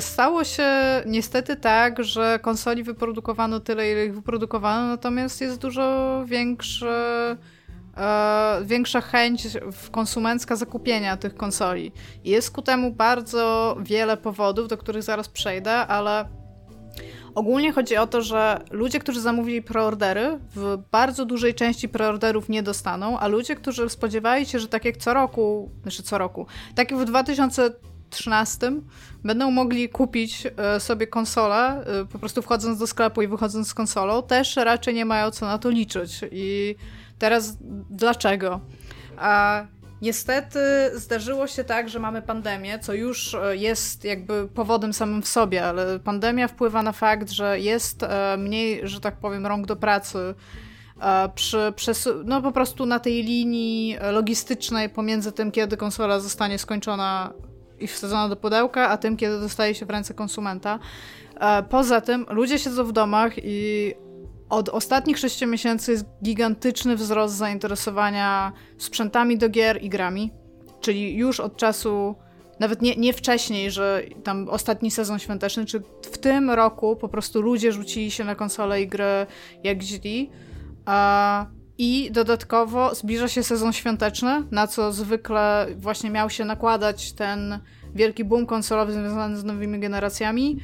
[0.00, 0.72] stało się
[1.06, 7.36] niestety tak, że konsoli wyprodukowano tyle, ile ich wyprodukowano, natomiast jest dużo większe,
[7.96, 9.48] e, większa chęć
[9.90, 11.92] konsumencka zakupienia tych konsoli.
[12.24, 16.28] Jest ku temu bardzo wiele powodów, do których zaraz przejdę, ale
[17.34, 22.62] Ogólnie chodzi o to, że ludzie, którzy zamówili preordery, w bardzo dużej części preorderów nie
[22.62, 26.90] dostaną, a ludzie, którzy spodziewali się, że tak jak co roku, znaczy co roku, tak
[26.90, 27.04] jak w
[28.22, 28.72] 2013
[29.24, 33.74] będą mogli kupić e, sobie konsolę, e, po prostu wchodząc do sklepu i wychodząc z
[33.74, 36.20] konsolą, też raczej nie mają co na to liczyć.
[36.32, 36.76] I
[37.18, 37.56] teraz
[37.90, 38.60] dlaczego?
[39.18, 39.64] A
[40.02, 40.60] Niestety
[40.94, 45.64] zdarzyło się tak, że mamy pandemię, co już e, jest jakby powodem samym w sobie,
[45.64, 48.04] ale pandemia wpływa na fakt, że jest
[48.38, 50.34] mniej, że tak powiem, rąk do pracy
[51.74, 51.92] przy
[52.24, 57.32] no po prostu na tej linii logistycznej pomiędzy tym, kiedy konsola zostanie skończona
[57.80, 60.78] i wsadzona do pudełka, a tym, kiedy dostaje się w ręce konsumenta.
[61.40, 63.94] E, Poza tym ludzie siedzą w domach i
[64.48, 70.32] od ostatnich 6 miesięcy jest gigantyczny wzrost zainteresowania sprzętami do gier i grami.
[70.80, 72.14] Czyli już od czasu,
[72.60, 77.42] nawet nie, nie wcześniej, że tam ostatni sezon świąteczny, czy w tym roku po prostu
[77.42, 79.26] ludzie rzucili się na konsole i gry
[79.64, 80.30] jak źli.
[80.84, 81.46] A
[81.78, 87.58] I dodatkowo zbliża się sezon świąteczny, na co zwykle właśnie miał się nakładać ten
[87.94, 90.60] wielki boom konsolowy związany z nowymi generacjami.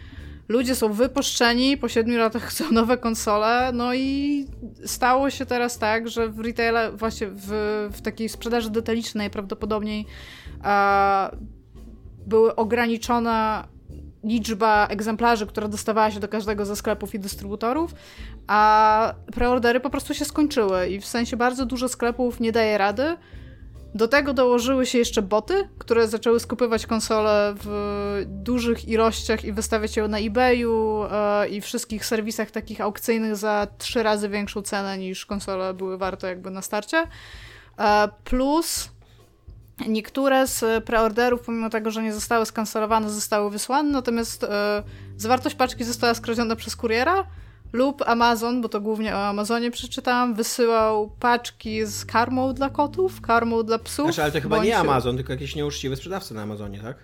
[0.48, 4.46] Ludzie są wypuszczeni, po 7 latach chcą nowe konsole, no i
[4.84, 7.48] stało się teraz tak, że w retaile, właśnie w,
[7.92, 10.06] w takiej sprzedaży detalicznej najprawdopodobniej
[10.62, 11.30] a,
[12.26, 13.68] były ograniczona
[14.24, 17.94] liczba egzemplarzy, która dostawała się do każdego ze sklepów i dystrybutorów,
[18.46, 23.16] a preordery po prostu się skończyły i w sensie bardzo dużo sklepów nie daje rady.
[23.94, 29.96] Do tego dołożyły się jeszcze boty, które zaczęły skupywać konsole w dużych ilościach i wystawiać
[29.96, 35.26] ją na eBayu e, i wszystkich serwisach takich aukcyjnych za trzy razy większą cenę niż
[35.26, 37.06] konsole były warte jakby na starcie.
[37.78, 38.90] E, plus
[39.88, 44.82] Niektóre z preorderów, pomimo tego, że nie zostały skancelowane, zostały wysłane, natomiast e,
[45.16, 47.26] zawartość paczki została skradziona przez kuriera
[47.72, 53.62] lub Amazon, bo to głównie o Amazonie przeczytałam, wysyłał paczki z karmą dla kotów, karmą
[53.62, 54.06] dla psów.
[54.06, 56.96] Znaczy, ale to chyba nie Amazon, tylko jakiś nieuczciwy sprzedawca na Amazonie, tak?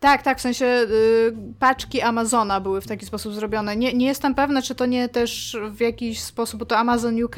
[0.00, 3.76] Tak, tak, w sensie y, paczki Amazona były w taki sposób zrobione.
[3.76, 7.36] Nie, nie jestem pewna, czy to nie też w jakiś sposób, bo to Amazon UK,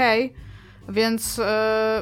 [0.89, 1.43] więc y,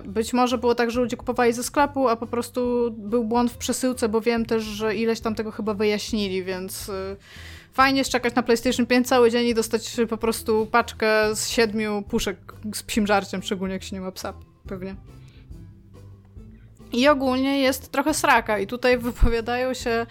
[0.04, 3.56] być może było tak, że ludzie kupowali ze sklepu, a po prostu był błąd w
[3.56, 7.16] przesyłce, bo wiem też, że ileś tam tego chyba wyjaśnili, więc y,
[7.72, 12.02] fajnie jest czekać na PlayStation 5 cały dzień i dostać po prostu paczkę z siedmiu
[12.08, 12.36] puszek
[12.74, 14.32] z psim żarciem, szczególnie jak się nie ma psa,
[14.68, 14.96] pewnie.
[16.92, 18.58] I ogólnie jest trochę sraka.
[18.58, 20.06] I tutaj wypowiadają się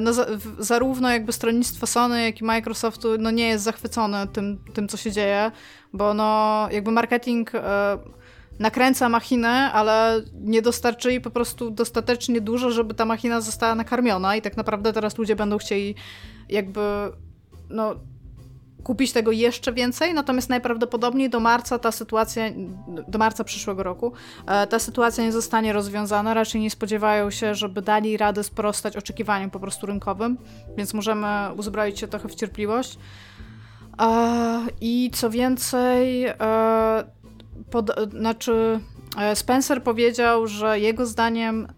[0.00, 0.12] no,
[0.58, 5.12] zarówno jakby stronnictwo Sony, jak i Microsoftu no, nie jest zachwycone tym, tym, co się
[5.12, 5.50] dzieje,
[5.92, 7.98] bo no jakby marketing e,
[8.58, 14.36] nakręca machinę, ale nie dostarczyli po prostu dostatecznie dużo, żeby ta machina została nakarmiona.
[14.36, 15.94] I tak naprawdę teraz ludzie będą chcieli
[16.48, 16.80] jakby
[17.70, 17.94] no
[18.84, 22.44] kupić tego jeszcze więcej, natomiast najprawdopodobniej do marca ta sytuacja,
[23.08, 24.12] do marca przyszłego roku,
[24.46, 26.34] e, ta sytuacja nie zostanie rozwiązana.
[26.34, 30.38] Raczej nie spodziewają się, żeby dali radę sprostać oczekiwaniom po prostu rynkowym,
[30.76, 31.26] więc możemy
[31.56, 32.98] uzbroić się trochę w cierpliwość.
[34.00, 36.34] E, I co więcej, e,
[37.70, 38.80] pod, znaczy
[39.34, 41.68] Spencer powiedział, że jego zdaniem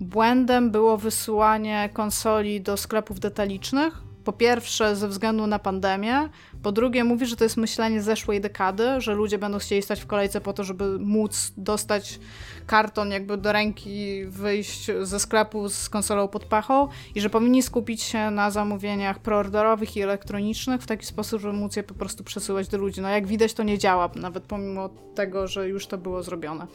[0.00, 6.28] błędem było wysyłanie konsoli do sklepów detalicznych, po pierwsze ze względu na pandemię,
[6.62, 10.06] po drugie mówi, że to jest myślenie zeszłej dekady, że ludzie będą chcieli stać w
[10.06, 12.20] kolejce po to, żeby móc dostać
[12.66, 18.02] karton jakby do ręki, wyjść ze sklepu z konsolą pod pachą i że powinni skupić
[18.02, 22.68] się na zamówieniach preorderowych i elektronicznych w taki sposób, żeby móc je po prostu przesyłać
[22.68, 23.00] do ludzi.
[23.00, 26.66] No jak widać to nie działa, nawet pomimo tego, że już to było zrobione.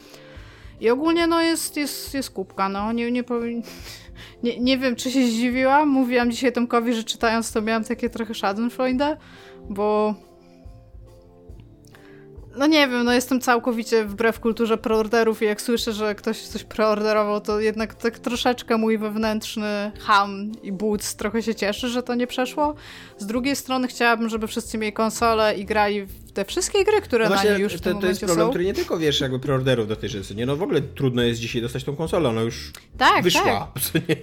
[0.80, 3.62] I ogólnie no jest, jest, jest kubka, no nie, nie powin...
[4.42, 5.88] Nie, nie wiem, czy się zdziwiłam.
[5.88, 9.16] Mówiłam dzisiaj Tomkowi, że czytając to miałam takie trochę schadenfreude,
[9.70, 10.14] bo
[12.56, 16.64] no nie wiem, no jestem całkowicie wbrew kulturze preorderów i jak słyszę, że ktoś coś
[16.64, 22.14] preorderował, to jednak tak troszeczkę mój wewnętrzny ham i buc trochę się cieszy, że to
[22.14, 22.74] nie przeszło.
[23.18, 27.24] Z drugiej strony chciałabym, żeby wszyscy mieli konsole i grali w te wszystkie gry, które
[27.24, 28.50] No na właśnie, nie już w tym to, to jest problem, są.
[28.50, 30.46] który nie tylko wiesz, jakby preorderów dotyczy, nie?
[30.46, 33.72] No w ogóle trudno jest dzisiaj dostać tą konsolę, ona już Tak, wyszła,
[34.08, 34.16] nie?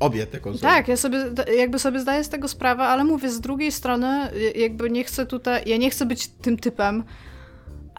[0.00, 0.72] Obie te konsole.
[0.72, 1.18] Tak, ja sobie
[1.56, 5.62] jakby sobie zdaję z tego sprawę, ale mówię, z drugiej strony jakby nie chcę tutaj,
[5.66, 7.04] ja nie chcę być tym typem,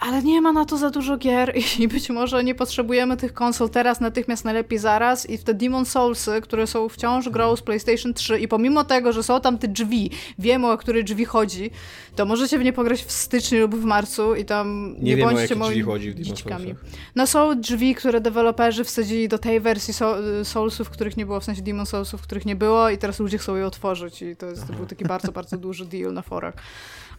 [0.02, 3.70] ale nie ma na to za dużo gier i być może nie potrzebujemy tych konsol
[3.70, 8.14] teraz, natychmiast, najlepiej zaraz i w te Demon Soulsy, które są wciąż grą z PlayStation
[8.14, 11.72] 3 i pomimo tego, że są tam te drzwi, wiemy o które drzwi chodzi,
[12.16, 15.28] to możecie w nie pograć w styczniu lub w marcu i tam nie, Nie wiem,
[15.28, 16.76] o bądźcie moimi chodzi w dziczkami.
[17.16, 21.44] No są drzwi, które deweloperzy wsadzili do tej wersji Soul- Soulsów, których nie było, w
[21.44, 24.68] sensie Demon Soulsów, których nie było i teraz ludzie chcą je otworzyć i to, jest,
[24.68, 26.54] to był taki bardzo, bardzo duży deal na forach.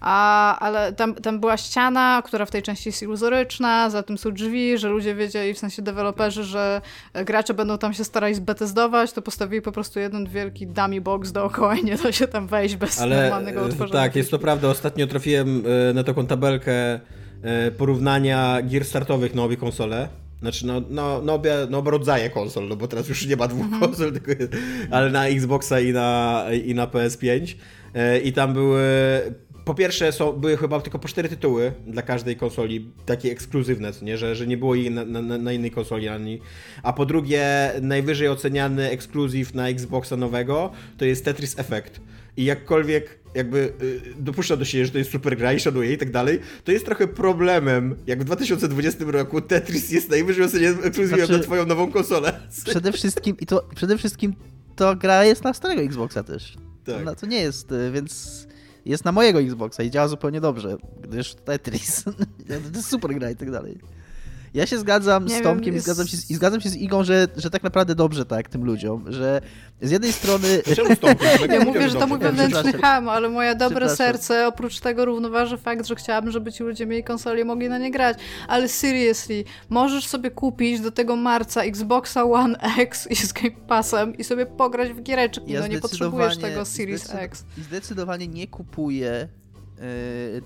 [0.01, 4.31] A, ale tam, tam była ściana, która w tej części jest iluzoryczna, za tym są
[4.33, 6.81] drzwi, że ludzie wiedzieli, w sensie deweloperzy, że
[7.25, 11.77] gracze będą tam się starali zbetezdować, to postawili po prostu jeden wielki dummy box dookoła
[11.77, 14.01] i nie da się tam wejść bez Ale normalnego e, otworzenia.
[14.01, 14.68] tak, jest to prawda.
[14.68, 16.73] Ostatnio trafiłem e, na taką tabelkę
[17.43, 20.09] e, porównania gier startowych na obie konsole.
[20.41, 23.49] Znaczy, no, no, no, obie, no obie rodzaje konsol, no bo teraz już nie ma
[23.49, 23.81] dwóch Mhm.
[23.83, 24.33] konsol, tylko,
[24.91, 27.55] ale na Xboxa i na, i na PS5.
[27.95, 28.81] E, I tam były.
[29.65, 34.05] Po pierwsze, są, były chyba tylko po cztery tytuły dla każdej konsoli, takie ekskluzywne, co
[34.05, 34.19] nie?
[34.19, 36.41] Że, że nie było jej na, na, na innej konsoli ani.
[36.83, 42.01] A po drugie, najwyżej oceniany ekskluzyw na Xboxa nowego to jest Tetris Effect.
[42.37, 45.99] I jakkolwiek jakby y, dopuszcza do siebie, że to jest super gra i szanuje i
[45.99, 51.27] tak dalej, to jest trochę problemem, jak w 2020 roku Tetris jest najwyżej ocenianym ekskluzywem
[51.27, 52.41] Znaczy- na twoją nową konsolę.
[52.65, 54.35] Przede wszystkim, i to przede wszystkim
[54.77, 56.57] to gra jest na starego Xboxa też.
[56.85, 57.05] Tak.
[57.05, 58.47] No to nie jest, y, więc
[58.85, 62.05] jest na mojego Xboxa i działa zupełnie dobrze, gdyż Tetris,
[62.91, 63.78] super gra i tak dalej.
[64.55, 66.68] Ja się zgadzam Nie z wiem, Tomkiem jest- i, zgadzam się z, i zgadzam się
[66.68, 69.40] z Igą, że, że tak naprawdę dobrze tak tym ludziom, że
[69.82, 70.62] z jednej strony...
[70.76, 71.20] Czemu stąd?
[71.50, 75.86] Ja mówię, że to mój wewnętrzny ham, ale moje dobre serce oprócz tego równoważy fakt,
[75.86, 78.18] że chciałabym, żeby ci ludzie mieli konsole i mogli na nie grać.
[78.48, 84.16] Ale seriously, możesz sobie kupić do tego marca Xboxa One X i z Game Passem
[84.16, 85.53] i sobie pograć w giereczki.
[85.53, 87.44] Ja no nie potrzebujesz tego Series X.
[87.59, 89.28] Zdecydowanie nie kupuję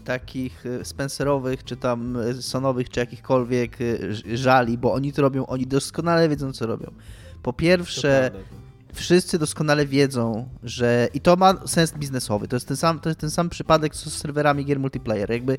[0.05, 5.47] takich y, Spencerowych, czy tam y, Sonowych, czy jakichkolwiek y, żali, bo oni to robią,
[5.47, 6.93] oni doskonale wiedzą, co robią.
[7.43, 8.31] Po pierwsze,
[8.93, 12.49] wszyscy doskonale wiedzą, że i to ma sens biznesowy.
[12.49, 15.31] To jest ten sam, to jest ten sam przypadek co z serwerami gier multiplayer.
[15.31, 15.59] Jakby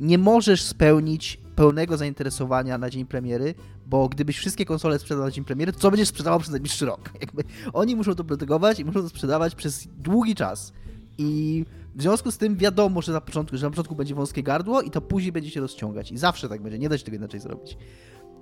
[0.00, 3.54] nie możesz spełnić pełnego zainteresowania na dzień premiery,
[3.86, 7.10] bo gdybyś wszystkie konsole sprzedał na dzień premiery, to co będziesz sprzedawał przez najbliższy rok?
[7.20, 10.72] Jakby oni muszą to produkować i muszą to sprzedawać przez długi czas.
[11.18, 11.64] I
[11.98, 14.90] w związku z tym wiadomo, że na początku, że na początku będzie wąskie gardło i
[14.90, 16.12] to później będzie się rozciągać.
[16.12, 17.76] I zawsze tak będzie, nie da się tego inaczej zrobić.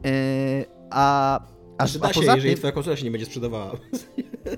[0.04, 0.10] Yy,
[0.90, 1.40] a,
[1.78, 3.72] a, Znaczy a da się, jeżeli tym, twoja konsola się nie będzie sprzedawała.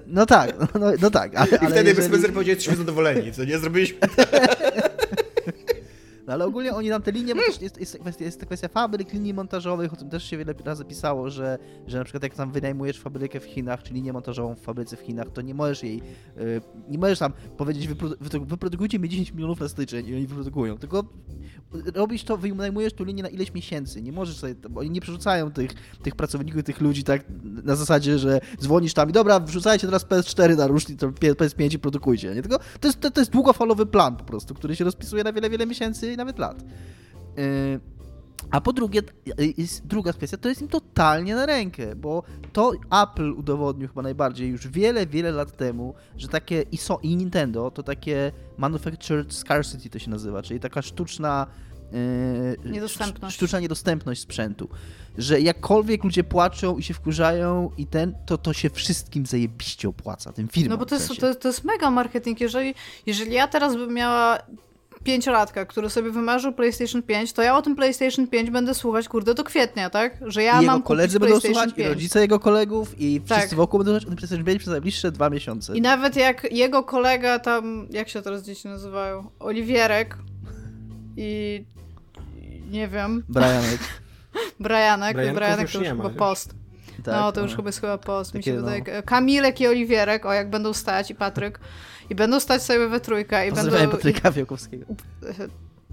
[0.06, 1.36] no tak, no, no, no tak.
[1.36, 2.08] Ale, I ale wtedy jeżeli...
[2.08, 3.58] Spencer powiedział, jesteśmy zadowoleni, co nie?
[3.58, 3.98] Zrobiliśmy
[6.28, 9.12] No ale ogólnie oni nam te linie, bo też jest, jest, kwestia, jest kwestia fabryk,
[9.12, 12.52] linii montażowych, o tym też się wiele razy pisało, że, że na przykład jak tam
[12.52, 16.02] wynajmujesz fabrykę w Chinach, czy linię montażową w fabryce w Chinach, to nie możesz jej,
[16.38, 20.26] y, nie możesz tam powiedzieć, wyprodu- wypro- wyprodukujcie mi 10 milionów na styczeń i oni
[20.26, 21.04] wyprodukują, tylko
[21.94, 25.50] robisz to, wynajmujesz tą linię na ileś miesięcy, nie możesz sobie, bo oni nie przerzucają
[25.50, 25.70] tych,
[26.02, 27.24] tych pracowników, tych ludzi tak
[27.64, 31.78] na zasadzie, że dzwonisz tam i dobra, wrzucajcie teraz PS4 na rusznik, to PS5 i
[31.78, 32.42] produkujcie, nie?
[32.42, 35.50] Tylko to jest, to, to jest długofalowy plan po prostu, który się rozpisuje na wiele,
[35.50, 36.62] wiele miesięcy nawet lat.
[37.36, 37.80] Yy,
[38.50, 39.00] a po drugie,
[39.40, 39.54] y,
[39.84, 44.68] druga kwestia, to jest im totalnie na rękę, bo to Apple udowodnił chyba najbardziej już
[44.68, 49.98] wiele, wiele lat temu, że takie i, so, i Nintendo to takie manufactured scarcity to
[49.98, 51.46] się nazywa, czyli taka sztuczna
[52.64, 53.22] yy, Niedostępność.
[53.22, 54.68] sz- Sztuczna niedostępność sprzętu.
[55.18, 60.32] Że jakkolwiek ludzie płaczą i się wkurzają i ten, to to się wszystkim zajebiście opłaca,
[60.32, 60.70] tym firmom.
[60.70, 61.20] No bo to w jest, sensie.
[61.20, 62.40] to, to jest mega marketing.
[62.40, 62.74] Jeżeli,
[63.06, 64.38] jeżeli ja teraz bym miała
[65.08, 69.34] pięciolatka, który sobie wymarzył PlayStation 5, to ja o tym PlayStation 5 będę słuchać, kurde,
[69.34, 70.16] do kwietnia, tak?
[70.26, 71.88] Że ja I jego mam koledzy kupić będą słuchać, i 5.
[71.88, 73.38] rodzice jego kolegów, i Tak.
[73.38, 75.76] wszyscy wokół będą słuchać o tym PlayStation 5 przez najbliższe dwa miesiące.
[75.76, 79.30] I nawet jak jego kolega tam, jak się teraz dzieci nazywają?
[79.40, 80.18] Oliwierek
[81.16, 81.64] i
[82.36, 83.78] i nie wiem, Brianek.
[84.60, 86.54] Brianek, Brianek to już chyba post.
[87.04, 88.70] Tak, no, to już chyba jest chyba post, mi się Takie, no.
[88.82, 89.02] wydaje.
[89.02, 91.60] Kamilek i Oliwierek, o jak będą stać, i Patryk,
[92.10, 93.88] i będą stać sobie we trójkę, i będą...
[93.90, 94.86] Patryka Fiałkowskiego.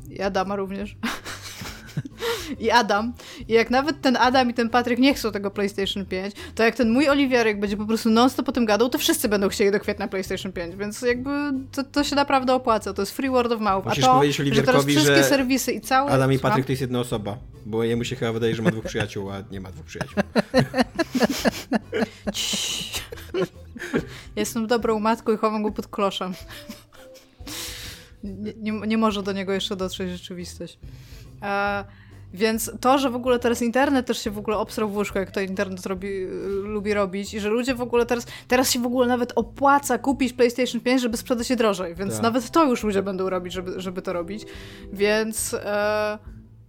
[0.09, 0.95] I Adama również.
[2.59, 3.13] I Adam.
[3.47, 6.75] I jak nawet ten Adam i ten Patryk nie chcą tego PlayStation 5, to jak
[6.75, 9.79] ten mój Oliwierek będzie po prostu non-stop o tym gadał, to wszyscy będą chcieli do
[9.79, 11.29] kwietnia PlayStation 5, więc jakby
[11.71, 12.93] to, to się naprawdę opłaca.
[12.93, 13.85] To jest free word of mouth.
[13.85, 16.11] Musisz A to, powiedzieć że teraz Oliwierkowi, wszystkie że serwisy i całe...
[16.11, 16.39] Adam i?
[16.39, 19.43] Patryk to jest jedna osoba, bo jemu się chyba wydaje, że ma dwóch przyjaciół, a
[19.51, 20.23] nie ma dwóch przyjaciół.
[24.35, 26.33] Jestem dobrą matką i chowam go pod kloszem.
[28.23, 30.79] Nie, nie, nie może do niego jeszcze dotrzeć rzeczywistość.
[31.41, 31.83] E,
[32.35, 35.31] więc to, że w ogóle teraz internet też się w ogóle obstrał w łóżko, jak
[35.31, 36.27] to internet robi, y,
[36.63, 40.33] lubi robić i że ludzie w ogóle teraz, teraz się w ogóle nawet opłaca kupić
[40.33, 42.23] PlayStation 5, żeby sprzedać się drożej, więc Tak.
[42.23, 44.45] nawet to już ludzie będą robić, żeby, żeby to robić.
[44.93, 46.17] Więc e,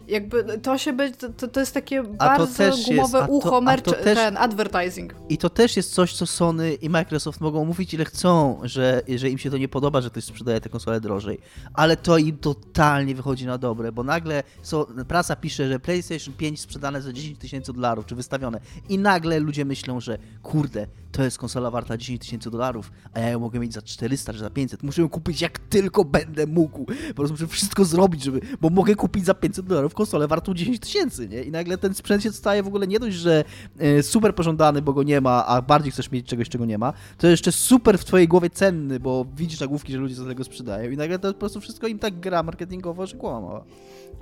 [0.09, 3.83] jakby to się być, to, to jest takie bardzo jest- gumowe to- ucho, a merch,
[3.83, 5.15] to też- ten advertising.
[5.29, 9.31] I to też jest coś, co Sony i Microsoft mogą mówić ile chcą, że, że
[9.31, 11.39] im się to nie podoba, że ktoś sprzedaje te konsole drożej.
[11.75, 16.61] Ale to im totalnie wychodzi na dobre, bo nagle so, prasa pisze, że PlayStation 5
[16.61, 18.61] sprzedane za 10 tysięcy dolarów, czy wystawione.
[18.89, 20.87] I nagle ludzie myślą, że kurde,
[21.17, 24.39] to jest konsola warta 10 tysięcy dolarów, a ja ją mogę mieć za 400 czy
[24.39, 24.83] za 500.
[24.83, 26.85] Muszę ją kupić jak tylko będę mógł.
[26.85, 30.81] Po prostu muszę wszystko zrobić, żeby, bo mogę kupić za 500 dolarów konsolę wartą 10
[30.81, 31.43] tysięcy, nie?
[31.43, 33.45] I nagle ten sprzęt się staje w ogóle nie dość, że
[33.79, 36.93] e, super pożądany, bo go nie ma, a bardziej chcesz mieć czegoś, czego nie ma,
[37.19, 40.91] to jeszcze super w twojej głowie cenny, bo widzisz nagłówki, że ludzie za tego sprzedają
[40.91, 43.65] i nagle to po prostu wszystko im tak gra marketingowo, że głowa.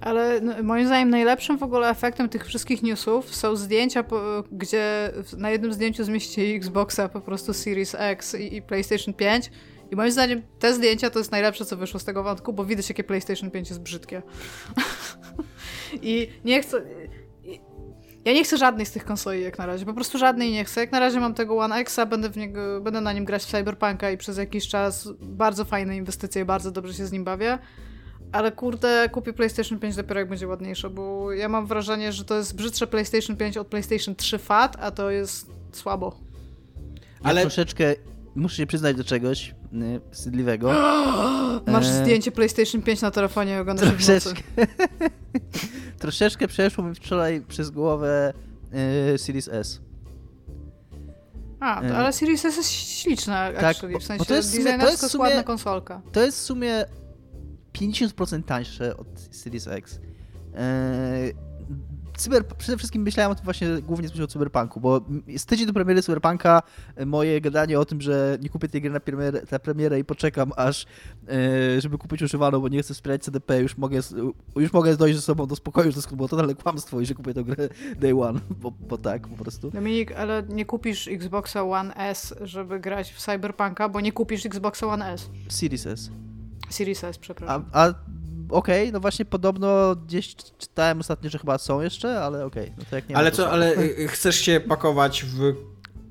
[0.00, 5.12] Ale no, moim zdaniem najlepszym w ogóle efektem tych wszystkich newsów są zdjęcia, po, gdzie
[5.36, 9.50] na jednym zdjęciu zmieścili Xboxa po prostu Series X i, i PlayStation 5.
[9.90, 12.88] I moim zdaniem te zdjęcia to jest najlepsze, co wyszło z tego wątku, bo widać,
[12.88, 14.22] jakie PlayStation 5 jest brzydkie.
[16.02, 16.82] I nie chcę...
[18.24, 20.80] Ja nie chcę żadnej z tych konsoli jak na razie, po prostu żadnej nie chcę.
[20.80, 23.50] Jak na razie mam tego One Xa, będę, w niego, będę na nim grać w
[23.50, 27.58] Cyberpunka i przez jakiś czas bardzo fajne inwestycje, bardzo dobrze się z nim bawię.
[28.34, 32.36] Ale kurde, kupię PlayStation 5 dopiero jak będzie ładniejsze, bo ja mam wrażenie, że to
[32.36, 36.16] jest brzydsze PlayStation 5 od PlayStation 3 FAT, a to jest słabo.
[37.24, 37.94] Ja Ale- troszeczkę
[38.34, 39.54] muszę się przyznać do czegoś y,
[40.10, 40.72] wstydliwego.
[41.66, 41.92] Masz Eee.
[41.92, 44.20] zdjęcie PlayStation 5 na telefonie i oglądasz w nocy.
[44.20, 44.42] Troszeczkę.
[45.98, 48.32] troszeczkę przeszło mi wczoraj przez głowę
[49.12, 49.80] yy, Series S.
[51.60, 51.96] A, to, E.
[51.96, 54.90] ale Series S jest śliczna, Tak, actually, bo- w bo sensie to jest sumie- to
[54.90, 56.02] jest sumie- ładna konsolka.
[56.12, 56.84] To jest w sumie
[57.78, 60.00] 50% tańsze od Series X.
[60.54, 61.34] Eee,
[62.16, 65.00] cyber, przede wszystkim myślałem o tym właśnie głównie o Cyberpunku, bo
[65.36, 66.62] z tydzień do premiery Cyberpunka
[67.06, 70.52] moje gadanie o tym, że nie kupię tej gry na premierę, na premierę i poczekam
[70.56, 70.86] aż,
[71.28, 74.00] e, żeby kupić używaną, bo nie chcę wspierać CDP, już mogę,
[74.56, 77.34] już mogę dojść ze sobą do spokoju, że to było totalne kłamstwo i że kupię
[77.34, 79.70] tę grę day one, bo, bo tak po prostu.
[79.70, 84.86] Dominik, ale nie kupisz Xboxa One S, żeby grać w Cyberpunka, bo nie kupisz Xboxa
[84.86, 85.30] One S.
[85.48, 86.10] Series S.
[86.74, 87.64] Series S, A, przepraszam.
[87.72, 87.92] a
[88.50, 92.96] okej, no właśnie podobno gdzieś czytałem ostatnio, że chyba są jeszcze, ale okej, no to
[92.96, 95.54] jak nie ma, Ale to co, ale y, chcesz się pakować w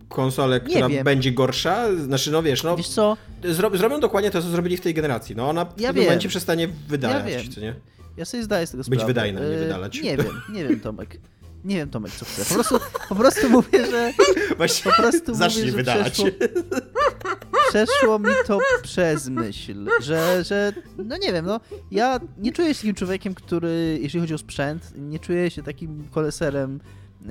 [0.09, 1.95] konsolę, która będzie gorsza?
[1.95, 5.35] Znaczy, no wiesz, no Wiesz co, zro, zrobią dokładnie to, co zrobili w tej generacji.
[5.35, 7.51] No ona w Ja tym momencie przestanie wydalać, Ja wiem.
[7.51, 7.75] co nie?
[8.17, 9.07] ja sobie zdaję z tego Być sprawę.
[9.07, 10.01] wydajna, nie E, wydalać.
[10.01, 11.17] Nie wiem, nie wiem Tomek.
[11.63, 12.45] Nie wiem Tomek, co chcę.
[12.45, 14.11] Po prostu, po prostu mówię, że
[14.57, 16.13] Właśnie po prostu zacznij mówię, że wydalać.
[16.13, 16.29] przeszło,
[17.69, 21.59] przeszło mi to przez myśl, że, że no nie wiem, no
[21.91, 26.07] ja nie czuję się takim człowiekiem, który, jeśli chodzi o sprzęt, nie czuję się takim
[26.11, 26.79] koleserem,
[27.25, 27.27] e,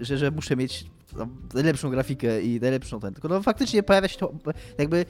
[0.00, 4.18] że, że muszę mieć no, najlepszą grafikę i najlepszą ten, tylko no faktycznie pojawia się
[4.18, 4.32] to,
[4.78, 5.04] jakby,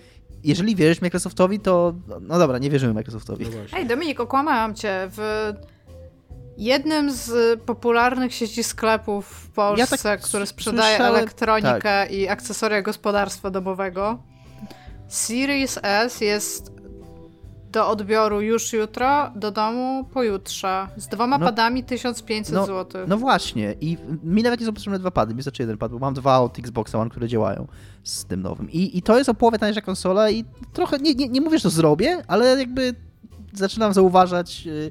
[0.45, 3.45] jeżeli wierzysz Microsoftowi, to no dobra, nie wierzymy Microsoftowi.
[3.45, 3.79] No.
[3.79, 5.11] Ej, Dominik, okłamałam cię.
[5.17, 5.53] W
[6.57, 14.19] jednym z popularnych sieci sklepów w Polsce, tak który sprzedaje elektronikę i akcesoria gospodarstwa domowego,
[15.09, 16.77] Series S jest
[17.73, 20.89] do odbioru już jutro, do domu pojutrze.
[20.97, 23.05] Z dwoma No- padami 1500 no- zł.
[23.09, 25.99] No właśnie, i mi nawet nie są potrzebne dwa pady, mi wystarczy jeden pad, bo
[25.99, 27.67] mam dwa od Xboxa One, które działają
[28.05, 28.71] z tym nowym.
[28.71, 31.63] I, i to jest o połowę tańsza konsola i trochę, nie, nie, nie mówię, że
[31.63, 32.95] to zrobię, ale jakby
[33.53, 34.91] zaczynam zauważać y,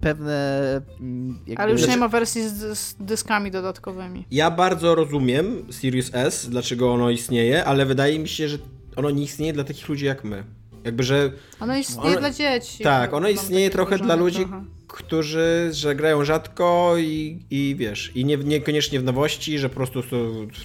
[0.00, 0.60] pewne...
[1.00, 1.62] mm, Jakby...
[1.62, 4.26] Ale już nie Znaczy- ma wersji z, z dyskami dodatkowymi.
[4.30, 8.58] Ja bardzo rozumiem Sirius S, dlaczego ono istnieje, ale wydaje mi się, że
[8.96, 10.44] ono nie istnieje dla takich ludzi jak my.
[10.84, 11.30] Jakby, że
[11.60, 12.84] Ono istnieje Ono- dla dzieci.
[12.84, 14.64] tak, ono istnieje trochę dla ludzi, trochę.
[14.88, 20.02] którzy że grają rzadko i, i wiesz, i nie, niekoniecznie w nowości, że po prostu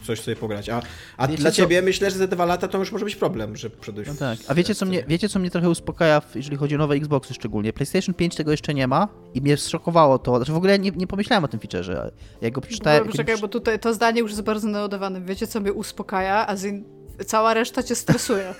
[0.07, 0.69] coś sobie pograć.
[0.69, 0.82] A,
[1.17, 1.57] a Wiecie dla co?
[1.57, 4.01] ciebie myślę, że za dwa lata to już może być problem, że przejść.
[4.07, 4.39] No tak.
[4.47, 7.73] A wiecie co, mnie, wiecie, co mnie trochę uspokaja, jeżeli chodzi o nowe Xboxy szczególnie?
[7.73, 10.36] PlayStation 5 tego jeszcze nie ma i mnie zszokowało to.
[10.38, 12.11] Znaczy w ogóle nie, nie pomyślałem o tym featureze.
[12.41, 13.05] Jak go przeczytałem...
[13.07, 15.21] Bo, czekaj, bo tutaj to zdanie już jest bardzo naładowane.
[15.21, 16.96] Wiecie, co mnie uspokaja, a zin...
[17.26, 18.53] cała reszta cię stresuje.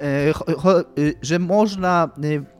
[0.00, 0.34] E,
[0.98, 2.10] y, że można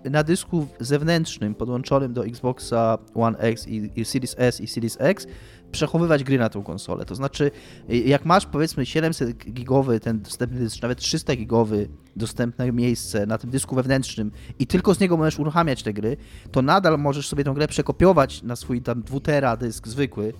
[0.06, 4.96] y, na dysku zewnętrznym podłączonym do Xboxa One X i, i Series S i Series
[5.00, 5.26] X
[5.72, 7.04] przechowywać gry na tą konsolę.
[7.04, 7.50] To znaczy,
[7.88, 13.50] jak masz powiedzmy 700 gigowy ten dostępny dysk, nawet 300 gigowy dostępne miejsce na tym
[13.50, 16.16] dysku wewnętrznym i tylko z niego możesz uruchamiać te gry,
[16.50, 20.32] to nadal możesz sobie tą grę przekopiować na swój tam 2 tera dysk zwykły,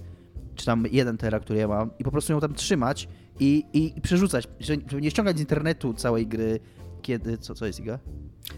[0.55, 3.09] czy tam 1 tera, który ja mam i po prostu ją tam trzymać
[3.41, 6.61] i, i, i przerzucać, żeby nie ściągać z internetu całej gry,
[7.03, 7.99] kiedy, co, co jest Iga?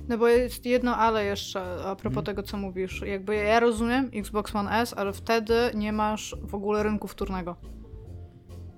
[0.08, 2.24] No bo jest jedno ale jeszcze a propos Mhm.
[2.26, 3.02] tego, co mówisz.
[3.06, 7.56] Jakby ja rozumiem Xbox One S, ale wtedy nie masz w ogóle rynku wtórnego.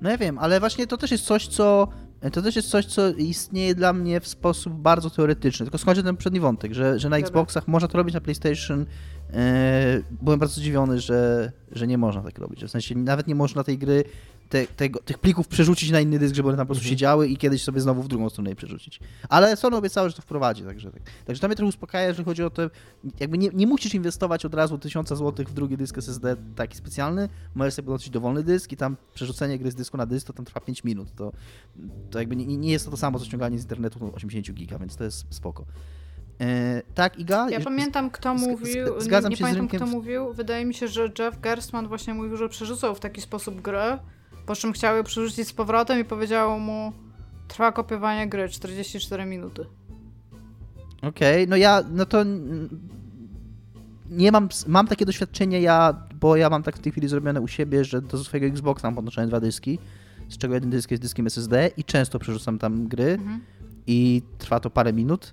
[0.01, 1.89] No ja wiem, ale właśnie to też jest coś, co
[2.33, 5.67] to też jest coś, co istnieje dla mnie w sposób bardzo teoretyczny.
[5.67, 7.29] Tylko skończę ten przedni wątek, że, że na Dobra.
[7.29, 8.87] Xboxach można to robić na PlayStation.
[9.33, 12.65] E, byłem bardzo zdziwiony, że, że nie można tak robić.
[12.65, 14.05] W sensie nawet nie można tej gry,
[14.49, 16.91] te, tego, tych plików przerzucić na inny dysk, żeby one tam po prostu Mhm.
[16.91, 19.01] siedziały i kiedyś sobie znowu w drugą stronę je przerzucić.
[19.29, 21.03] Ale Sony obiecało, że to wprowadzi, także tak.
[21.27, 22.63] Także to mnie trochę uspokaja, jeżeli chodzi o to,
[23.21, 27.29] jakby nie, nie musisz inwestować od razu 1000 zł w drugi dysk SSD taki specjalny,
[27.55, 30.45] możesz sobie podłączyć dowolny dysk i tam przerzucenie gry z dysku na dysk to tam
[30.45, 31.09] trwa 5 minut.
[31.17, 31.33] To,
[32.11, 34.97] to jakby nie, nie jest to to samo, co ściąganie z internetu 80 giga, więc
[34.97, 35.65] to jest spoko.
[36.41, 37.51] E, tak, Iga?
[37.51, 38.87] Ja pamiętam, kto mówił.
[38.87, 40.33] zg- zgadzam nie się z pamiętam, rynkiem kto mówił.
[40.33, 43.99] Wydaje mi się, że Jeff Gerstmann właśnie mówił, że przerzucał w taki sposób grę,
[44.49, 46.93] po czym chciał ją przerzucić z powrotem i powiedziało mu
[47.49, 49.65] trwa kopiowanie gry 44 minuty.
[51.03, 52.19] Okej, no ja, no to
[54.11, 57.49] nie mam, mam takie doświadczenie ja, bo ja mam tak w tej chwili zrobione u
[57.49, 59.79] siebie, że do swojego Xboxa mam podłączone dwa dyski,
[60.29, 63.41] z czego jeden dysk jest dyskiem SSD i często przerzucam tam gry Mhm.
[63.87, 65.33] i trwa to parę minut,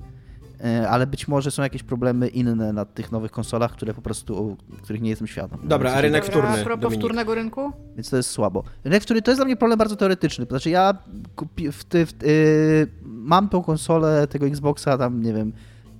[0.89, 5.01] ale być może są jakieś problemy inne na tych nowych konsolach, które po prostu, których
[5.01, 5.59] nie jestem świadom.
[5.63, 6.99] Dobra, a rynek wtórny, A propos Dominik.
[6.99, 7.71] wtórnego rynku?
[7.95, 8.63] Więc to jest słabo.
[8.83, 10.45] Rynek wtórny to jest dla mnie problem bardzo teoretyczny.
[10.45, 10.97] Znaczy ja
[11.35, 15.53] kupi, w, ty, w, yy, mam tą konsolę tego Xboxa tam, nie wiem,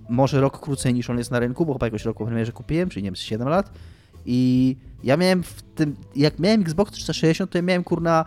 [0.10, 2.90] może rok krócej niż on jest na rynku, bo chyba jakoś roku po premierze kupiłem,
[2.90, 3.72] czyli nie wiem, z 7 lat.
[4.26, 8.26] I ja miałem w tym, jak miałem Xbox 360, to ja miałem kurna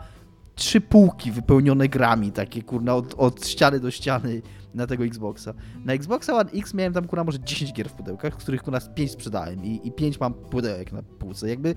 [0.55, 4.43] trzy półki wypełnione grami, takie kurna, od, od ściany do ściany
[4.74, 5.55] na tego Xboxa.
[5.85, 8.81] Na Xboxa One X miałem tam kurna może 10 gier w pudełkach, z których kurna
[8.81, 11.49] 5 sprzedałem i, i 5 mam pudełek na półce.
[11.49, 11.74] Jakby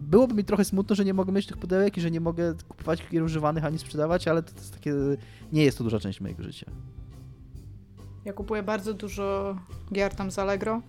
[0.00, 3.02] byłoby mi trochę smutno, że nie mogę mieć tych pudełek i że nie mogę kupować
[3.10, 4.94] gier używanych ani sprzedawać, ale to jest takie,
[5.52, 6.66] nie jest to duża część mojego życia.
[8.24, 9.56] Ja kupuję bardzo dużo
[9.92, 10.82] gier tam z Allegro.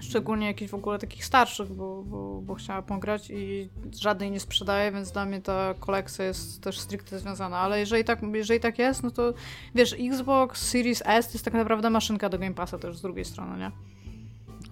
[0.00, 3.68] Szczególnie jakichś w ogóle takich starszych, bo, bo, bo chciałam pograć i
[4.00, 7.58] żadnej nie sprzedaję, więc dla mnie ta kolekcja jest też stricte związana.
[7.58, 9.34] Ale jeżeli tak, jeżeli tak jest, no to
[9.74, 13.24] wiesz, Xbox Series S to jest tak naprawdę maszynka do Game Passa też z drugiej
[13.24, 13.70] strony, nie?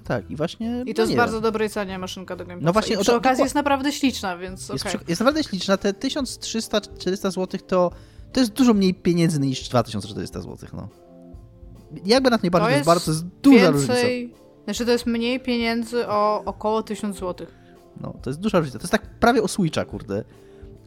[0.04, 0.82] Tak, i właśnie.
[0.86, 2.66] I to no jest bardzo dobrej cenie maszynka do Game Passa.
[2.66, 5.76] No właśnie, I przy to- okazji jest naprawdę śliczna, więc Jest, przy- jest naprawdę śliczna.
[5.76, 7.90] Te 1300-400 zł to,
[8.32, 10.68] to jest dużo mniej pieniędzy niż 2400 zł.
[10.72, 10.88] No.
[12.04, 13.94] Jakby na to nie patrzeć, to jest, bardzo to jest duża różnica.
[14.66, 17.46] Znaczy to jest mniej pieniędzy o około 1000 zł.
[18.00, 18.78] No, to jest duża różnica.
[18.78, 20.24] To jest tak prawie o Switcha, kurde.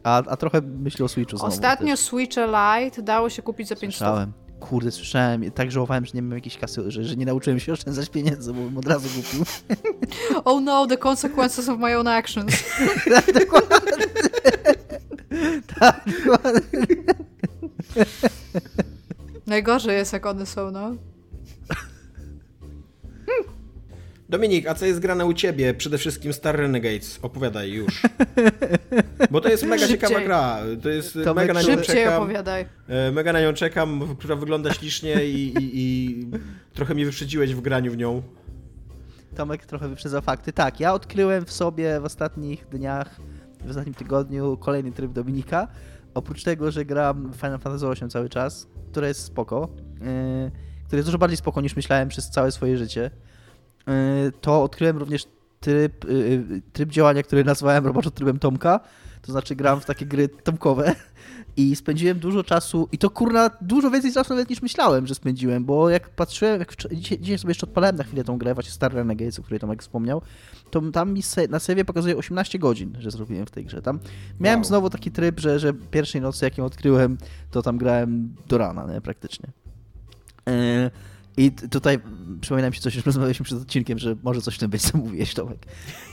[0.02, 1.52] A, a trochę myślę o Switchu znowu.
[1.52, 2.00] Ostatnio też.
[2.00, 3.98] Switche Lite dało się kupić za 500.
[3.98, 4.32] Słyszałem.
[4.60, 5.44] Kurde, słyszałem.
[5.44, 8.52] i Tak żałowałem, że nie mam jakiejś kasy, że, że nie nauczyłem się oszczędzać pieniędzy,
[8.52, 9.44] bo bym od razu kupił.
[10.44, 12.52] Oh no, the consequences of my own actions.
[15.80, 16.60] tak, dokładnie.
[19.46, 20.90] Najgorzej jest, jak one są, no.
[24.30, 25.74] Dominik, a co jest grane u ciebie?
[25.74, 27.18] Przede wszystkim Star Renegades.
[27.22, 28.02] Opowiadaj już.
[29.30, 29.98] Bo to jest mega Szybciej.
[29.98, 30.58] ciekawa gra.
[30.82, 32.22] To jest Tomek, mega na nią Szybciej czekam.
[32.22, 32.66] opowiadaj.
[32.88, 36.26] E, Mega na nią czekam, która wygląda ślicznie i, i, i
[36.74, 38.22] trochę mnie wyprzedziłeś w graniu w nią.
[39.36, 40.52] Tomek trochę wyprzedza fakty.
[40.52, 43.16] Tak, ja odkryłem w sobie w ostatnich dniach,
[43.64, 45.68] w ostatnim tygodniu kolejny tryb Dominika.
[46.14, 49.68] Oprócz tego, że gram w Final Fantasy VIII cały czas, które jest spoko,
[50.00, 50.50] yy,
[50.86, 53.10] które jest dużo bardziej spoko niż myślałem przez całe swoje życie,
[54.40, 55.26] to odkryłem również
[55.60, 58.80] tryb, yy, tryb działania, który nazwałem roboczo trybem Tomka.
[59.22, 60.94] To znaczy gram w takie gry tomkowe
[61.56, 65.64] i spędziłem dużo czasu i to kurna dużo więcej czasu nawet niż myślałem, że spędziłem,
[65.64, 68.72] bo jak patrzyłem, jak wczo- dzisiaj, dzisiaj sobie jeszcze odpalałem na chwilę tą grę, właśnie
[68.72, 70.22] Star Renegades, o której Tomek wspomniał,
[70.70, 73.82] to tam mi se, na serie pokazuje 18 godzin, że zrobiłem w tej grze.
[73.82, 73.98] Tam
[74.40, 74.64] miałem Wow.
[74.64, 77.18] znowu taki tryb, że, że pierwszej nocy jak ją odkryłem,
[77.50, 79.48] to tam grałem do rana, nie, praktycznie.
[80.46, 80.90] Yy,
[81.40, 81.98] I tutaj
[82.40, 84.98] przypomina mi się coś, już rozmawialiśmy przed odcinkiem, że może coś w tym być, co
[84.98, 85.66] mówiłeś, Tomek.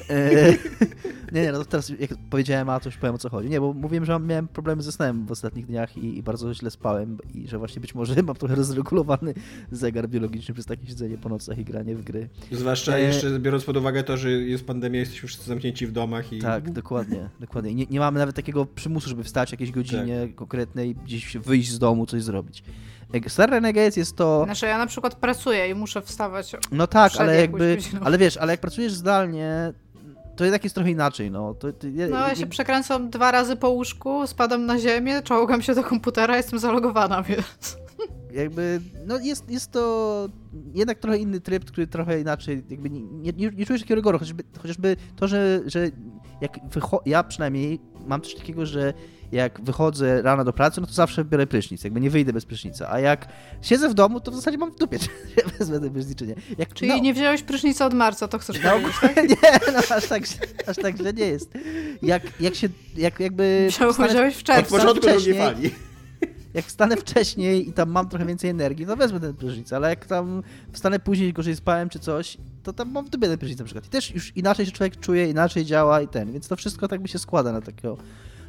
[0.10, 0.52] E,
[1.34, 3.50] nie, nie, no to teraz jak powiedziałem, a to już powiem o co chodzi.
[3.50, 6.72] Nie, bo mówiłem, że miałem problemy ze snem w ostatnich dniach i, i bardzo źle
[6.72, 9.34] spałem i że właśnie być może mam trochę rozregulowany
[9.72, 12.30] zegar biologiczny przez takie siedzenie po nocach i granie w gry.
[12.52, 16.34] Zwłaszcza E, jeszcze biorąc pod uwagę to, że jest pandemia, jesteśmy wszyscy zamknięci w domach
[16.34, 16.40] i...
[16.40, 17.76] Tak, dokładnie, dokładnie.
[17.76, 20.36] Nie, nie mamy nawet takiego przymusu, żeby wstać jakiejś godzinie Tak.
[20.36, 22.64] konkretnej, gdzieś wyjść z domu, coś zrobić.
[23.28, 24.44] Star Renegades jest to...
[24.46, 26.56] Znaczy ja na przykład pracuję i muszę wstawać.
[26.72, 28.02] No tak, ale jakby, godziną.
[28.04, 29.74] ale wiesz, ale jak pracujesz zdalnie,
[30.36, 31.54] to jednak jest trochę inaczej, no.
[31.54, 35.62] To, to, ja, No ja się przekręcam dwa razy po łóżku, spadam na ziemię, czołgam
[35.62, 37.78] się do komputera, jestem zalogowana, więc...
[38.32, 40.30] jakby, no jest, jest to
[40.74, 43.02] jednak trochę inny tryb, który trochę inaczej, jakby nie,
[43.34, 45.90] nie, nie, czujesz takiego rygoru, chociażby, chociażby to, że, że
[46.42, 46.60] jak
[47.06, 48.94] ja przynajmniej mam coś takiego, że
[49.32, 52.92] jak wychodzę rano do pracy, no to zawsze biorę prysznic, jakby nie wyjdę bez prysznica,
[52.92, 53.28] a jak
[53.62, 55.10] siedzę w domu, to w zasadzie mam w dupie, czy
[55.60, 56.36] wezmę ten prysznic, czy nie.
[56.58, 59.16] Jak, Czyli no, nie wziąłeś prysznica od marca, to chcesz no, powiedzieć, tak?
[59.30, 60.24] nie, no aż tak,
[60.68, 61.52] aż tak źle nie jest.
[62.02, 63.68] Jak, jak się, jak jakby...
[63.72, 63.96] Wziąłeś
[64.36, 64.78] w Od czerwcu.
[64.78, 65.38] początku drugiej wcześniej.
[65.38, 65.72] fali.
[66.54, 70.06] jak wstanę wcześniej i tam mam trochę więcej energii, no wezmę ten prysznic, ale jak
[70.06, 73.66] tam wstanę później, gorzej spałem czy coś, to tam mam w dupie ten prysznic na
[73.66, 73.86] przykład.
[73.86, 77.02] I też już inaczej się człowiek czuje, inaczej działa i ten, więc to wszystko tak
[77.02, 77.98] by się składa na takiego,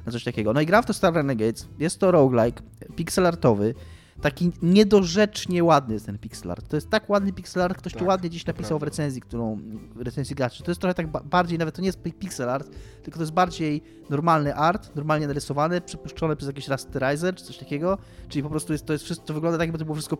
[0.07, 0.53] na coś takiego.
[0.53, 2.63] No i gram w to Star Renegades, jest to roguelike,
[2.97, 3.75] pixelartowy,
[4.23, 6.69] taki niedorzecznie ładny jest ten pixel art.
[6.69, 9.21] To jest tak ładny pixel art, ktoś tu Tak, ładnie dziś to napisał w recenzji,
[9.21, 9.59] którą,
[9.95, 10.63] w recenzji graczy.
[10.63, 12.71] To jest trochę tak ba- bardziej, nawet to nie jest pixel art,
[13.03, 17.99] tylko to jest bardziej normalny art, normalnie narysowany, przypuszczony przez jakiś rasterizer czy coś takiego,
[18.29, 20.19] czyli po prostu jest, to jest wszystko, to wygląda tak, jakby to było wszystko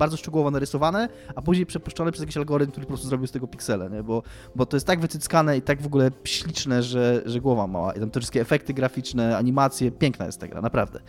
[0.00, 3.46] bardzo szczegółowo narysowane, a później przepuszczone przez jakiś algorytm, który po prostu zrobił z tego
[3.46, 4.02] piksele, nie?
[4.02, 4.22] Bo,
[4.56, 7.92] bo to jest tak wycyckane i tak w ogóle śliczne, że, że głowa mała.
[7.92, 11.00] I tam te wszystkie efekty graficzne, animacje, piękna jest ta gra, naprawdę.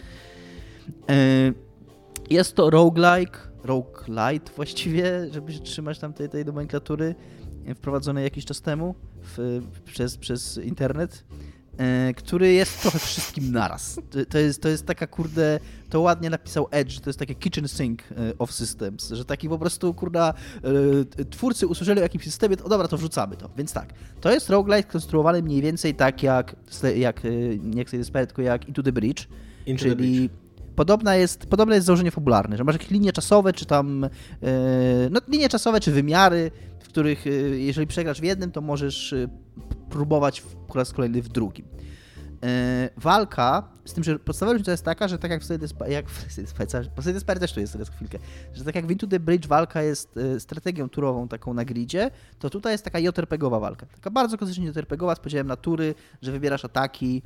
[0.88, 1.54] Yy,
[2.30, 7.16] Jest to roguelike, roguelite właściwie, żeby się trzymać tam tej, tej nomenklatury
[7.66, 11.24] e, wprowadzonej jakiś czas temu w, przez, przez internet,
[11.78, 14.00] e, który jest trochę wszystkim naraz.
[14.30, 15.60] To, jest, to jest taka kurde,
[15.92, 19.58] to ładnie napisał Edge, to jest takie kitchen sink e, of systems, że taki po
[19.60, 20.34] prostu kurda
[21.22, 23.50] e, twórcy usłyszeli o jakimś systemie, to dobra, to wrzucamy to.
[23.58, 26.56] Więc tak, to jest roguelite konstruowany mniej więcej tak jak,
[26.96, 29.28] jak e, nie chcę Spirit, tylko jak Into the Bridge,
[29.66, 30.42] Into the czyli Breach.
[30.76, 34.10] podobna jest, podobne jest założenie fabularne, że masz jakieś linie czasowe, czy tam, e,
[35.12, 39.28] no linie czasowe, czy wymiary, w których e, jeżeli przegrasz w jednym, to możesz e,
[39.90, 41.66] próbować w- po raz kolejny w drugim.
[42.44, 46.10] E, walka, z tym, że podstawowa różnica jest taka, że tak jak w Slay jak
[46.10, 48.20] w Slay też tu jest teraz chwilkę,
[48.54, 52.12] że tak jak w Into the Bridge walka jest e, strategią turową taką na gridzie,
[52.40, 53.86] to tutaj jest taka JRPGowa walka.
[53.86, 57.22] Taka bardzo klasycznie JRPGowa z podziałem na tury, że wybierasz ataki,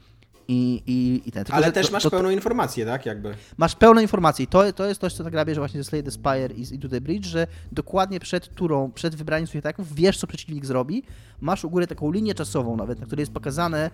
[0.48, 1.44] i, i, i ten.
[1.44, 3.06] Tylko, Ale też to, masz to, pełną informację, tak?
[3.06, 3.36] Jakby.
[3.58, 6.04] Masz pełną informację i to, to jest coś, co tak gra bierze właśnie ze Slay
[6.04, 9.96] the Spire i z Into the Bridge, że dokładnie przed turą, przed wybraniem swoich ataków
[9.96, 11.04] wiesz, co przeciwnik zrobi.
[11.42, 13.90] Masz u góry taką linię czasową nawet, na której jest pokazane, y,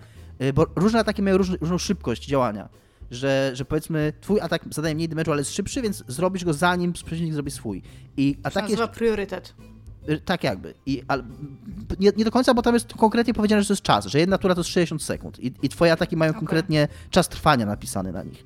[0.54, 2.68] bo różne ataki mają różny, różną szybkość działania.
[3.10, 6.92] Że, że powiedzmy, twój atak zadaje mniej damage'u, ale jest szybszy, więc zrobisz go zanim
[6.92, 7.82] przeciwnik zrobi swój.
[8.16, 8.82] I atak jest...
[8.82, 9.54] priorytet.
[10.08, 10.74] Y, tak jakby.
[10.86, 11.22] I, ale,
[12.00, 14.38] nie, nie, do końca, bo tam jest konkretnie powiedziane, że to jest czas, że jedna
[14.38, 16.40] tura to jest 60 sekund i, i twoje ataki mają okay.
[16.40, 18.44] konkretnie czas trwania napisany na nich.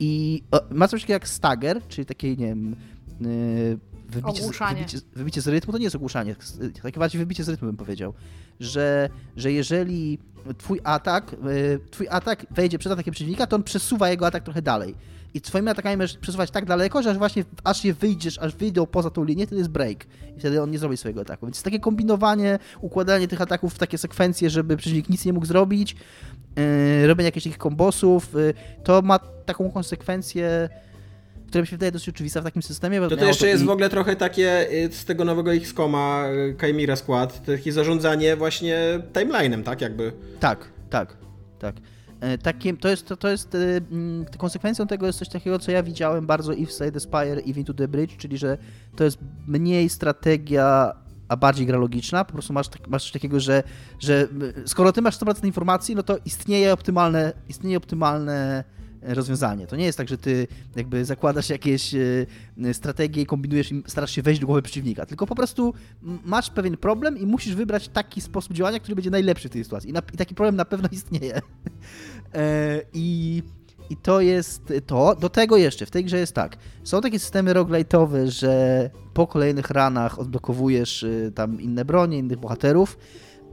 [0.00, 2.76] I o, ma coś takiego jak stagger, czyli takie, nie wiem,
[3.20, 3.78] yy,
[4.08, 6.36] wybicie, z, wybicie, wybicie, z rytmu, to nie jest ogłuszanie,
[6.82, 8.14] takie bardziej wybicie z rytmu bym powiedział,
[8.60, 10.18] że, że jeżeli
[10.58, 14.62] twój atak, yy, twój atak wejdzie przed atakiem przeciwnika, to on przesuwa jego atak trochę
[14.62, 14.94] dalej
[15.34, 18.86] i twoimi atakami możesz przesuwać tak daleko, że aż właśnie aż je wyjdziesz, aż wyjdą
[18.86, 20.04] poza tą linię, to jest break.
[20.36, 21.46] I wtedy on nie zrobi swojego ataku.
[21.46, 25.96] Więc takie kombinowanie, układanie tych ataków w takie sekwencje, żeby przeciwnik nic nie mógł zrobić,
[26.56, 28.54] yy, robienie jakichś takich kombosów, yy,
[28.84, 30.68] to ma taką konsekwencję
[31.48, 33.00] która mi się wydaje dosyć oczywista w takim systemie.
[33.00, 33.66] To, to jeszcze to jest i...
[33.66, 36.24] w ogóle trochę takie y, z tego nowego XCOMa
[36.60, 40.12] Chimera Skład, takie zarządzanie właśnie timeline'em, tak jakby.
[40.40, 41.16] Tak, tak,
[41.58, 41.74] tak.
[42.20, 45.72] E, takim, to jest, to, to jest e, mm, konsekwencją tego jest coś takiego, co
[45.72, 48.58] ja widziałem bardzo i w Slay the Spire i w Into the Bridge, czyli że
[48.96, 50.92] to jest mniej strategia,
[51.28, 52.24] a bardziej gra logiczna.
[52.24, 53.62] Po prostu masz, tak, masz coś takiego, że,
[53.98, 54.28] że
[54.66, 58.64] skoro ty masz 100% informacji, no to istnieje optymalne, istnieje optymalne
[59.02, 59.66] rozwiązanie.
[59.66, 60.46] To nie jest tak, że ty
[60.76, 62.26] jakby zakładasz jakieś e,
[62.72, 65.74] strategie i kombinujesz i starasz się wejść do głowy przeciwnika, tylko po prostu
[66.24, 69.90] masz pewien problem i musisz wybrać taki sposób działania, który będzie najlepszy w tej sytuacji.
[69.90, 71.40] I, na, i taki problem na pewno istnieje.
[72.34, 73.42] E, I
[73.90, 75.14] i to jest to.
[75.14, 76.56] Do tego jeszcze w tej grze jest tak.
[76.84, 82.98] Są takie systemy roguelite'owe, że po kolejnych ranach odblokowujesz tam inne bronie, innych bohaterów.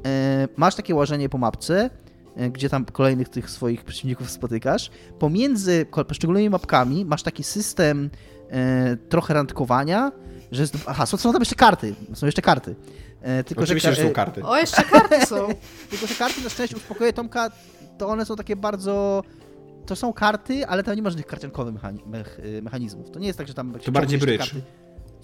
[0.06, 2.05] E, masz takie łażenie po mapce E,
[2.52, 4.90] gdzie tam kolejnych tych swoich przeciwników spotykasz.
[5.20, 8.10] Pomiędzy poszczególnymi mapkami masz taki system
[8.50, 10.12] e, trochę randkowania,
[10.52, 12.76] że jest, aha, są, są tam jeszcze karty, są jeszcze karty.
[13.22, 14.44] E, tylko, Oczywiście, że, że są karty.
[14.44, 15.48] O, jeszcze karty są.
[15.90, 17.52] tylko, że karty na szczęście uspokoję Tomka,
[17.98, 19.24] to one są takie bardzo
[19.86, 21.82] to są karty, ale tam nie ma żadnych karciankowych
[22.62, 23.12] mechanizmów.
[23.12, 23.74] To nie jest tak, że tam...
[23.74, 24.40] To bardziej brycz.
[24.40, 24.62] Karty,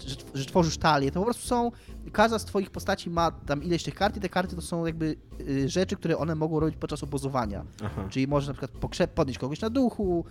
[0.06, 1.70] że, że tworzysz talię, to po prostu są,
[2.12, 5.16] każda z twoich postaci ma tam ileś tych kart i te karty to są jakby
[5.40, 7.64] y, rzeczy, które one mogą robić podczas obozowania.
[7.84, 8.06] Aha.
[8.10, 10.24] Czyli możesz na przykład pokrzep, podnieść kogoś na duchu,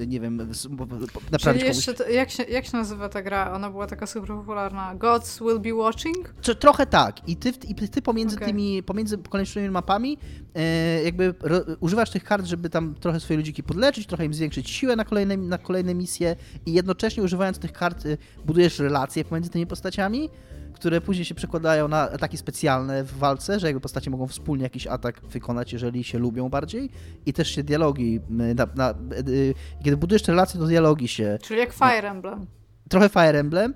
[0.00, 0.36] y, nie wiem,
[1.30, 3.52] naprawić Czyli jeszcze, to, jak, się, jak się nazywa ta gra?
[3.52, 4.94] Ona była taka super popularna.
[4.94, 6.34] Gods will be watching?
[6.40, 7.28] Czy, trochę tak.
[7.28, 8.48] I ty, i ty pomiędzy okay.
[8.48, 10.18] tymi, pomiędzy kolejnymi mapami
[10.56, 14.70] y, jakby ro, używasz tych kart, żeby tam trochę swoje ludziki podleczyć, trochę im zwiększyć
[14.70, 16.36] siłę na kolejne, na kolejne misje
[16.66, 18.04] i jednocześnie używając tych kart
[18.46, 20.30] budujesz relacje relacje pomiędzy tymi postaciami,
[20.72, 24.86] które później się przekładają na ataki specjalne w walce, że jakby postacie mogą wspólnie jakiś
[24.86, 26.90] atak wykonać, jeżeli się lubią bardziej
[27.26, 28.94] i też się dialogi, na, na,
[29.28, 29.54] y,
[29.84, 31.38] kiedy budujesz te relacje, to dialogi się...
[31.42, 32.46] Czyli jak Fire Emblem.
[32.88, 33.74] Trochę Fire Emblem.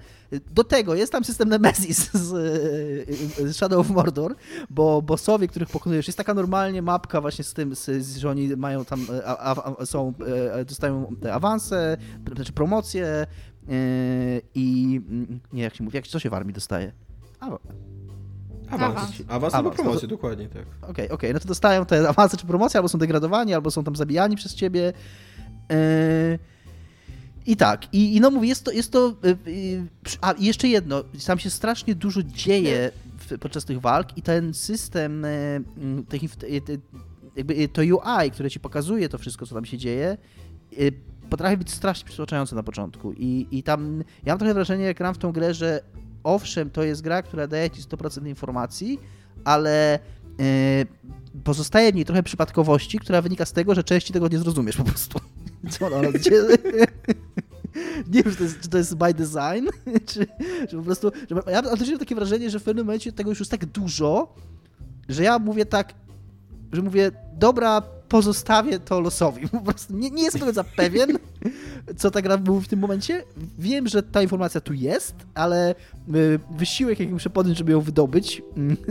[0.51, 2.29] Do tego jest tam system Nemesis z,
[3.39, 4.37] z Shadow of Mordor,
[4.71, 8.85] bo bossowie, których pokonujesz, jest taka normalnie mapka właśnie z tym, z, że oni mają
[8.85, 10.13] tam, a, a, są,
[10.53, 11.97] e, dostają awanse,
[12.37, 13.27] znaczy promocje,
[14.55, 16.93] I mm, nie, jak się mówi, jak, co się w armii dostaje?
[17.41, 17.61] Awans.
[18.71, 20.63] Awans, awans albo promocję, dokładnie, tak.
[20.63, 21.33] Okej, okay, okej, okay.
[21.33, 24.55] no to dostają te awanse czy promocje, albo są degradowani, albo są tam zabijani przez
[24.55, 24.93] ciebie.
[25.71, 26.39] Yy,
[27.47, 29.17] I tak, i, i no mówię, jest to, jest to
[29.47, 29.87] yy,
[30.21, 35.27] a jeszcze jedno, tam się strasznie dużo dzieje w, podczas tych walk i ten system,
[36.09, 36.23] tych,
[37.37, 40.17] jakby to UI, które ci pokazuje to wszystko, co tam się dzieje,
[41.33, 43.13] potrafi być strasznie przytłaczające na początku.
[43.13, 45.81] I, I tam ja mam trochę wrażenie, jak gram w tą grę, że
[46.25, 49.01] owszem, to jest gra, która daje ci 100% informacji,
[49.45, 49.99] ale
[50.39, 50.45] yy,
[51.45, 54.85] pozostaje w niej trochę przypadkowości, która wynika z tego, że części tego nie zrozumiesz po
[54.85, 55.21] prostu.
[55.71, 56.01] Co ona
[58.13, 59.69] nie wiem, czy to, jest, czy to jest by design,
[60.11, 60.27] czy,
[60.69, 61.13] czy po prostu...
[61.31, 64.35] Że, ja mam takie wrażenie, że w pewnym momencie tego już jest tak dużo,
[65.09, 65.95] że ja mówię tak,
[66.73, 67.83] że mówię, dobra,
[68.13, 69.49] pozostawię to losowi.
[69.59, 71.19] Po prostu nie, nie jestem końca pewien,
[71.97, 73.25] co ta gra mówi w tym momencie.
[73.59, 75.75] Wiem, że ta informacja tu jest, ale
[76.15, 78.43] y, wysiłek, jaki muszę podjąć, żeby ją wydobyć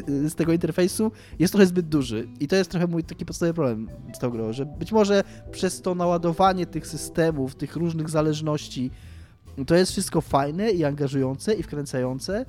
[0.09, 2.27] y, z tego interfejsu, jest trochę zbyt duży.
[2.39, 5.81] I to jest trochę mój taki podstawowy problem z tą grą, że być może przez
[5.81, 8.91] to naładowanie tych systemów, tych różnych zależności,
[9.67, 12.45] to jest wszystko fajne i angażujące i wkręcające,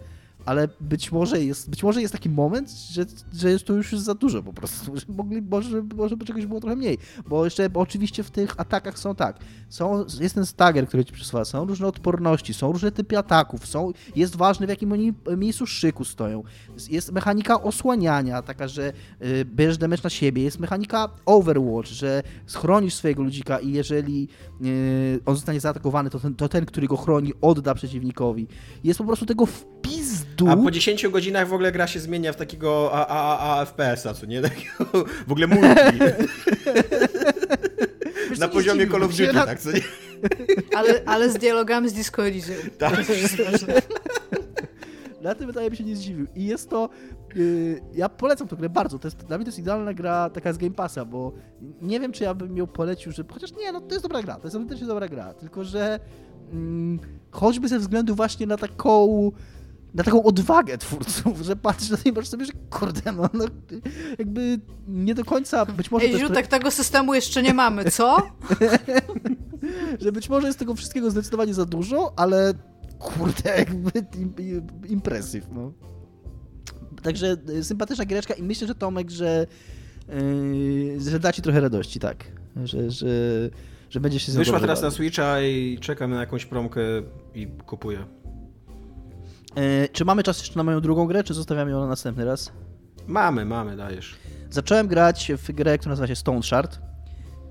[0.46, 4.14] ale być może jest, być może jest taki moment, że, że jest to już za
[4.14, 6.98] dużo po prostu, że mogli, może, może by czegoś było trochę mniej,
[7.28, 9.38] bo jeszcze bo oczywiście w tych atakach są tak,
[9.68, 13.92] są, jest ten stagger, który ci przesuwa, są różne odporności, są różne typy ataków, są,
[14.16, 16.42] jest ważne w jakim oni miejscu szyku stoją,
[16.90, 18.92] jest mechanika osłaniania, taka, że
[19.22, 24.28] y, bierzesz damage na siebie, jest mechanika overwatch, że schronisz swojego ludzika i jeżeli
[24.62, 28.46] y, on zostanie zaatakowany, to ten, to ten, który go chroni, odda przeciwnikowi.
[28.84, 29.64] Jest po prostu tego w
[30.36, 30.48] pizdu.
[30.50, 34.14] A po 10 godzinach w ogóle gra się zmienia w takiego A- A- A- AFPS-a,
[34.14, 34.42] co nie?
[34.50, 35.98] Takiego, w ogóle multi.
[38.38, 39.80] Na poziomie Call of Duty, tak, co nie?
[40.76, 42.56] Ale, ale z dialogami z Disco Elysium.
[42.78, 42.90] Tak.
[42.90, 43.74] To też jest ważne.
[45.22, 46.26] Na tym etapie bym się nie zdziwił.
[46.34, 46.88] I jest to.
[47.34, 48.98] Yy, ja polecam tę grę bardzo.
[48.98, 51.32] To jest, dla mnie to jest idealna gra taka z Game Passa, bo
[51.82, 53.24] nie wiem, czy ja bym ją polecił, że.
[53.32, 54.34] Chociaż nie, no to jest dobra gra.
[54.36, 55.34] To jest autentycznie dobra gra.
[55.34, 56.00] Tylko, że.
[56.52, 56.98] Mm,
[57.30, 59.30] choćby ze względu właśnie na taką.
[59.94, 63.44] Na taką odwagę twórców, że patrzysz na to i masz sobie, że kurde, no, no
[64.18, 68.16] jakby nie do końca, być może Ej, to jest tego systemu jeszcze nie mamy, co?
[70.02, 72.54] że być może jest tego wszystkiego zdecydowanie za dużo, ale
[72.98, 75.72] kurde, jakby im, im, impresyw, no.
[77.02, 79.46] Także y, sympatyczna giereczka i myślę, że Tomek, że,
[80.08, 82.24] yy, że da ci trochę radości, tak.
[82.64, 83.06] Że, że,
[83.90, 84.90] że będzie się z nią Wyszła teraz na.
[84.90, 86.80] Switcha i czekam na jakąś promkę
[87.34, 88.06] i kupuję.
[89.56, 92.52] Yy, Czy mamy czas jeszcze na moją drugą grę, czy zostawiamy ją na następny raz?
[93.06, 94.16] Mamy, mamy, dajesz.
[94.50, 96.78] Zacząłem grać w grę, która nazywa się Stone Shard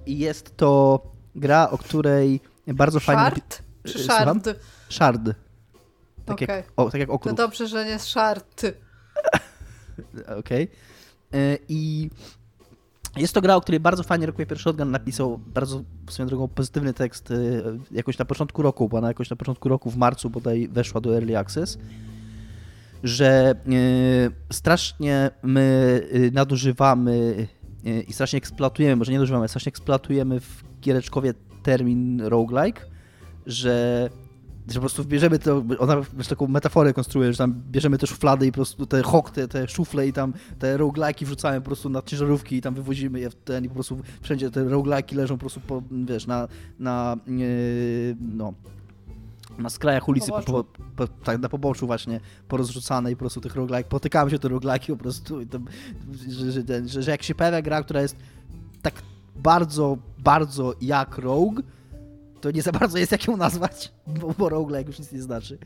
[0.05, 0.99] i jest to
[1.35, 3.21] gra, o której bardzo fajnie...
[3.21, 3.61] Shard?
[3.83, 4.41] Czy słucham?
[4.43, 4.59] shard?
[4.89, 5.21] Shard.
[6.25, 6.47] Tak, Okej.
[6.57, 7.35] jak, o, tak jak To okrug.
[7.37, 8.65] dobrze, że nie shard.
[10.39, 10.67] Okej.
[11.33, 12.09] E, I
[13.17, 16.93] jest to gra, o której bardzo fajnie Rock Paper Shotgun napisał bardzo swoją drogą pozytywny
[16.93, 17.35] tekst e,
[17.91, 21.15] jakoś na początku roku, bo ona jakoś na początku roku w marcu bodaj weszła do
[21.15, 21.77] Early Access,
[23.03, 27.47] że e, strasznie my e, nadużywamy
[28.07, 31.33] i strasznie eksploatujemy, może nie nadużywamy, strasznie eksploatujemy w giereczkowie
[31.63, 32.81] termin roguelike,
[33.45, 34.09] że
[34.71, 38.47] że po prostu bierzemy to, ona wiesz, taką metaforę konstruuje, że tam bierzemy te szuflady
[38.47, 42.01] i po prostu te hok, te, szufle i tam te roguelike'i wrzucamy po prostu na
[42.01, 45.39] ciężarówki i tam wywozimy je w ten i po prostu wszędzie te roguelike'i leżą po
[45.39, 46.47] prostu po, wiesz, na,
[46.79, 48.53] na yy, no
[49.57, 50.63] na skrajach ulicy, po, po,
[50.95, 54.87] po, tak, na poboczu właśnie porozrzucane i po prostu tych roguelike, potykamy się te roguelike'i
[54.87, 55.65] po prostu i tam,
[56.27, 58.15] że, że, że, że jak się pojawia gra, która jest
[58.81, 58.93] tak
[59.35, 61.61] bardzo, bardzo jak Rogue,
[62.41, 65.57] to nie za bardzo jest jak ją nazwać, bo, bo już nic nie znaczy.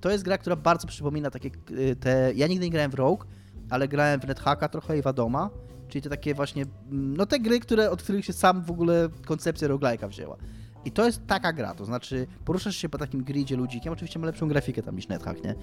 [0.00, 2.32] To jest gra, która bardzo przypomina takie y, te...
[2.34, 3.24] Ja nigdy nie grałem w Rogue,
[3.70, 5.50] ale grałem w NetHacka trochę i w Adoma,
[5.88, 9.08] czyli te takie właśnie, mm, no te gry, które, od których się sam w ogóle
[9.26, 10.36] koncepcja roguelike'a wzięła.
[10.84, 14.26] I to jest taka gra, to znaczy poruszasz się po takim gridzie ludzikiem, oczywiście ma
[14.26, 15.54] lepszą grafikę tam niż NetHack, nie?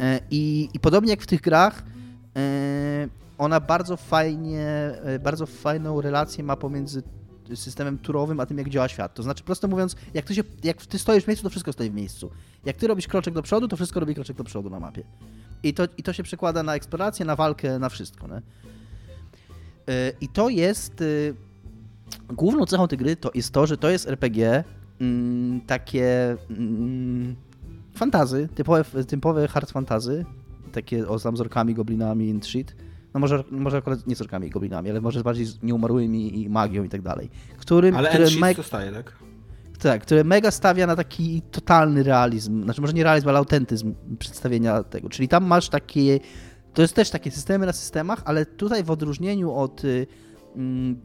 [0.00, 1.82] E, I, i podobnie jak w tych grach,
[2.36, 3.08] e,
[3.38, 4.66] ona bardzo fajnie,
[5.04, 7.02] e, bardzo fajną relację ma pomiędzy
[7.54, 9.14] systemem turowym, a tym jak działa świat.
[9.14, 11.90] To znaczy, prosto mówiąc, jak ty, się, jak ty stoisz w miejscu, to wszystko stoi
[11.90, 12.30] w miejscu.
[12.64, 15.02] Jak ty robisz kroczek do przodu, to wszystko robi kroczek do przodu na mapie.
[15.62, 18.28] I to, i to się przekłada na eksplorację, na walkę, na wszystko.
[18.28, 18.34] Nie?
[18.34, 18.42] Yy,
[20.20, 21.00] I to jest...
[21.00, 21.34] Yy,
[22.28, 24.64] główną cechą tej gry to jest to, że to jest RPG,
[25.00, 27.36] mm, takie mm,
[27.94, 30.24] fantazy, typowe, typowe hard fantazy,
[30.72, 32.76] takie o z orkami, goblinami and shit.
[33.14, 36.48] No może, może akurat nie z orkami i goblinami, ale może bardziej z nieumarłymi i
[36.48, 37.30] magią i tak dalej.
[37.58, 39.22] Którym, Ale które, End me, zostaje, tak?
[39.82, 44.82] tak, które mega stawia na taki totalny realizm, znaczy może nie realizm, ale autentyzm przedstawienia
[44.82, 45.08] tego.
[45.08, 46.20] Czyli tam masz takie,
[46.74, 50.06] to jest też takie systemy na systemach, ale tutaj w odróżnieniu od y,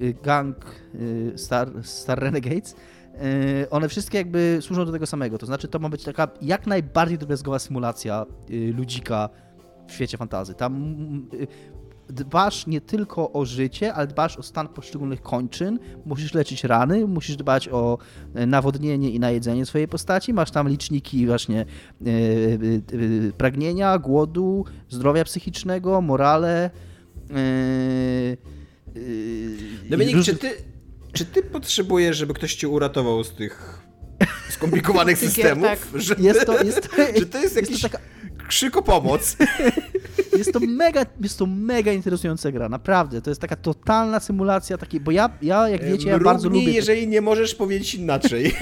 [0.02, 0.58] y, gang
[0.96, 2.76] y, Star, Star Renegades,
[3.70, 5.38] one wszystkie jakby służą do tego samego.
[5.38, 8.26] To znaczy to ma być taka jak najbardziej drobiazgowa symulacja
[8.74, 9.30] ludzika
[9.88, 10.54] w świecie fantazy.
[10.54, 10.96] Tam
[12.10, 17.36] dbasz nie tylko o życie, ale dbasz o stan poszczególnych kończyn, musisz leczyć rany, musisz
[17.36, 17.98] dbać o
[18.36, 21.66] e, nawodnienie i najedzenie swojej postaci, masz tam liczniki właśnie e,
[22.10, 26.70] e, pragnienia, głodu, zdrowia psychicznego, morale.
[27.32, 28.38] e,
[29.90, 30.56] Dominik, różnych- czy ty,
[31.14, 33.82] czy ty potrzebujesz, żeby ktoś cię uratował z tych
[34.50, 35.64] skomplikowanych Tych gier, systemów?
[35.66, 36.02] tak.
[36.02, 36.90] Że, Jest to, jest,
[37.20, 38.04] że to jest jakiś to taka,
[38.48, 39.38] krzyk o pomoc?
[40.38, 43.22] jest to mega, jest to mega interesująca gra, naprawdę.
[43.22, 46.72] To jest taka totalna symulacja takiej, bo ja, ja jak wiecie, ja bardzo lubię...
[46.72, 48.52] jeżeli nie możesz powiedzieć inaczej.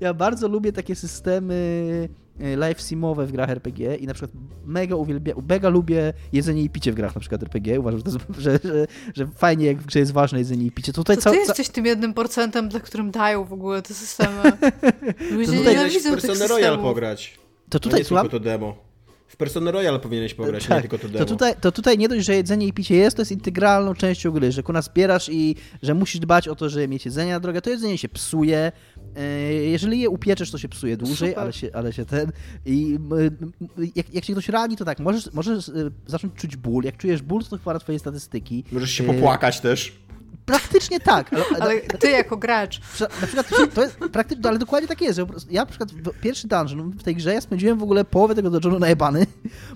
[0.00, 2.08] Ja bardzo lubię takie systemy
[2.40, 4.30] e, live simowe w grach RPG i na przykład
[4.64, 7.80] mega uwielbia, mega lubię jedzenie i picie w grach na przykład RPG.
[7.80, 10.70] Uważam, że, to jest, że, że, że fajnie jak w grze jest ważne jedzenie i
[10.70, 10.92] picie.
[10.92, 14.42] Tutaj To ty ca- jesteś tym jednym procentem, dla którym dają w ogóle te systemy.
[15.30, 16.82] Ludzie tutaj nienawidzą tych Royal systemów.
[16.82, 17.38] pograć.
[17.68, 18.26] To tutaj nie słucham?
[18.28, 18.86] tylko to demo.
[19.28, 21.18] W Persona Royale powinieneś pograć, nie Tak, tylko to demo.
[21.18, 24.30] to tutaj, to tutaj nie dość, że jedzenie i picie jest, to jest integralną częścią
[24.30, 27.62] gry, że kuna zbierasz i że musisz dbać o to, żeby mieć jedzenie na drogę.
[27.62, 28.72] To jedzenie się psuje.
[29.16, 29.22] E,
[29.52, 31.38] Jeżeli je upieczesz, to się psuje dłużej, Super.
[31.42, 32.32] ale się, ale się ten.
[32.66, 33.52] I m,
[33.96, 35.72] jak, jak się ktoś rani, to tak, możesz, możesz e,
[36.06, 36.84] zacząć czuć ból.
[36.84, 38.64] Jak czujesz ból, to to chyba na twoje statystyki.
[38.72, 39.92] Możesz się E, popłakać też.
[40.46, 41.32] Praktycznie tak.
[41.32, 42.80] Ale, Ale ty jako gracz.
[43.00, 45.20] Na przykład to jest praktycznie, ale dokładnie tak jest,
[45.50, 48.50] ja na przykład w pierwszy dungeon w tej grze ja spędziłem w ogóle połowę tego
[48.50, 49.26] dungeonu najebany,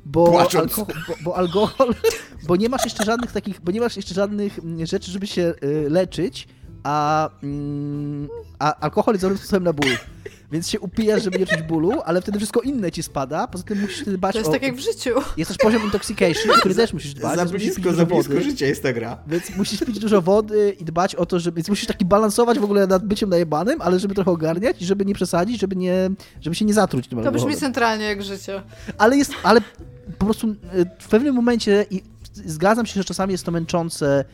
[0.05, 1.95] bo alkohol, bo, bo alkohol,
[2.49, 5.55] bo nie masz jeszcze żadnych takich, bo nie masz jeszcze żadnych mm, rzeczy, żeby się
[5.65, 6.49] y, leczyć,
[6.83, 8.29] a, mm,
[8.59, 9.91] a alkohol jest dobrym sposobem na ból.
[10.53, 13.81] Więc się upijasz, żeby nie czuć bólu, ale wtedy wszystko inne ci spada, poza tym
[13.81, 14.53] musisz dbać To jest o...
[14.53, 15.11] tak jak w życiu.
[15.37, 17.37] Jest też poziom intoxication, który też musisz dbać.
[17.37, 18.45] Za więc musisz pić blisko, dużo za blisko wody.
[18.45, 19.19] życia jest ta gra.
[19.27, 21.57] Więc musisz pić dużo wody i dbać o to, żeby.
[21.57, 25.05] Więc musisz taki balansować w ogóle nad byciem najebanym, ale żeby trochę ogarniać i żeby
[25.05, 26.11] nie przesadzić, żeby nie,
[26.41, 28.63] żeby się nie zatruć tym To brzmi centralnie jak życie.
[28.99, 29.61] Ale jest, ale
[30.19, 30.57] po prostu y,
[31.01, 32.03] w pewnym momencie i
[32.33, 34.25] zgadzam się, że czasami jest to męczące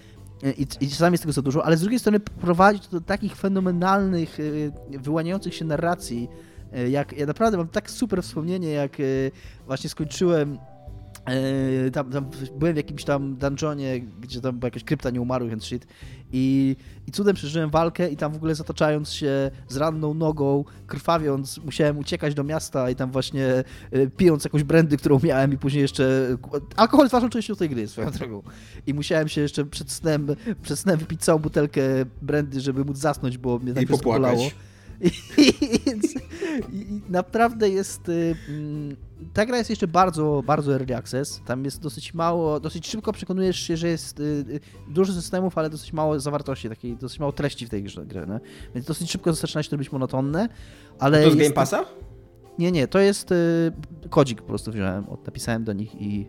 [0.43, 3.37] i, i czasami jest tego za dużo, ale z drugiej strony prowadzi to do takich
[3.37, 6.29] fenomenalnych, y, wyłaniających się narracji,
[6.79, 8.97] y, jak ja naprawdę mam tak super wspomnienie, jak
[9.67, 10.76] właśnie skończyłem e,
[11.93, 15.87] tam, tam byłem w jakimś tam dungeonie, gdzie tam była jakaś krypta nieumarłych and shit
[16.33, 16.77] i,
[17.07, 21.99] i cudem przeżyłem walkę i tam w ogóle zataczając się z ranną nogą, krwawiąc, musiałem
[21.99, 23.47] uciekać do miasta i tam właśnie
[23.91, 26.37] e, pijąc jakąś brandy, którą miałem i później jeszcze...
[26.77, 28.43] Alkohol jest ważną częścią tej gry, swoją drogą.
[28.87, 30.27] I musiałem się jeszcze przed snem,
[30.63, 31.83] przed snem wypić całą butelkę
[32.23, 34.51] brandy, żeby móc zasnąć, bo mnie tak bolało.
[35.01, 35.11] I,
[35.43, 35.91] i,
[36.73, 38.09] i, naprawdę jest.
[38.09, 38.97] y, mm,
[39.33, 41.41] Ta gra jest jeszcze bardzo, bardzo early access.
[41.47, 45.71] Tam jest dosyć mało, dosyć szybko przekonujesz się, że jest y, y, dużo systemów, ale
[45.71, 48.07] dosyć mało zawartości, takiej, dosyć mało treści w tej grze.
[48.07, 48.41] grze nie?
[48.75, 50.49] Więc dosyć szybko zaczyna się to być monotonne.
[50.99, 51.85] Ale To z jest- Game Passa?
[52.59, 53.73] Nie, nie, to jest y,
[54.11, 56.27] kodzik po prostu wziąłem, od- napisałem do nich i,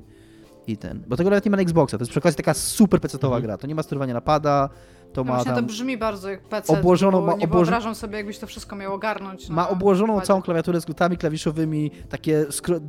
[0.68, 1.04] i ten.
[1.08, 1.98] Bo tego nawet nie ma na Xboxa.
[1.98, 3.44] To jest przy okazji taka super pecetowa Mhm.
[3.48, 3.58] gra.
[3.58, 4.70] To nie ma sterowania napada,
[5.14, 5.56] to No ma tam...
[5.56, 6.74] to brzmi bardzo jak PC.
[6.74, 9.50] obłożoną- ma nie obłożo- wyobrażam sobie, jakbyś to wszystko miał ogarnąć.
[9.50, 12.80] Ma na obłożoną całą klawiaturę skrótami klawiszowymi, takie skro...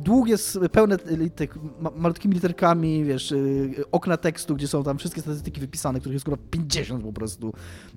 [0.00, 0.34] długie,
[0.72, 5.60] pełne li- tych ma- malutkimi literkami, wiesz, y, okna tekstu, gdzie są tam wszystkie statystyki
[5.60, 7.52] wypisane, których jest chyba 50 po prostu.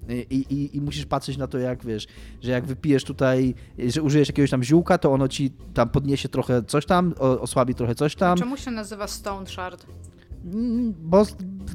[0.09, 2.07] I, i, I musisz patrzeć na to, jak wiesz,
[2.41, 3.55] że jak wypijesz tutaj,
[3.87, 7.95] że użyjesz jakiegoś tam ziółka, to ono ci tam podniesie trochę coś tam, osłabi trochę
[7.95, 8.37] coś tam.
[8.37, 9.85] Czemu się nazywa Stone Shard?
[10.99, 11.25] Bo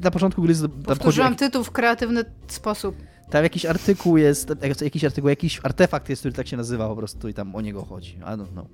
[0.03, 0.53] na początku gry
[0.85, 2.95] Powtórzyłam tytuł w kreatywny sposób.
[3.29, 6.95] Tam jakiś artykuł jest, jak- jakiś artykuł, jakiś artefakt jest, który tak się nazywa po
[6.95, 8.17] prostu i tam o niego chodzi.
[8.17, 8.65] I don't know.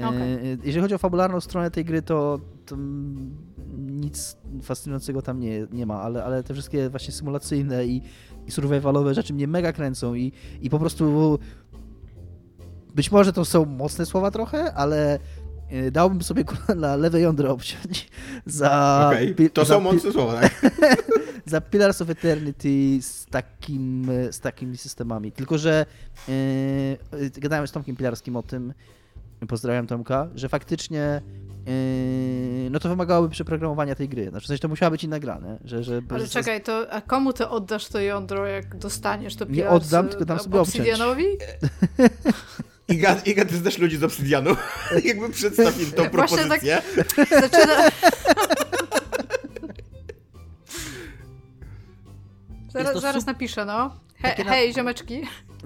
[0.00, 0.38] E, Okej.
[0.64, 2.76] Jeżeli chodzi o fabularną stronę tej gry, to, to
[3.78, 8.02] nic fascynującego tam nie, nie ma, ale, ale te wszystkie właśnie symulacyjne i,
[8.46, 10.32] i survivalowe rzeczy mnie mega kręcą i,
[10.62, 11.38] i po prostu
[12.94, 15.18] być może to są mocne słowa trochę, ale
[15.92, 16.44] dałbym sobie
[16.76, 18.08] na lewe jądro obciąć
[18.46, 19.06] za...
[19.12, 20.60] Okej, pi- to za są mocne słowa, tak?
[21.46, 25.32] za Pillars of Eternity z, takim, z takimi systemami.
[25.32, 25.86] Tylko, że
[26.28, 28.74] yy, gadałem z Tomkiem Pilarskim o tym,
[29.48, 31.22] pozdrawiam Tomka, że faktycznie
[31.66, 31.72] yy,
[32.70, 34.30] no to wymagałoby przeprogramowania tej gry.
[34.30, 35.58] Znaczy, w sensie to musiała być inna gra, nie?
[35.68, 39.44] Że, że Ale bez- czekaj, to a komu ty oddasz to jądro, jak dostaniesz to
[39.44, 40.88] Nie Pillars, oddam, tylko dam ob- sobie obciąć.
[42.88, 44.56] Iga, Iga, ty znasz ludzi z Obsydianu?
[45.04, 46.82] Jakby przedstaw im tą Właśnie tak- propozycję.
[47.30, 47.74] Zaczyna...
[52.76, 53.96] Jest zaraz to zaraz napiszę, no.
[54.16, 55.22] He, hej, ziomeczki.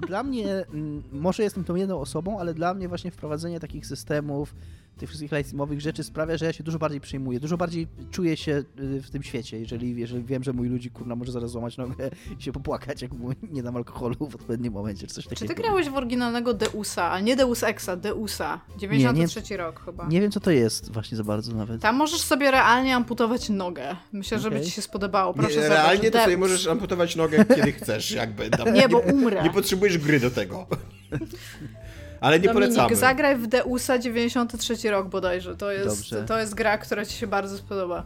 [0.07, 4.55] Dla mnie, mm, może jestem tą jedną osobą, ale dla mnie właśnie wprowadzenie takich systemów,
[5.01, 8.53] tych wszystkich lightsamowych rzeczy sprawia, że ja się dużo bardziej przejmuję, dużo bardziej czuję się
[8.81, 12.11] y, w tym świecie, jeżeli, jeżeli wiem, że mój ludzi kurna może zaraz złamać nogę
[12.39, 15.55] i się popłakać, jak mu nie dam alkoholu w odpowiednim momencie, czy coś Czy takiego.
[15.55, 18.61] ty grałeś w oryginalnego Deusa, ale nie Deus Exa, Deusa.
[18.79, 20.07] 93 rok chyba.
[20.09, 21.83] Nie wiem, co to jest właśnie za bardzo nawet.
[21.83, 23.97] Tam możesz sobie realnie amputować nogę.
[24.13, 24.67] Myślę, że by Okej.
[24.69, 25.35] ci się spodobało.
[25.35, 26.41] Proszę Nie, realnie to sobie Deus.
[26.41, 28.51] możesz amputować nogę, kiedy chcesz, jakby.
[28.51, 29.43] Tam, Nie, bo umrę.
[29.43, 30.67] Nie potrzebujesz gry do tego.
[32.21, 32.97] Ale nie Dominik, polecamy.
[32.97, 35.57] zagraj w Deusa 93 rok bodajże.
[35.57, 36.25] To jest, Dobrze.
[36.25, 38.05] to jest gra, która ci się bardzo spodoba.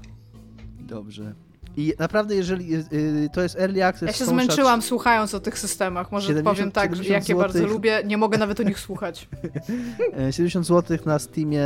[0.80, 1.34] Dobrze.
[1.76, 4.06] I naprawdę, jeżeli y, y, to jest early access...
[4.06, 6.12] Ja się zmęczyłam słuchając o tych systemach.
[6.12, 7.72] Może 70 powiem tak, że 70 jakie bardzo złotych.
[7.74, 8.02] lubię.
[8.06, 9.28] Nie mogę nawet o nich słuchać.
[10.18, 11.64] E, 70 zł na Steamie.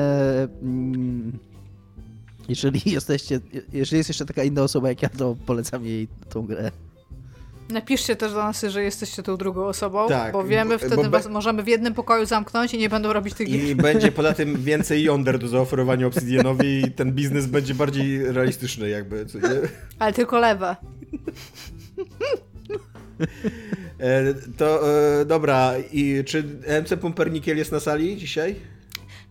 [0.62, 1.38] mm,
[2.48, 3.40] Jeżeli jesteście,
[3.72, 6.70] jeżeli jest jeszcze taka inna osoba jak ja, to polecam jej tą grę.
[7.68, 11.28] Napiszcie też do nas, że jesteście tą drugą osobą, Tak, bo wiemy, wtedy bo be-
[11.28, 13.60] możemy w jednym pokoju zamknąć i nie będą robić tych gier.
[13.60, 18.88] I będzie poza tym więcej yonder do zaoferowania Obsidianowi i ten biznes będzie bardziej realistyczny
[18.88, 19.38] jakby, co?
[19.98, 20.76] Ale tylko lewe.
[24.00, 26.44] E, to e, dobra, i czy
[26.82, 28.56] MC Pumpernikiel jest na sali dzisiaj?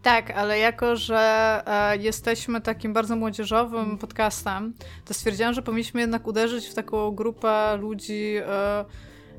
[0.07, 4.73] Tak, ale jako, że e, jesteśmy takim bardzo młodzieżowym podcastem,
[5.05, 8.85] to stwierdziłam, że powinniśmy jednak uderzyć w taką grupę ludzi e,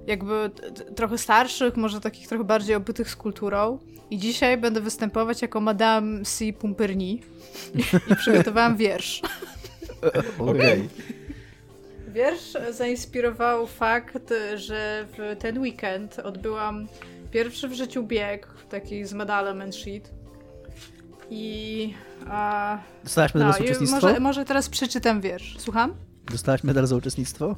[0.07, 0.51] jakby
[0.97, 3.78] trochę starszych, może takich trochę bardziej obytych z kulturą.
[4.11, 6.45] I dzisiaj będę występować jako Madame C.
[6.53, 7.23] Pumperni
[7.74, 9.23] i, i przygotowałam wiersz.
[10.39, 10.49] Okej.
[10.49, 10.89] Okay.
[12.09, 16.86] Wiersz zainspirował fakt, że w ten weekend odbyłam
[17.31, 20.18] pierwszy w życiu bieg, taki z medalem and sheet.
[21.31, 21.95] I.
[22.31, 24.07] A, Dostałaś medal no, za uczestnictwo?
[24.07, 25.57] Może, może teraz przeczytam wiersz.
[25.59, 25.95] Słucham?
[26.31, 27.57] Dostałaś medal za uczestnictwo?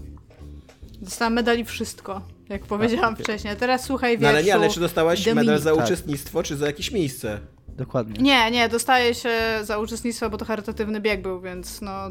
[1.00, 3.24] Dostałam medal i wszystko, jak powiedziałam okay.
[3.24, 3.52] wcześniej.
[3.52, 4.22] A teraz słuchaj wierszu.
[4.22, 5.84] No ale nie, ale czy dostałaś medal za tak.
[5.84, 7.40] uczestnictwo, czy za jakieś miejsce?
[7.68, 8.22] Dokładnie.
[8.22, 9.30] Nie, nie, dostaję się
[9.62, 12.10] za uczestnictwo, bo to charytatywny bieg był, więc no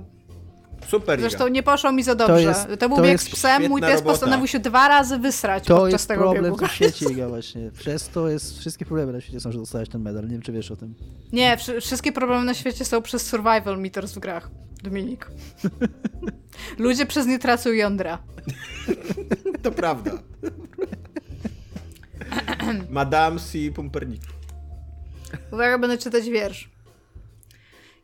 [0.88, 1.22] Super.
[1.22, 2.34] Zresztą nie poszło mi za dobrze.
[2.34, 4.10] To, jest, to był to bieg z psem, mój pies robota.
[4.10, 6.34] postanowił się dwa razy wysrać to podczas tego biegu.
[6.34, 7.72] To jest problem w świecie, Iga, właśnie.
[7.72, 10.24] Przez to jest, wszystkie problemy na świecie są, że dostałeś ten medal.
[10.24, 10.96] Nie wiem, czy wiesz o tym.
[11.34, 14.50] Nie, wszystkie problemy na świecie są przez survival meters w grach.
[14.84, 15.32] Dominik.
[16.78, 18.18] Ludzie przez nie tracą jądra.
[19.64, 20.12] to prawda.
[22.90, 23.58] Madame C.
[23.76, 24.22] Pumpernik.
[25.52, 26.70] Uwaga, będę czytać wiersz.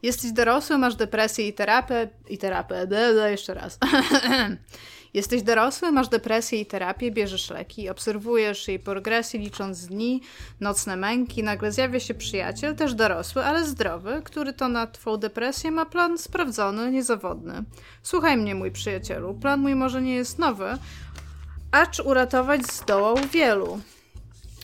[0.06, 2.10] Jesteś dorosły, masz depresję i terapię.
[2.30, 2.88] I terapię.
[2.88, 3.77] Bla, jeszcze raz.
[5.14, 10.22] Jesteś dorosły, masz depresję i terapię, bierzesz leki, obserwujesz jej progresję, licząc dni,
[10.60, 11.44] nocne męki.
[11.44, 16.18] Nagle zjawia się przyjaciel, też dorosły, ale zdrowy, który to na twą depresję ma plan
[16.18, 17.64] sprawdzony, niezawodny.
[18.03, 20.77] Słuchaj mnie, mój przyjacielu, plan mój może nie jest nowy,
[21.72, 23.80] acz uratować zdołał wielu.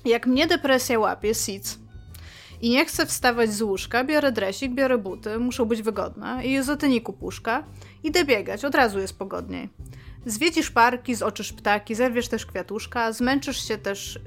[0.05, 1.80] Jak mnie depresja łapie, Sic,
[2.61, 7.13] i nie chcę wstawać z łóżka, biorę dresik, biorę buty, muszą być wygodne i izotyniku
[7.13, 7.63] puszka.
[8.03, 9.69] Idę biegać, od razu jest pogodniej.
[10.25, 14.19] Zwiedzisz parki, zoczysz ptaki, zerwiesz też kwiatuszka, zmęczysz się też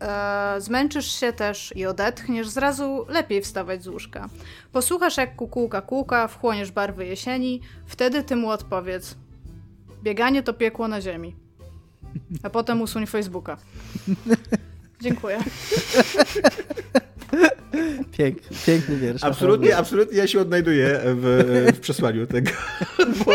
[0.00, 4.28] e, zmęczysz się też i odetchniesz, zrazu lepiej wstawać z łóżka.
[4.72, 9.16] Posłuchasz jak kukułka kółka, wchłoniesz barwy jesieni, wtedy ty mu odpowiedz
[10.02, 11.36] bieganie to piekło na ziemi.
[12.42, 13.56] A potem usuń Facebooka.
[15.00, 15.38] Dziękuję.
[18.18, 19.24] Pięk, piękny wiersz.
[19.24, 22.50] Absolutnie, absolutnie ja się odnajduję w, w przesłaniu tego.
[23.24, 23.32] Bo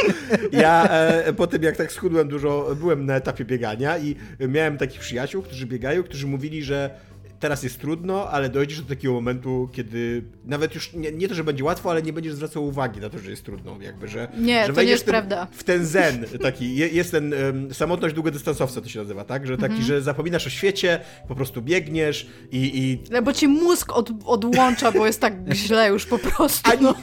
[0.52, 5.00] ja e, po tym, jak tak schudłem dużo, byłem na etapie biegania i miałem takich
[5.00, 6.90] przyjaciół, którzy biegają, którzy mówili, że
[7.46, 11.44] teraz jest trudno, ale dojdziesz do takiego momentu, kiedy nawet już nie, nie, to, że
[11.44, 14.66] będzie łatwo, ale nie będziesz zwracał uwagi na to, że jest trudno, jakby, że Nie,
[14.68, 15.48] że to nie jest ten, prawda.
[15.52, 19.48] W ten zen taki, jest ten um, samotność długodystansowca to się nazywa, tak?
[19.48, 19.82] Że taki, -hmm.
[19.82, 22.72] że zapominasz o świecie, po prostu biegniesz i...
[22.74, 23.12] i...
[23.12, 26.72] No, bo ci mózg od, odłącza, bo jest tak źle już po prostu.
[26.72, 26.96] Ani, no.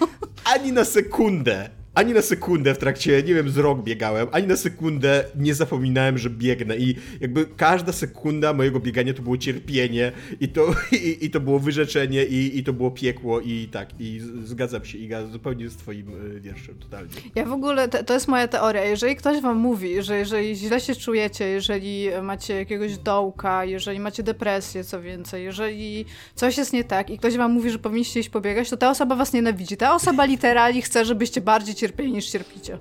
[0.45, 4.57] ani na sekundę ani na sekundę w trakcie, nie wiem, z rok biegałem, ani na
[4.57, 10.49] sekundę nie zapominałem, że biegnę i jakby każda sekunda mojego biegania to było cierpienie i
[10.49, 14.85] to, i, i to było wyrzeczenie i, i to było piekło i tak, i zgadzam
[14.85, 17.11] się Iga zupełnie z twoim y, wierszem, totalnie.
[17.35, 20.81] Ja w ogóle, to, to jest moja teoria, jeżeli ktoś wam mówi, że jeżeli źle
[20.81, 26.05] się czujecie, jeżeli macie jakiegoś dołka, jeżeli macie depresję, co więcej, jeżeli
[26.35, 29.17] coś jest nie tak i ktoś wam mówi, że powinniście iść pobiegać, to ta osoba
[29.17, 29.77] was nienawidzi.
[29.77, 32.79] Ta osoba literalnie chce, żebyście bardziej cierpieli niż cierpicie.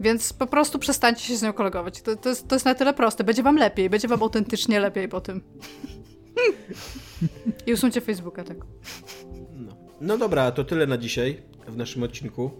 [0.00, 2.02] Więc po prostu przestańcie się z nią kolegować.
[2.02, 3.24] To, to, jest, to jest na tyle proste.
[3.24, 5.42] Będzie wam lepiej, będzie wam autentycznie lepiej po tym.
[7.66, 8.56] I usuńcie Facebooka, tak.
[9.54, 9.76] No.
[10.00, 12.50] no dobra, to tyle na dzisiaj w naszym odcinku.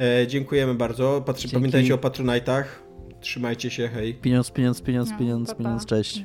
[0.00, 1.22] E, dziękujemy bardzo.
[1.26, 2.64] Patrzy, pamiętajcie o Patronite'ach.
[3.20, 4.14] Trzymajcie się, hej.
[4.14, 6.24] Pieniądz, pieniądz, pieniądz, no, pieniądz, pieniądz, cześć.